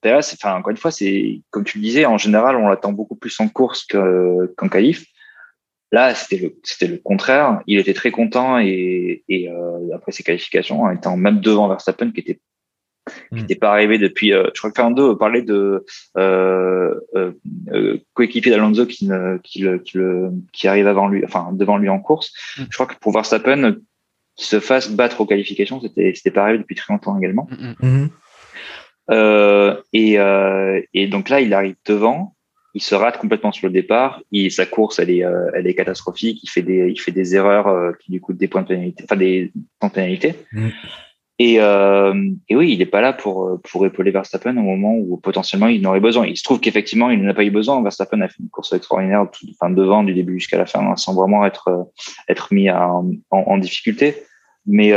[0.00, 3.16] Perez, enfin encore une fois, c'est comme tu le disais, en général, on l'attend beaucoup
[3.16, 5.04] plus en course que- qu'en qualif.
[5.92, 7.60] Là, c'était le c'était le contraire.
[7.66, 12.10] Il était très content et, et euh, après ses qualifications, en étant même devant Verstappen,
[12.10, 12.40] qui était
[13.30, 14.32] qui n'était pas arrivé depuis.
[14.32, 15.84] euh, je crois que Fernando parlait de
[16.16, 17.32] euh, euh,
[17.72, 21.76] euh, coéquipier d'Alonso qui, ne, qui, le, qui, le, qui arrive avant lui, enfin devant
[21.78, 22.32] lui en course.
[22.56, 22.62] Mm.
[22.70, 23.76] Je crois que pour Verstappen,
[24.36, 27.48] qui se fasse battre aux qualifications, c'était c'était pas arrivé depuis très longtemps également.
[27.50, 28.10] Mm, mm.
[29.10, 32.36] Euh, et, euh, et donc là, il arrive devant,
[32.74, 34.22] il se rate complètement sur le départ.
[34.30, 36.40] Il, sa course, elle est, euh, elle est catastrophique.
[36.42, 39.04] Il fait des, il fait des erreurs euh, qui lui coûtent des points de pénalité,
[39.04, 40.34] enfin des de pénalité.
[40.52, 40.68] Mm.
[41.38, 45.16] Et, euh, et oui, il n'est pas là pour pour épauler Verstappen au moment où
[45.16, 46.26] potentiellement il en aurait besoin.
[46.26, 47.82] Il se trouve qu'effectivement, il n'en a pas eu besoin.
[47.82, 51.14] Verstappen a fait une course extraordinaire, tout, enfin devant du début jusqu'à la fin, sans
[51.14, 51.90] vraiment être
[52.28, 54.14] être mis à- en, en difficulté.
[54.66, 54.92] Mais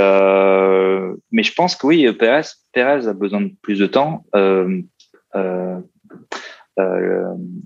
[1.31, 4.23] mais je pense que oui, Perez, Perez a besoin de plus de temps.
[4.35, 4.81] Euh,
[6.79, 7.23] euh, euh,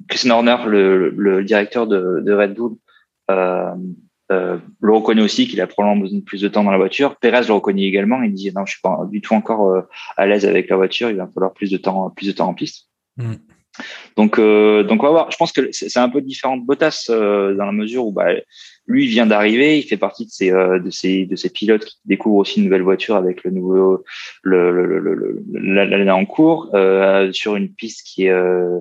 [0.07, 2.73] Christian Horner, le, le directeur de, de Red Bull,
[3.31, 3.73] euh,
[4.31, 7.15] euh, le reconnaît aussi qu'il a probablement besoin de plus de temps dans la voiture.
[7.17, 8.21] Perez le reconnaît également.
[8.21, 9.83] Il dit non, je suis pas du tout encore
[10.17, 11.09] à l'aise avec la voiture.
[11.09, 12.87] Il va falloir plus de temps, plus de temps en piste.
[13.17, 13.33] Mm.
[14.17, 15.31] Donc, euh, donc on va voir.
[15.31, 18.27] Je pense que c'est un peu différent de Bottas euh, dans la mesure où bah,
[18.87, 21.85] lui il vient d'arriver, il fait partie de ces euh, de ces de ces pilotes
[21.85, 24.03] qui découvrent aussi une nouvelle voiture avec le nouveau
[24.43, 28.79] le le le, le, le- l'année en cours euh, sur une piste qui est euh,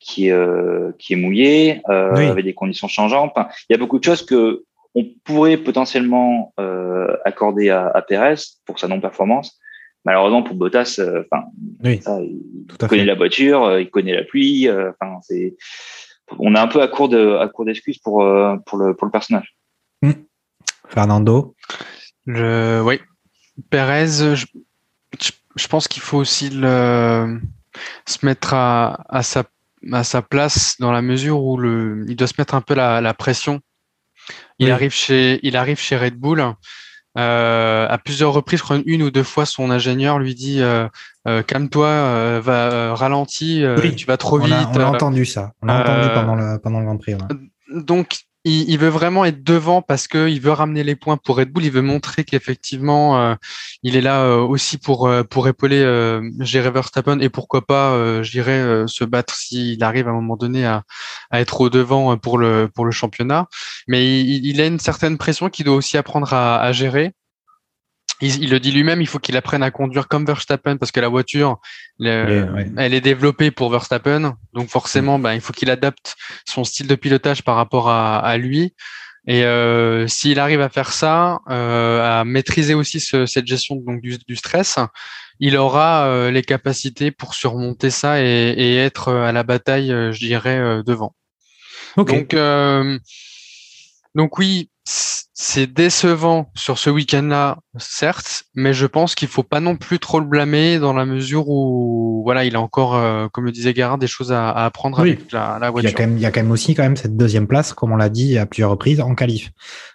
[0.00, 2.24] qui est euh, qui est mouillée euh, Oui.
[2.26, 3.32] avec des conditions changeantes.
[3.36, 4.64] Enfin, il y a beaucoup de choses que
[4.96, 8.34] on pourrait potentiellement euh, accorder à, à Perez
[8.66, 9.58] pour sa non-performance.
[10.04, 11.44] Malheureusement pour Bottas, euh, enfin
[11.84, 13.06] Oui, ça, il tout connaît fait.
[13.06, 14.66] la voiture, euh, il connaît la pluie.
[14.66, 15.54] euh, Enfin, c'est
[16.38, 19.04] on est un peu à court de à court d'excuses pour euh, pour le pour
[19.06, 19.54] le personnage.
[20.88, 21.54] Fernando?
[22.26, 22.98] Le, oui.
[23.70, 24.46] Perez, je,
[25.20, 27.40] je- je pense qu'il faut aussi le,
[28.06, 29.44] se mettre à, à, sa,
[29.92, 33.00] à sa place dans la mesure où le, il doit se mettre un peu la,
[33.00, 33.60] la pression.
[34.58, 34.70] Il, Oui.
[34.72, 36.44] arrive chez, il arrive chez Red Bull.
[37.18, 40.86] Euh, à plusieurs reprises, je crois une ou deux fois, son ingénieur lui dit euh,
[41.26, 43.96] euh, calme-toi, euh, va euh, ralentis, euh, Oui.
[43.96, 44.52] tu vas trop On vite.
[44.54, 45.52] a, on a entendu ça.
[45.60, 47.14] On l'a entendu pendant le, pendant le Grand Prix.
[47.14, 47.20] ouais.
[47.74, 51.64] donc, il, veut vraiment être devant parce qu'il veut ramener les points pour Red Bull.
[51.64, 53.34] Il veut montrer qu'effectivement, euh,
[53.82, 55.80] il est là euh, aussi pour euh, pour épauler
[56.40, 60.84] Jerry Verstappen et pourquoi pas, je se battre s'il arrive à un moment donné à,
[61.30, 63.46] à être au devant pour le pour le championnat.
[63.88, 67.12] Mais il, il a une certaine pression qu'il doit aussi apprendre à gérer.
[68.20, 71.00] Il, il, le dit lui-même, il faut qu'il apprenne à conduire comme Verstappen parce que
[71.00, 71.58] la voiture,
[71.98, 72.72] le, Oui, oui.
[72.76, 74.36] elle est développée pour Verstappen.
[74.52, 76.16] Donc forcément, ben, il faut qu'il adapte
[76.46, 78.74] son style de pilotage par rapport à, à lui.
[79.26, 84.00] Et euh, s'il arrive à faire ça, euh, à maîtriser aussi ce, cette gestion donc
[84.00, 84.78] du, du stress,
[85.40, 90.12] il aura euh, les capacités pour surmonter ça et, et, être à la bataille, euh,
[90.12, 91.14] je dirais, euh, devant.
[91.96, 92.08] Ok.
[92.12, 92.98] Donc, euh,
[94.14, 99.76] donc oui, c'est décevant sur ce week-end-là, certes, mais je pense qu'il faut pas non
[99.76, 103.52] plus trop le blâmer dans la mesure où, voilà, il a encore, euh, comme le
[103.52, 105.12] disait Gara, des choses à, à apprendre Oui.
[105.12, 105.94] avec la, la Il y, a voiture.
[105.94, 107.96] quand même, il y a quand même aussi quand même cette deuxième place, comme on
[107.96, 109.50] l'a dit à plusieurs reprises, en qualif.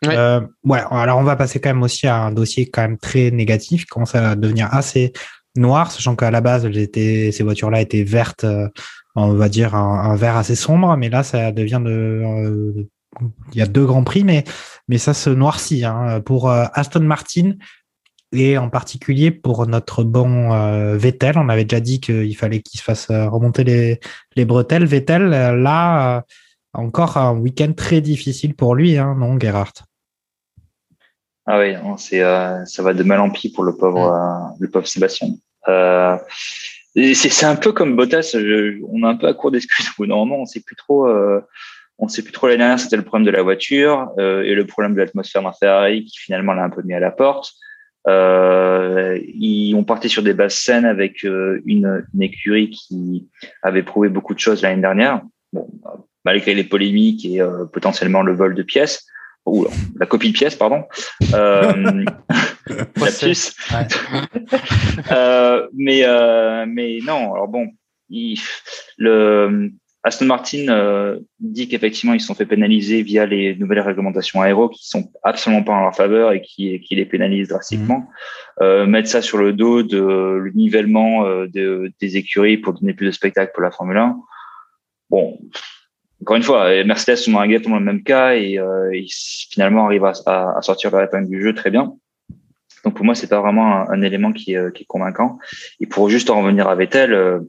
[0.05, 0.15] Ouais.
[0.17, 3.29] Euh, ouais, alors on va passer quand même aussi à un dossier quand même très
[3.31, 5.13] négatif, qui commence à devenir assez
[5.55, 8.67] noir, sachant qu'à la base, étaient, ces voitures-là étaient vertes, euh,
[9.15, 12.87] on va dire un, un vert assez sombre, mais là, ça devient de...
[13.53, 14.43] il y a deux grands prix, mais,
[14.87, 15.85] mais ça se noircit.
[15.85, 17.53] Hein, pour euh, Aston Martin,
[18.31, 22.79] et en particulier pour notre bon euh, Vettel, on avait déjà dit qu'il fallait qu'il
[22.79, 23.99] se fasse euh, remonter les,
[24.35, 24.85] les bretelles.
[24.85, 26.21] Vettel, là, euh,
[26.73, 29.83] encore un week-end très difficile pour lui, hein, non, Gerhardt?
[31.45, 35.29] Ah oui, c'est ça va de mal en pis pour le pauvre le pauvre Sébastien.
[36.95, 38.31] C'est un peu comme Bottas.
[38.33, 39.91] je- on est un peu à court d'excuses.
[39.99, 41.07] moment, on sait plus trop.
[41.97, 42.79] On sait plus trop l'année dernière.
[42.79, 46.53] C'était le problème de la voiture euh, et le problème de l'atmosphère Ferrari qui finalement
[46.53, 47.53] l'a un peu mis à la porte.
[48.07, 53.27] Euh, ils ont parti sur des bases saines avec euh, une, une écurie qui
[53.63, 55.21] avait prouvé beaucoup de choses l'année dernière.
[55.53, 55.67] Bon,
[56.23, 59.05] malgré les polémiques et euh, potentiellement le vol de pièces
[59.45, 59.67] ou
[59.99, 60.83] la copie de pièces, pardon.
[61.33, 62.03] Euh,
[65.11, 67.33] euh, mais euh, mais non.
[67.33, 67.69] Alors bon,
[68.09, 68.39] il,
[68.97, 69.71] le
[70.05, 74.69] Aston Martin euh, dit qu'effectivement ils se sont fait pénaliser via les nouvelles réglementations aéro
[74.69, 78.07] qui sont absolument pas en leur faveur et qui, qui les pénalisent drastiquement.
[78.61, 82.93] Euh, mettre ça sur le dos de le nivellement euh, de, des écuries pour donner
[82.93, 84.15] plus de spectacle pour la Formule 1.
[85.09, 85.39] Bon,
[86.21, 89.09] encore une fois, euh, Mercedes sont dans exactement le même cas et euh, ils
[89.49, 91.93] finalement arrivent à, à, à sortir leur épingle du jeu très bien.
[92.83, 95.39] Donc pour moi, c'est pas vraiment un, un élément qui, est- qui est convaincant.
[95.79, 97.39] Et pour juste en revenir à Vettel, euh,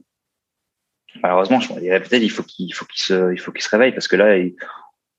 [1.21, 3.91] malheureusement, je dirais Vettel, il faut qu'il faut qu'il se, il faut qu'il se réveille
[3.91, 4.55] parce que là, il,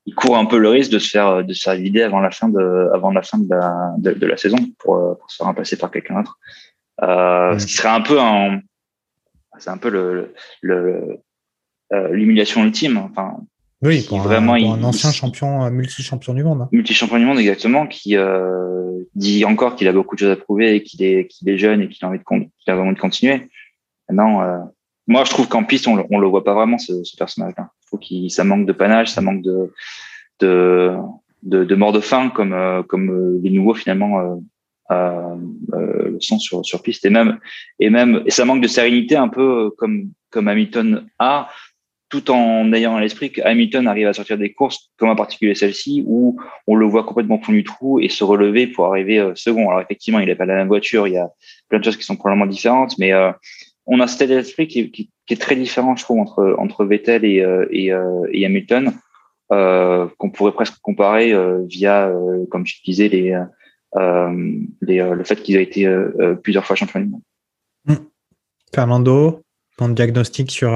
[0.05, 2.31] il court un peu le risque de se faire de se faire vider avant la
[2.31, 5.37] fin de avant la fin de la de, de la saison pour, euh, pour se
[5.37, 6.39] faire remplacer par quelqu'un d'autre.
[7.03, 7.57] Euh.
[7.59, 8.61] Ce qui serait un peu un
[9.59, 11.19] c'est un peu le le
[11.93, 12.97] euh, l'humiliation ultime.
[12.97, 13.37] Enfin,
[13.81, 16.61] Oui, pour, un, vraiment, pour un ancien il- champion, euh, multi-champion du monde.
[16.61, 16.69] hein.
[16.71, 20.75] multi-champion du monde exactement, qui euh, dit encore qu'il a beaucoup de choses à prouver
[20.75, 22.99] et qu'il est, qu'il est jeune et qu'il a envie de, qu'il a vraiment de
[22.99, 23.49] continuer.
[24.07, 24.57] Maintenant, euh,
[25.09, 27.71] moi, je trouve qu'en piste, on, on le voit pas vraiment ce, ce personnage-là.
[27.87, 29.73] Trouve qu'il ça manque de panache, ça manque de
[30.39, 30.95] de
[31.43, 34.35] de, de mort de faim comme euh, euh, les nouveaux finalement euh,
[34.91, 35.35] euh,
[35.73, 37.39] euh, le sont sur sur piste et même
[37.79, 41.49] et même et ça manque de sérénité un peu comme comme Hamilton a
[42.09, 45.53] tout en ayant à l'esprit que Hamilton arrive à sortir des courses, comme en particulier
[45.53, 49.69] celle-ci, où on le voit complètement fond du trou et se relever pour arriver second.
[49.69, 51.29] Alors effectivement, il n'a pas la même voiture, il y a
[51.69, 53.31] plein de choses qui sont probablement différentes, mais euh,
[53.91, 56.55] on a cet état d'esprit qui, est- qui, qui est très différent, je trouve, entre
[56.57, 58.93] entre Vettel et euh, et, euh, et Hamilton,
[59.51, 63.31] euh, qu'on pourrait presque comparer euh, via, euh, comme tu disais, les,
[63.95, 65.87] euh, les euh, le fait qu'ils aient été
[66.43, 67.21] plusieurs fois champions du monde.
[68.73, 69.41] Fernando,
[69.77, 70.71] ton diagnostic sur,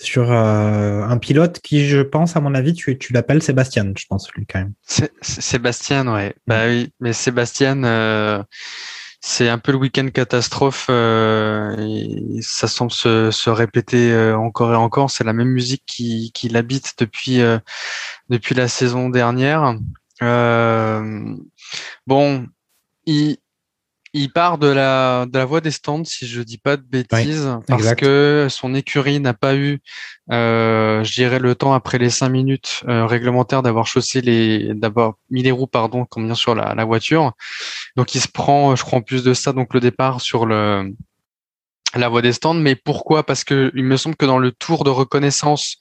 [0.00, 4.06] sur euh, un pilote qui, je pense, à mon avis, tu, tu l'appelles Sébastien, je
[4.08, 4.72] pense, lui, quand même.
[4.86, 6.34] Sé- Sé- Sébastien, ouais.
[6.46, 8.42] Bah oui, mais Sébastien, euh,
[9.20, 10.86] c'est un peu le week-end catastrophe.
[10.90, 15.10] euh, ça semble se, répéter euh, encore et encore.
[15.10, 17.58] C'est la même musique qui, qui l'habite depuis euh,
[18.30, 19.76] depuis la saison dernière.
[20.22, 21.34] Euh,
[22.06, 22.46] bon,
[23.06, 23.38] il
[24.12, 27.48] il part de la de la voie des stands, si je dis pas de bêtises,
[27.66, 28.00] parce exact.
[28.00, 29.80] que son écurie n'a pas eu
[30.32, 35.14] euh, je dirais le temps après les cinq minutes euh, réglementaires d'avoir chaussé les, d'avoir
[35.30, 37.32] mis les roues pardon, comme bien sur la, la voiture.
[37.96, 40.92] Donc il se prend, je crois en plus de ça, donc le départ sur le
[41.96, 42.54] la voie des stands.
[42.54, 43.24] Mais pourquoi?
[43.24, 45.76] Parce que il me semble que dans le tour de reconnaissance,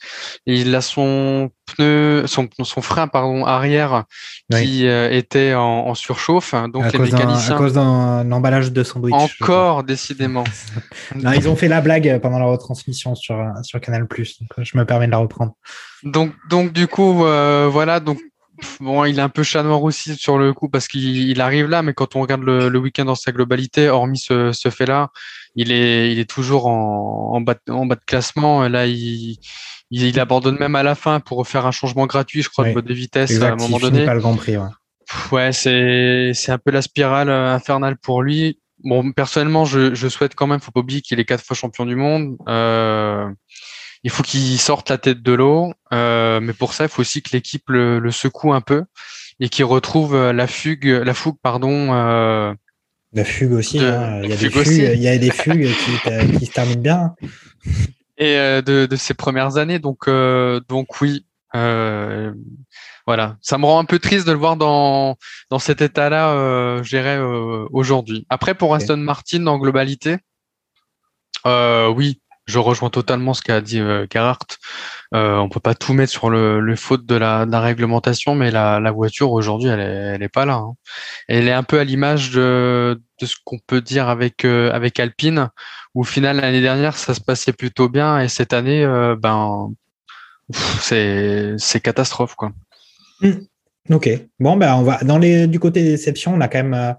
[0.45, 4.05] il a son pneu, son, son frein pardon arrière
[4.51, 4.63] Oui.
[4.63, 6.53] qui euh, était en, en surchauffe.
[6.73, 9.13] Donc à, les cause d'un, à cause d'un emballage de sandwich.
[9.13, 10.43] encore décidément.
[11.15, 14.07] Non, ils ont fait la blague pendant la retransmission sur, sur Canal+.
[14.07, 14.19] Donc,
[14.57, 15.53] je me permets de la reprendre.
[16.03, 17.99] Donc, donc du coup, euh, voilà.
[17.99, 18.19] Donc,
[18.79, 21.67] bon, il est un peu chat noir aussi sur le coup parce qu'il il arrive
[21.67, 25.09] là, mais quand on regarde le, le week-end dans sa globalité, hormis ce, ce fait-là,
[25.61, 28.67] il est, il est toujours en, en, bas, de, en bas de classement.
[28.69, 29.37] Là, il,
[29.91, 32.79] il, il, abandonne même à la fin pour faire un changement gratuit, je crois, de,
[32.79, 34.05] de vitesse Exact, à un moment il donné.
[34.05, 34.55] pas le Grand Prix.
[35.31, 35.51] ouais.
[35.51, 38.59] C'est c'est un peu la spirale euh, infernale pour lui.
[38.85, 41.85] Bon, personnellement, je, je souhaite quand même, faut pas oublier qu'il est quatre fois champion
[41.85, 42.37] du monde.
[42.47, 43.27] Euh,
[44.03, 47.21] il faut qu'il sorte la tête de l'eau, euh, mais pour ça, il faut aussi
[47.21, 48.85] que l'équipe le, le secoue un peu
[49.41, 51.93] et qu'il retrouve la fugue, la fougue, pardon.
[51.93, 52.53] Euh,
[53.13, 53.79] La fugue aussi.
[53.79, 54.21] De- hein.
[54.23, 54.83] Il y a des fugue fugues, aussi.
[54.93, 57.15] il y a des fugues qui, qui se terminent bien.
[58.17, 59.79] et euh, de, de ses premières années.
[59.79, 61.25] Donc, euh, donc oui,
[61.55, 62.31] euh,
[63.07, 63.37] voilà.
[63.41, 65.15] Ça me rend un peu triste de le voir dans
[65.49, 67.17] dans cet état-là, euh, je dirais
[67.71, 68.27] aujourd'hui.
[68.29, 68.75] Après, pour.
[68.75, 70.17] Aston Martin en globalité,
[71.45, 74.57] oui, je rejoins totalement ce qu'a dit euh, Gerhardt.
[75.13, 79.31] Euh, on peut pas tout mettre sur le, faute de la, réglementation, mais la, voiture
[79.31, 80.55] aujourd'hui, elle est, pas là.
[80.55, 80.73] hein.
[81.27, 85.49] Elle est un peu à l'image de, ce qu'on peut dire avec euh, avec Alpine,
[85.93, 89.71] où au final l'année dernière ça se passait plutôt bien et cette année, euh, ben
[90.51, 92.51] c'est catastrophe quoi.
[93.89, 94.09] Ok.
[94.39, 96.93] Bon, ben, on va dans les du côté des déceptions, on a quand même euh,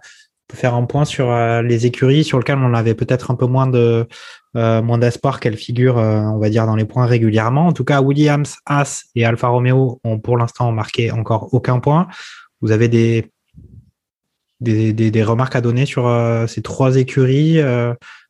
[0.52, 1.32] faire un point sur
[1.62, 4.09] les écuries sur lesquelles on avait peut-être un peu moins de
[4.56, 7.68] euh, moins d'espoir qu'elles figurent, euh, on va dire, dans les points régulièrement.
[7.68, 12.09] En tout cas, Williams, Haas et Alfa Romeo ont pour l'instant marqué encore aucun point.
[12.60, 13.31] Vous avez des
[15.22, 17.60] remarques à donner sur euh, ces trois écuries.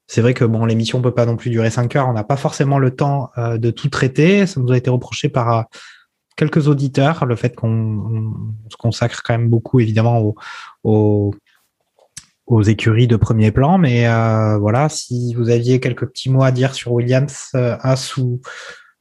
[0.07, 2.09] c'est vrai que l'émission peut pas non plus durer cinq heures.
[2.09, 4.47] On n'a pas forcément le temps de tout traiter.
[4.47, 5.67] Ça nous a été reproché par
[6.37, 7.69] quelques auditeurs, le fait qu'on
[8.67, 10.35] on se consacre quand même beaucoup évidemment
[10.85, 11.35] aux,
[12.51, 13.79] aux écuries de premier plan.
[13.79, 18.17] Mais euh, voilà, si vous aviez quelques petits mots à dire sur Williams, euh, As
[18.19, 18.41] ou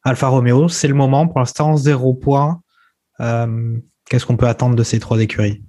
[0.03, 1.27] Alfa Romeo, c'est le moment.
[1.27, 2.61] Pour l'instant, zéro point.
[3.19, 3.77] Euh,
[4.09, 5.61] Qu'est-ce qu'on peut attendre de ces trois écuries?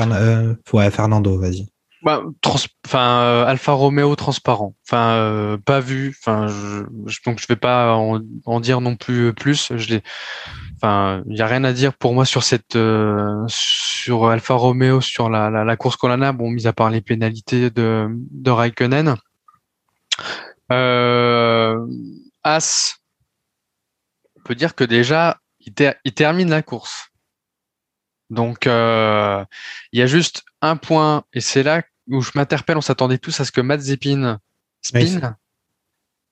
[0.00, 1.68] Euh, Ouais, Fernando, vas-y.
[2.02, 2.22] Bah,
[2.92, 4.74] Alfa Romeo transparent.
[4.86, 6.14] Enfin, pas vu.
[6.20, 9.72] Enfin, je, je- donc je vais pas en, en dire non plus plus.
[9.76, 10.02] Je l'ai.
[10.86, 15.00] Enfin, il y a rien à dire pour moi sur cette euh, sur Alfa Romeo
[15.00, 16.32] sur la, la, la course Colana.
[16.32, 19.16] Bon, mis à part les pénalités de de Raikkonen.
[20.70, 21.76] Euh,
[22.44, 22.98] As,
[24.36, 27.08] on peut dire que déjà il, ter- il termine la course.
[28.30, 29.44] Donc euh,
[29.90, 32.76] il y a juste un point et c'est là où je m'interpelle.
[32.76, 34.38] On s'attendait tous à ce que Mazepin
[34.94, 35.36] Oui, spin.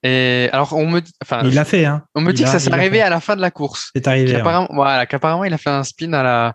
[0.07, 2.03] Et alors on me dit, enfin, Il l'a fait, hein.
[2.13, 3.89] on me dit que ça s'est arrivé à la fin de la course.
[3.95, 4.31] C'est arrivé.
[4.31, 4.37] ouais.
[4.37, 6.53] Qu'apparemment, voilà, qu'apparemment il a fait un spin à la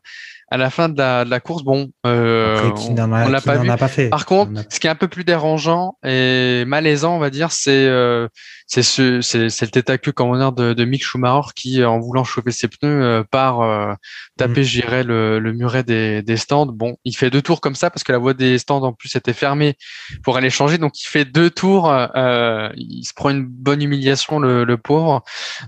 [0.52, 1.62] à la fin de la, de la course.
[1.62, 3.70] Bon, euh, Après, on, a, on l'a pas n'en vu.
[3.70, 7.14] a pas fait Par contre, a- ce qui est un peu plus dérangeant et malaisant,
[7.16, 8.26] on va dire, c'est euh,
[8.72, 11.98] c'est ce c'est c'est le tête à queue commandeur de, de Mick Schumacher qui, en
[11.98, 13.94] voulant chauffer ses pneus, euh, part euh,
[14.36, 16.66] taper, je dirais, le, le muret des, des stands.
[16.66, 19.16] Bon, il fait deux tours comme ça parce que la voie des stands en plus
[19.16, 19.76] était fermée
[20.22, 21.90] pour aller changer, donc il fait deux tours.
[21.92, 25.22] euh, il se prend une bonne humiliation, le, le pauvre.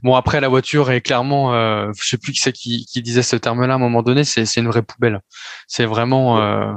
[0.05, 3.23] Bon, après la voiture est clairement, euh, je sais plus qui c'est qui, qui disait
[3.23, 5.21] ce terme-là à un moment donné, c'est c'est une vraie poubelle.
[5.67, 6.73] C'est vraiment, euh,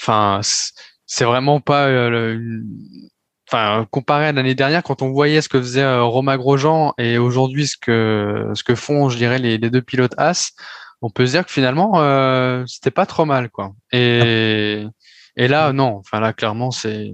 [0.00, 2.62] enfin, c'est- vraiment pas, euh, le-
[3.48, 7.18] enfin, comparé à l'année dernière, quand on voyait ce que faisait euh, Romain Grosjean et
[7.18, 10.52] aujourd'hui ce que ce que font, je dirais, les, les deux pilotes As,
[11.02, 13.72] on peut se dire que finalement, euh, c'était pas trop mal, quoi.
[13.92, 14.84] Et
[15.36, 17.12] et là, non, enfin là, clairement, c'est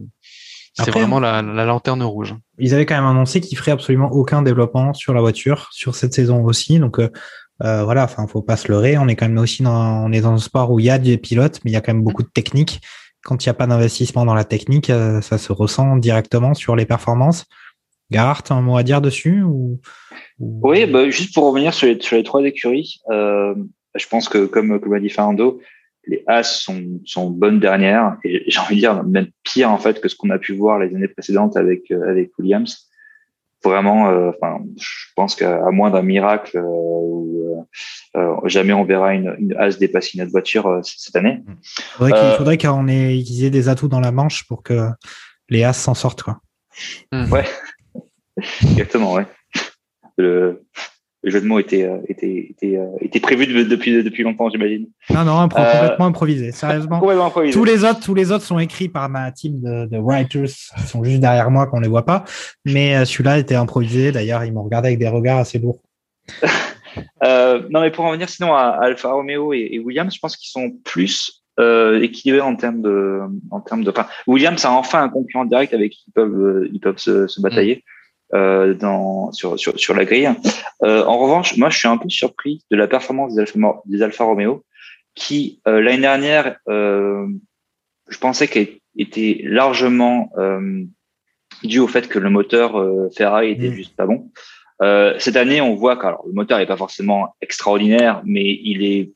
[0.74, 2.34] c'est vraiment la, la lanterne rouge.
[2.58, 6.14] ils avaient quand même annoncé qu'ils feraient absolument aucun développement sur la voiture sur cette
[6.14, 6.78] saison aussi.
[6.78, 7.10] Donc euh,
[7.62, 8.96] euh, voilà, enfin, faut pas se leurrer.
[8.96, 10.98] On est quand même aussi dans, on est dans un sport où il y a
[10.98, 12.80] des pilotes, mais il y a quand même beaucoup de technique.
[13.24, 16.74] Quand il n'y a pas d'investissement dans la technique, euh, ça se ressent directement sur
[16.76, 17.46] les performances.
[18.10, 19.80] Garart, un mot à dire dessus ou,
[20.38, 23.54] ou- Oui, bah, juste pour revenir sur les, sur les trois écuries, euh,
[23.94, 25.60] je pense que comme, comme a dit Fernando,
[26.06, 30.00] les As sont, sont bonnes dernières et j'ai envie de dire même pire en fait
[30.00, 32.88] que ce qu'on a pu voir les années précédentes avec euh, avec Williams.
[33.64, 37.66] Vraiment, euh, enfin, je pense qu'à moins d'un miracle, euh, où,
[38.16, 41.42] euh, jamais on verra une, une As dépasser notre voiture euh, cette année.
[42.12, 44.88] euh, faudrait qu'on ait aient des atouts dans la manche pour que
[45.48, 46.40] les As s'en sortent quoi.
[47.12, 47.44] Ouais,
[48.62, 49.26] exactement, ouais.
[50.18, 50.64] Le,
[51.22, 54.50] le jeu de mots était euh, était était, euh, était prévu de- depuis depuis longtemps,
[54.50, 54.86] j'imagine.
[55.10, 56.52] Non, non, impro- Euh, complètement improvisé.
[56.52, 56.98] Sérieusement.
[57.00, 57.52] Complètement improvisé.
[57.54, 60.82] Tous les autres, tous les autres sont écrits par ma team de, de writers qui
[60.86, 62.24] sont juste derrière moi qu'on les voit pas.
[62.64, 64.10] Mais celui-là était improvisé.
[64.12, 65.80] D'ailleurs, ils m'ont regardé avec des regards assez lourds.
[67.24, 70.36] Euh, non, mais pour en venir sinon à Alfa Romeo et, et Williams, je pense
[70.36, 73.20] qu'ils sont plus euh, équilibrés en termes de,
[73.50, 73.90] en termes de.
[73.90, 77.40] Enfin, Williams a enfin un concurrent direct avec qui ils peuvent, ils peuvent se, se
[77.40, 77.84] batailler.
[78.34, 80.30] Euh, dans, sur, sur, sur la grille.
[80.82, 84.02] Euh, en revanche, moi, je suis un peu surpris de la performance des Alfa, des
[84.02, 84.64] Alfa Romeo,
[85.14, 87.26] qui euh, l'année dernière, euh,
[88.08, 90.84] je pensais qu'elle était largement euh,
[91.62, 93.74] due au fait que le moteur euh, Ferrari était Mm.
[93.74, 94.30] juste pas bon.
[94.80, 98.84] Euh, cette année, on voit que alors, le moteur n'est pas forcément extraordinaire, mais il
[98.84, 99.12] est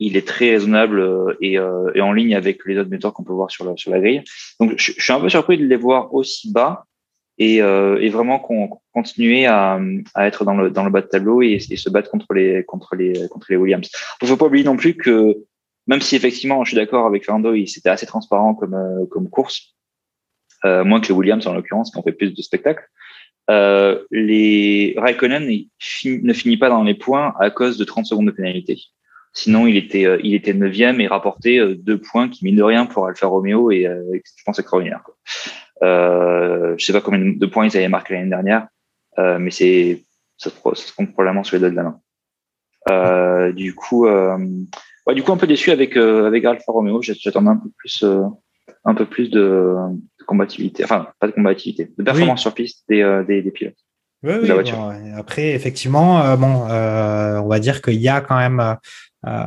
[0.00, 3.32] il est très raisonnable et, euh, et en ligne avec les autres moteurs qu'on peut
[3.32, 4.22] voir sur la, sur la grille.
[4.58, 6.84] Donc, je, je suis un peu surpris de les voir aussi bas
[7.38, 9.80] et, euh, et vraiment qu'on continuer à,
[10.14, 12.94] à être dans le, dans le bas de tableau et, se battre contre les, contre
[12.94, 13.90] les, contre les Williams.
[14.22, 15.36] Il faut pas oublier non plus que
[15.86, 19.74] même si effectivement, je suis d'accord avec Fernando, c'était assez transparent comme, euh, comme course,
[20.64, 22.88] euh, moins que les Williams en l'occurrence, qui ont fait plus de spectacles.
[23.50, 28.30] Euh, les Raikkonen ne finit pas dans les points à cause de 30 secondes de
[28.30, 28.78] pénalité.
[29.36, 32.62] Sinon, il était, euh, il était neuvième et rapportait euh, deux points qui, mine de
[32.62, 35.02] rien, pour Alfa Romeo et euh, je pense extraordinaire.
[35.04, 35.16] Quoi.
[35.82, 38.68] Euh, je sais pas combien de points ils avaient marqué l'année dernière,
[39.18, 40.04] euh, mais c'est
[40.36, 42.00] ça, se compte probablement sur les doigts de la main.
[42.90, 44.38] Euh, du coup, euh,
[45.06, 47.02] ouais, du coup, un peu déçu avec avec Alfa Romeo.
[47.02, 48.04] J'attendais un peu plus,
[48.84, 49.74] un peu plus de,
[50.20, 53.74] de combativité, enfin pas de combativité, de performance sur piste des, des, des pilotes.
[54.22, 58.22] Oui, de oui, bon, après, effectivement, euh, bon, euh, on va dire qu'il y a
[58.22, 58.78] quand même,
[59.26, 59.46] euh,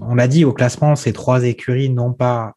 [0.00, 2.54] on l'a dit au classement, ces trois écuries n'ont pas,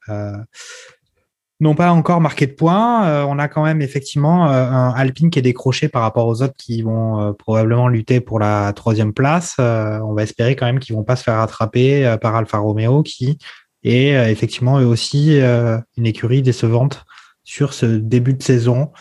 [1.61, 3.07] n'ont pas encore marqué de points.
[3.07, 6.41] Euh, on a quand même effectivement euh, un Alpine qui est décroché par rapport aux
[6.41, 9.55] autres qui vont euh, probablement lutter pour la troisième place.
[9.59, 13.37] On va espérer quand même qu'ils vont pas se faire rattraper par Alfa Romeo qui
[13.83, 17.05] est effectivement eux aussi une écurie décevante
[17.43, 18.91] sur ce début de saison.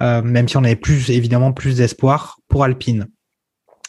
[0.00, 3.08] Même si on avait plus évidemment plus d'espoir pour Alpine.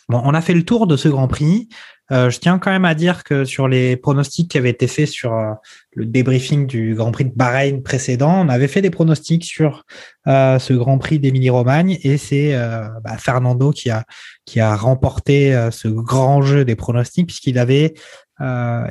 [0.09, 1.69] Bon, on a fait le tour de ce Grand Prix.
[2.11, 5.07] Euh, je tiens quand même à dire que sur les pronostics qui avaient été faits
[5.07, 5.51] sur euh,
[5.93, 9.85] le débriefing du Grand Prix de Bahreïn précédent, on avait fait des pronostics sur
[10.27, 14.05] euh, ce Grand Prix d'Émilie-Romagne et c'est euh, bah, Fernando qui a
[14.45, 17.93] qui a remporté ce grand jeu des pronostics puisqu'il avait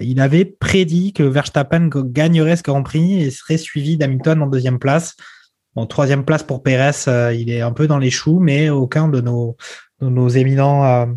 [0.01, 4.78] il avait prédit que Verstappen gagnerait ce Grand Prix et serait suivi d'Hamilton en deuxième
[4.78, 5.16] place.
[5.74, 6.93] En troisième place pour Pérez,
[7.35, 9.57] il est un peu dans les choux, mais aucun de nos,
[10.01, 11.09] de nos éminents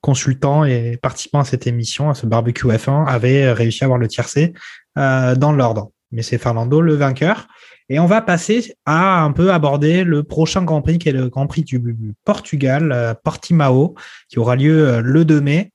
[0.00, 4.08] consultants et participants à cette émission, à ce barbecue F1, avait réussi à avoir le
[4.08, 4.52] tiercé
[4.96, 5.90] euh, dans l'ordre.
[6.12, 7.48] Mais c'est Fernando le vainqueur.
[7.90, 11.28] Et on va passer à un peu aborder le prochain Grand Prix, qui est le
[11.28, 11.80] Grand Prix du
[12.24, 13.94] Portugal, euh, Portimao,
[14.28, 15.72] qui aura lieu euh, le 2 mai.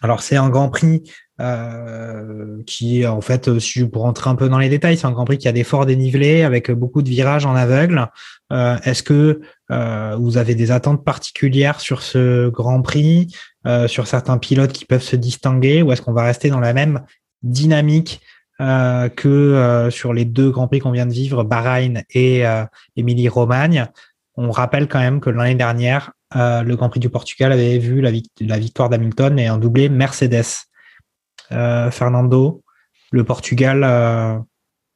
[0.00, 1.02] Alors c'est un Grand Prix
[1.40, 5.24] euh, qui en fait, si pour rentrer un peu dans les détails, c'est un Grand
[5.24, 8.08] Prix qui a des forts dénivelés avec beaucoup de virages en aveugle.
[8.52, 9.40] Euh, Est-ce que
[9.70, 13.34] euh, vous avez des attentes particulières sur ce Grand Prix,
[13.66, 16.72] euh, sur certains pilotes qui peuvent se distinguer, ou est-ce qu'on va rester dans la
[16.72, 17.02] même
[17.42, 18.20] dynamique
[18.60, 22.64] euh, que euh, sur les deux Grands Prix qu'on vient de vivre, Bahreïn et euh,
[22.96, 23.86] Émilie-Romagne?
[24.36, 28.00] On rappelle quand même que l'année dernière, euh, le Grand Prix du Portugal avait vu
[28.00, 30.44] la victoire d'Hamilton et un doublé Mercedes.
[31.52, 32.62] Euh, Fernando,
[33.12, 34.38] le Portugal, euh,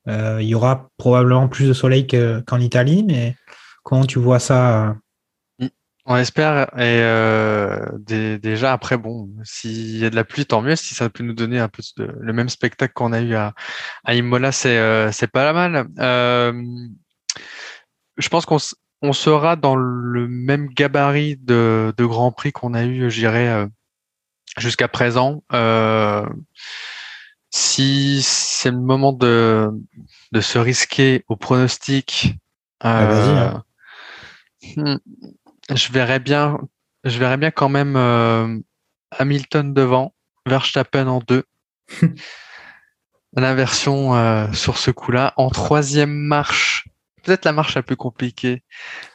[0.09, 3.37] euh, il y aura probablement plus de soleil qu'en qu Italie, mais
[3.83, 4.97] comment tu vois ça
[6.07, 6.71] On espère.
[6.79, 10.77] Et déjà, après, bon, s'il y a de la pluie, tant mieux.
[10.77, 13.55] Si ça peut nous donner un peu le même spectacle qu'on a eu à,
[14.05, 15.87] à Imola, c'est euh, pas mal.
[18.17, 18.59] Je pense qu'on
[19.01, 23.69] on sera dans le même gabarit de, de Grand Prix qu'on a eu, je dirais,
[24.61, 25.43] jusqu'à présent.
[25.53, 26.27] Euh,
[27.51, 29.71] si c'est le moment de,
[30.33, 32.35] de se risquer au pronostic,
[32.85, 33.65] euh, hein.
[34.77, 34.97] hmm,
[35.75, 36.59] je verrais bien,
[37.05, 38.59] je verrais bien quand même euh,
[39.19, 40.15] Hamilton devant,
[40.47, 41.45] Verstappen en deux.
[43.37, 45.35] L'inversion euh, sur ce coup-là.
[45.37, 46.89] En troisième marche,
[47.23, 48.63] peut-être la marche la plus compliquée.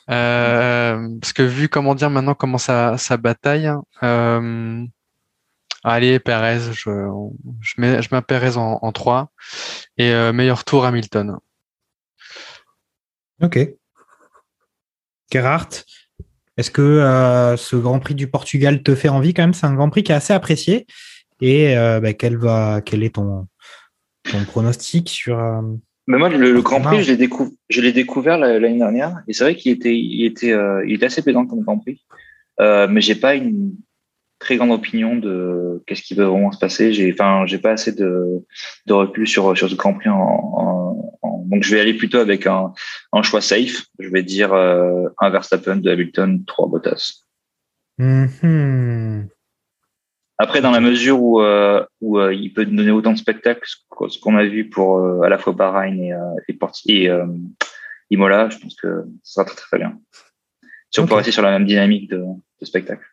[0.08, 3.72] Parce que vu comment dire maintenant comment ça, ça bataille,
[4.04, 4.86] euh,
[5.84, 7.08] allez Perez, je,
[7.62, 9.32] je mets, je mets Perez en, en 3
[9.98, 11.38] et euh, meilleur tour Hamilton.
[13.42, 13.60] Ok.
[15.32, 15.84] Gerhardt,
[16.58, 19.54] est-ce que euh, ce Grand Prix du Portugal te fait envie quand même?
[19.54, 20.86] C'est un Grand Prix qui est assez apprécié.
[21.42, 23.48] Et euh, bah, quel, va, quel est ton,
[24.32, 25.62] ton pronostic sur euh,
[26.08, 29.56] Mais moi, le, le Grand Prix, je l'ai décou découvert l'année dernière, et c'est vrai
[29.56, 32.02] qu'il était, il était, euh, il était assez plaisant comme Grand Prix.
[32.60, 33.76] Euh, mais j'ai pas une
[34.44, 35.34] très grande opinion de
[35.86, 36.86] qu'est-ce qui va vraiment se passer.
[36.96, 38.12] J'ai, enfin, j'ai pas assez de,
[38.88, 40.10] de recul sur sur ce Grand Prix.
[40.10, 40.20] En,
[40.62, 42.74] en, en, donc, je vais aller plutôt avec un,
[43.18, 43.86] un choix safe.
[44.00, 47.04] Je vais dire euh, un Verstappen, de Hamilton, trois Bottas.
[47.98, 49.28] Mm -hmm.
[50.44, 53.70] Après, dans la mesure où, euh, où euh, il peut donner autant de spectacles,
[54.14, 56.14] ce qu'on a vu pour euh, à la fois Bahreïn et,
[56.50, 56.58] et,
[56.94, 57.10] et,
[58.10, 58.90] Imola, je pense que
[59.24, 59.92] ça sera très très, très bien.
[60.92, 62.22] Si on peut rester sur la même dynamique de,
[62.60, 63.06] de spectacle.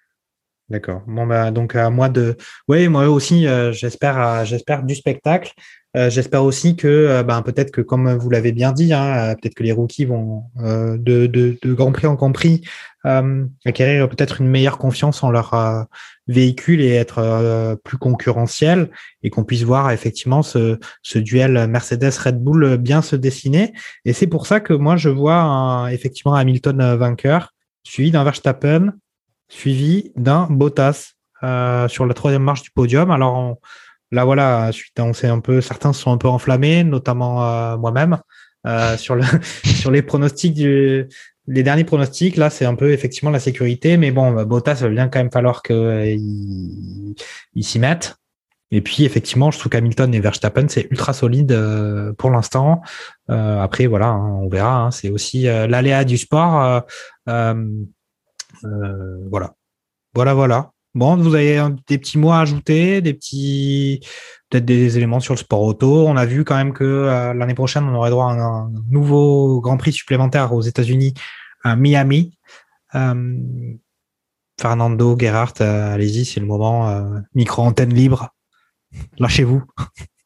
[0.71, 1.03] D'accord.
[1.09, 2.37] Bon bah donc à moi de.
[2.69, 5.53] Oui, moi aussi, euh, j'espère, euh, j'espère du spectacle.
[5.97, 9.65] Euh, j'espère aussi que, ben, peut-être que comme vous l'avez bien dit, hein, peut-être que
[9.65, 12.63] les rookies vont de, de, Grand Prix en Grand Prix
[13.03, 15.89] acquérir peut-être une meilleure confiance en leur
[16.29, 18.91] véhicule et être plus concurrentiel
[19.25, 23.73] et qu'on puisse voir effectivement ce, ce duel Mercedes-Red Bull bien se dessiner.
[24.05, 27.53] Et c'est pour ça que moi je vois effectivement Hamilton vainqueur,
[27.83, 28.93] suivi d'un Verstappen,
[29.51, 31.13] suivi d'un Bottas
[31.43, 33.11] euh, sur la troisième marche du podium.
[33.11, 33.57] Alors on-
[34.11, 38.19] là voilà, on sait un peu, certains sont un peu enflammés, notamment euh, moi-même
[38.67, 39.25] euh, sur le
[39.65, 40.57] sur les pronostics
[41.47, 42.37] les derniers pronostics.
[42.37, 45.19] Là, c'est un peu effectivement la sécurité, mais bon, bah, Bottas, il va bien quand
[45.19, 47.15] même falloir qu'il
[47.55, 48.17] il s'y mette.
[48.73, 51.59] Et puis effectivement, je trouve qu'Hamilton et Verstappen, c'est ultra solide
[52.19, 52.83] pour l'instant.
[53.29, 54.77] Après, voilà, hein, on verra.
[54.85, 56.83] hein, c'est aussi euh, l'aléa du sport.
[58.65, 59.55] Euh, voilà.
[60.15, 60.73] Voilà, voilà.
[60.95, 64.01] Bon, vous avez des petits mots à ajouter, des petits,
[64.49, 66.09] peut-être des éléments sur le sport auto.
[66.09, 69.61] On a vu quand même que euh, l'année prochaine, on aurait droit à un, nouveau
[69.61, 71.15] Grand Prix supplémentaire aux États-Unis
[71.63, 72.37] à Miami.
[72.97, 73.75] Euh,
[74.61, 77.23] Fernando, Gerhardt, allez-y, c'est le moment.
[77.35, 78.35] micro antenne libre.
[79.19, 79.63] Lâchez-vous.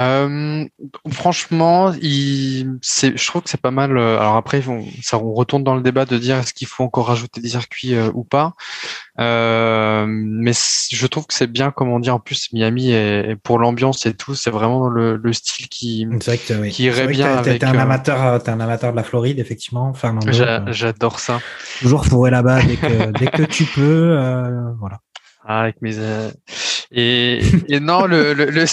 [0.00, 0.64] Euh,
[1.08, 3.96] franchement, il, c'est, je trouve que c'est pas mal.
[3.96, 6.82] euh, Alors après, on, ça, on retourne dans le débat de dire est-ce qu'il faut
[6.82, 8.54] encore rajouter des circuits euh, ou pas.
[9.20, 10.52] Euh, mais
[10.90, 14.04] je trouve que c'est bien, comme on dit en plus, Miami et, et pour l'ambiance
[14.06, 16.06] et tout, c'est vraiment le, le style qui.
[16.10, 16.70] Que, oui.
[16.70, 18.96] Qui irait bien t'es- t'es- avec, t'es un euh, amateur, euh, t'es un amateur de
[18.96, 19.92] la Floride, effectivement.
[20.26, 21.40] J'a- euh, J'adore ça.
[21.80, 24.16] toujours fourré là-bas dès que, dès que tu peux.
[24.18, 24.98] euh, voilà.
[25.46, 26.30] Ah, avec mes euh,
[26.94, 28.64] et, et non le le, le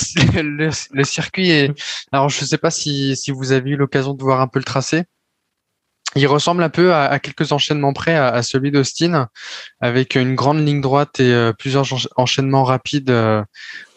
[0.41, 1.71] le le circuit est
[2.11, 4.65] alors je sais pas si si vous avez eu l'occasion de voir un peu le
[4.65, 5.03] tracé
[6.15, 9.29] il ressemble un peu à, à quelques enchaînements près à, à celui d'Austin
[9.79, 13.41] avec une grande ligne droite et euh, plusieurs encha- enchaînements rapides euh,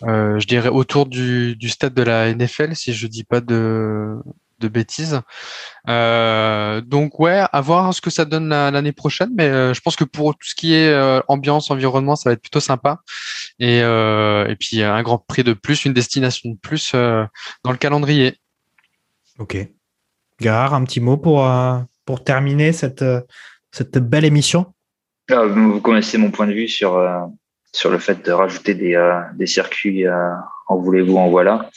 [0.05, 4.17] euh, je dirais autour du du stade de la NFL si je dis pas de
[4.61, 5.21] de bêtises.
[5.89, 9.81] Euh, donc ouais, à voir ce que ça donne la- l'année prochaine, mais euh, je
[9.81, 13.01] pense que pour tout ce qui est euh, ambiance, environnement, ça va être plutôt sympa.
[13.61, 17.25] Et, euh, et puis un grand prix de plus, une destination de plus euh,
[17.63, 18.37] dans le calendrier.
[19.39, 19.57] Ok.
[20.41, 23.05] Gare, un petit mot pour, euh, pour terminer cette,
[23.71, 24.75] cette belle émission?
[25.31, 27.21] Ah, vous connaissez mon point de vue sur, euh,
[27.73, 30.33] sur le fait de rajouter des, euh, des circuits euh,
[30.67, 31.71] en voulez-vous, en voilà,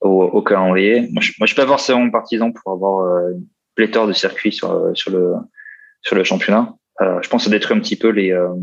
[0.00, 1.08] au, au calendrier.
[1.10, 4.52] Moi je, moi, je suis pas forcément partisan pour avoir euh, une pléthore de circuits
[4.52, 5.34] sur, sur, le,
[6.02, 6.72] sur le championnat.
[7.00, 8.54] Euh, je pense que ça détruit un petit peu les, euh,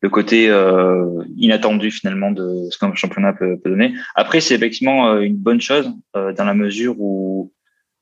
[0.00, 3.94] le côté euh, inattendu finalement de ce qu'un championnat peut, peut donner.
[4.14, 7.52] Après, c'est effectivement euh, une bonne chose euh, dans la mesure où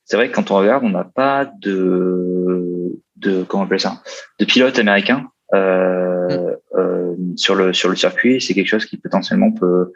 [0.05, 4.03] c'est vrai que quand on regarde, on n'a pas de, de comment on appelle ça,
[4.39, 8.41] de pilote américain euh, euh, sur le sur le circuit.
[8.41, 9.93] C'est quelque chose qui potentiellement peut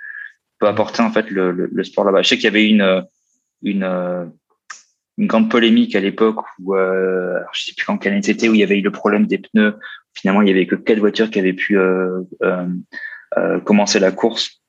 [0.58, 2.22] peut apporter en fait le, le, le sport là-bas.
[2.22, 3.04] Je sais qu'il y avait une
[3.62, 4.32] une
[5.18, 8.54] une grande polémique à l'époque où euh, je sais plus quand quelle année c'était où
[8.54, 9.74] il y avait eu le problème des pneus.
[10.14, 12.66] Finalement, il y avait que quatre voitures qui avaient pu euh, euh,
[13.38, 14.60] euh, commencer la course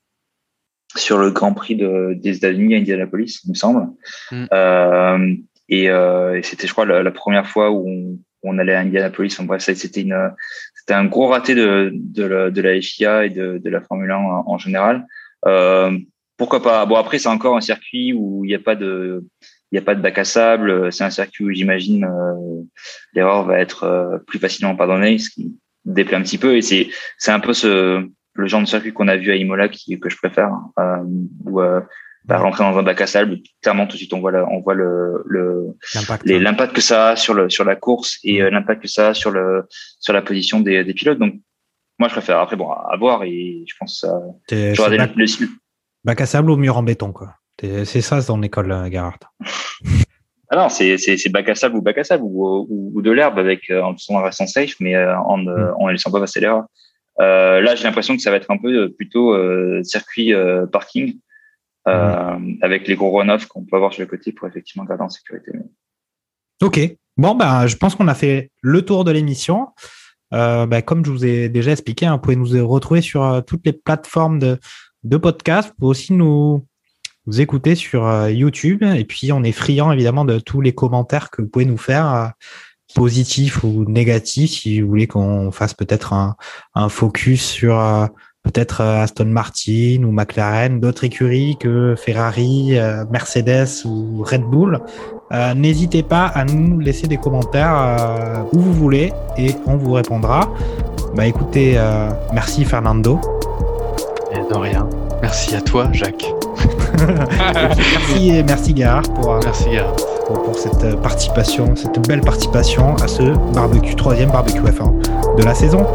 [0.96, 3.88] sur le Grand Prix de, des États-Unis à Indianapolis, il me semble.
[4.32, 4.46] Mm.
[4.54, 5.36] Euh,
[5.70, 8.82] et, euh, et c'était, je crois, la, la première fois où on, on allait à
[8.82, 9.40] Indianapolis.
[9.40, 10.32] En bref, c'était une,
[10.76, 14.12] c'était un gros raté de, de, la, de la FIA et de, de la Formule
[14.12, 15.06] 1 en, en général.
[15.46, 15.98] Euh,
[16.38, 16.86] pourquoi pas?
[16.86, 19.24] Bon, après, c'est encore un circuit où il n'y a pas de,
[19.72, 20.92] il n'y a pas de bac à sable.
[20.92, 22.62] C'est un circuit où j'imagine euh,
[23.14, 26.58] l'erreur va être euh, plus facilement pardonnée, ce qui déplaît un petit peu.
[26.58, 29.70] Et c'est, c'est un peu ce, le genre de circuit qu'on a vu à Imola
[29.70, 30.98] qui, que je préfère, euh,
[31.46, 31.80] où euh,
[32.26, 34.60] bah, rentrer dans un bac à sable, clairement tout de suite on voit, le, on
[34.62, 36.26] voit le, le L'impact.
[36.26, 39.14] l'impact que ça a sur le sur la course et euh, l'impact que ça a
[39.14, 39.64] sur le
[40.00, 41.18] sur la position des, des pilotes.
[41.18, 41.36] Donc
[41.98, 42.40] moi je préfère.
[42.40, 44.06] Après bon, à voir et je pense
[44.76, 45.50] je regardais bac, le, le-
[46.04, 47.36] bac à sable ou mur en béton, quoi.
[47.62, 49.26] C'est c'est ça dans l'école, euh, Gerhardt.
[50.54, 53.02] Ah non, c'est c'est c'est bac à sable ou bac à sable ou, ou, ou
[53.02, 56.20] de l'herbe avec euh, en en restant safe, mais euh, en euh, en laissant pas
[56.20, 56.66] passer l'erreur.
[57.18, 59.34] Là, j'ai l'impression que ça va être un peu plutôt
[59.84, 60.34] circuit
[60.72, 61.20] parking
[61.88, 65.10] euh, avec les gros run-off qu'on peut avoir sur le côté pour effectivement garder en
[65.10, 65.52] sécurité.
[66.62, 66.80] Ok.
[67.16, 69.68] Bon, ben, je pense qu'on a fait le tour de l'émission.
[70.32, 73.74] Ben, comme je vous ai déjà expliqué, hein, vous pouvez nous retrouver sur toutes les
[73.74, 74.58] plateformes de,
[75.04, 75.70] de podcast.
[75.70, 76.66] Vous pouvez aussi nous,
[77.32, 78.84] nous écouter sur euh, YouTube.
[78.84, 82.14] Et puis, on est friand évidemment de tous les commentaires que vous pouvez nous faire,
[82.14, 82.28] euh,
[82.94, 86.36] positifs ou négatifs, si vous voulez qu'on fasse peut-être un,
[86.90, 88.06] focus sur euh,
[88.44, 92.74] peut-être Aston Martin ou McLaren, d'autres écuries que Ferrari,
[93.10, 94.80] Mercedes ou Red Bull.
[95.56, 100.52] N'hésitez pas à nous laisser des commentaires où vous voulez et on vous répondra.
[101.16, 101.80] Bah écoutez,
[102.34, 103.22] merci Fernando.
[104.34, 104.90] Et de rien.
[105.22, 106.41] Merci à toi, Jacques.
[107.40, 109.96] merci, merci Gare pour, merci Gare.
[110.28, 113.24] Pour, pour, cette participation, cette belle participation à ce
[113.54, 115.86] barbecue, troisième barbecue F1 de la saison.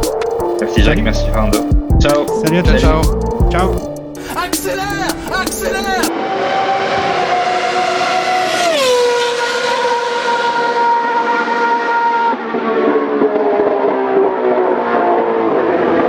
[0.61, 1.59] Merci Jacques, merci Fernando.
[2.01, 2.27] Ciao.
[2.45, 2.79] Salut à tous.
[2.79, 3.03] Ciao.
[3.51, 3.71] Ciao.
[4.37, 6.06] Accélère Accélère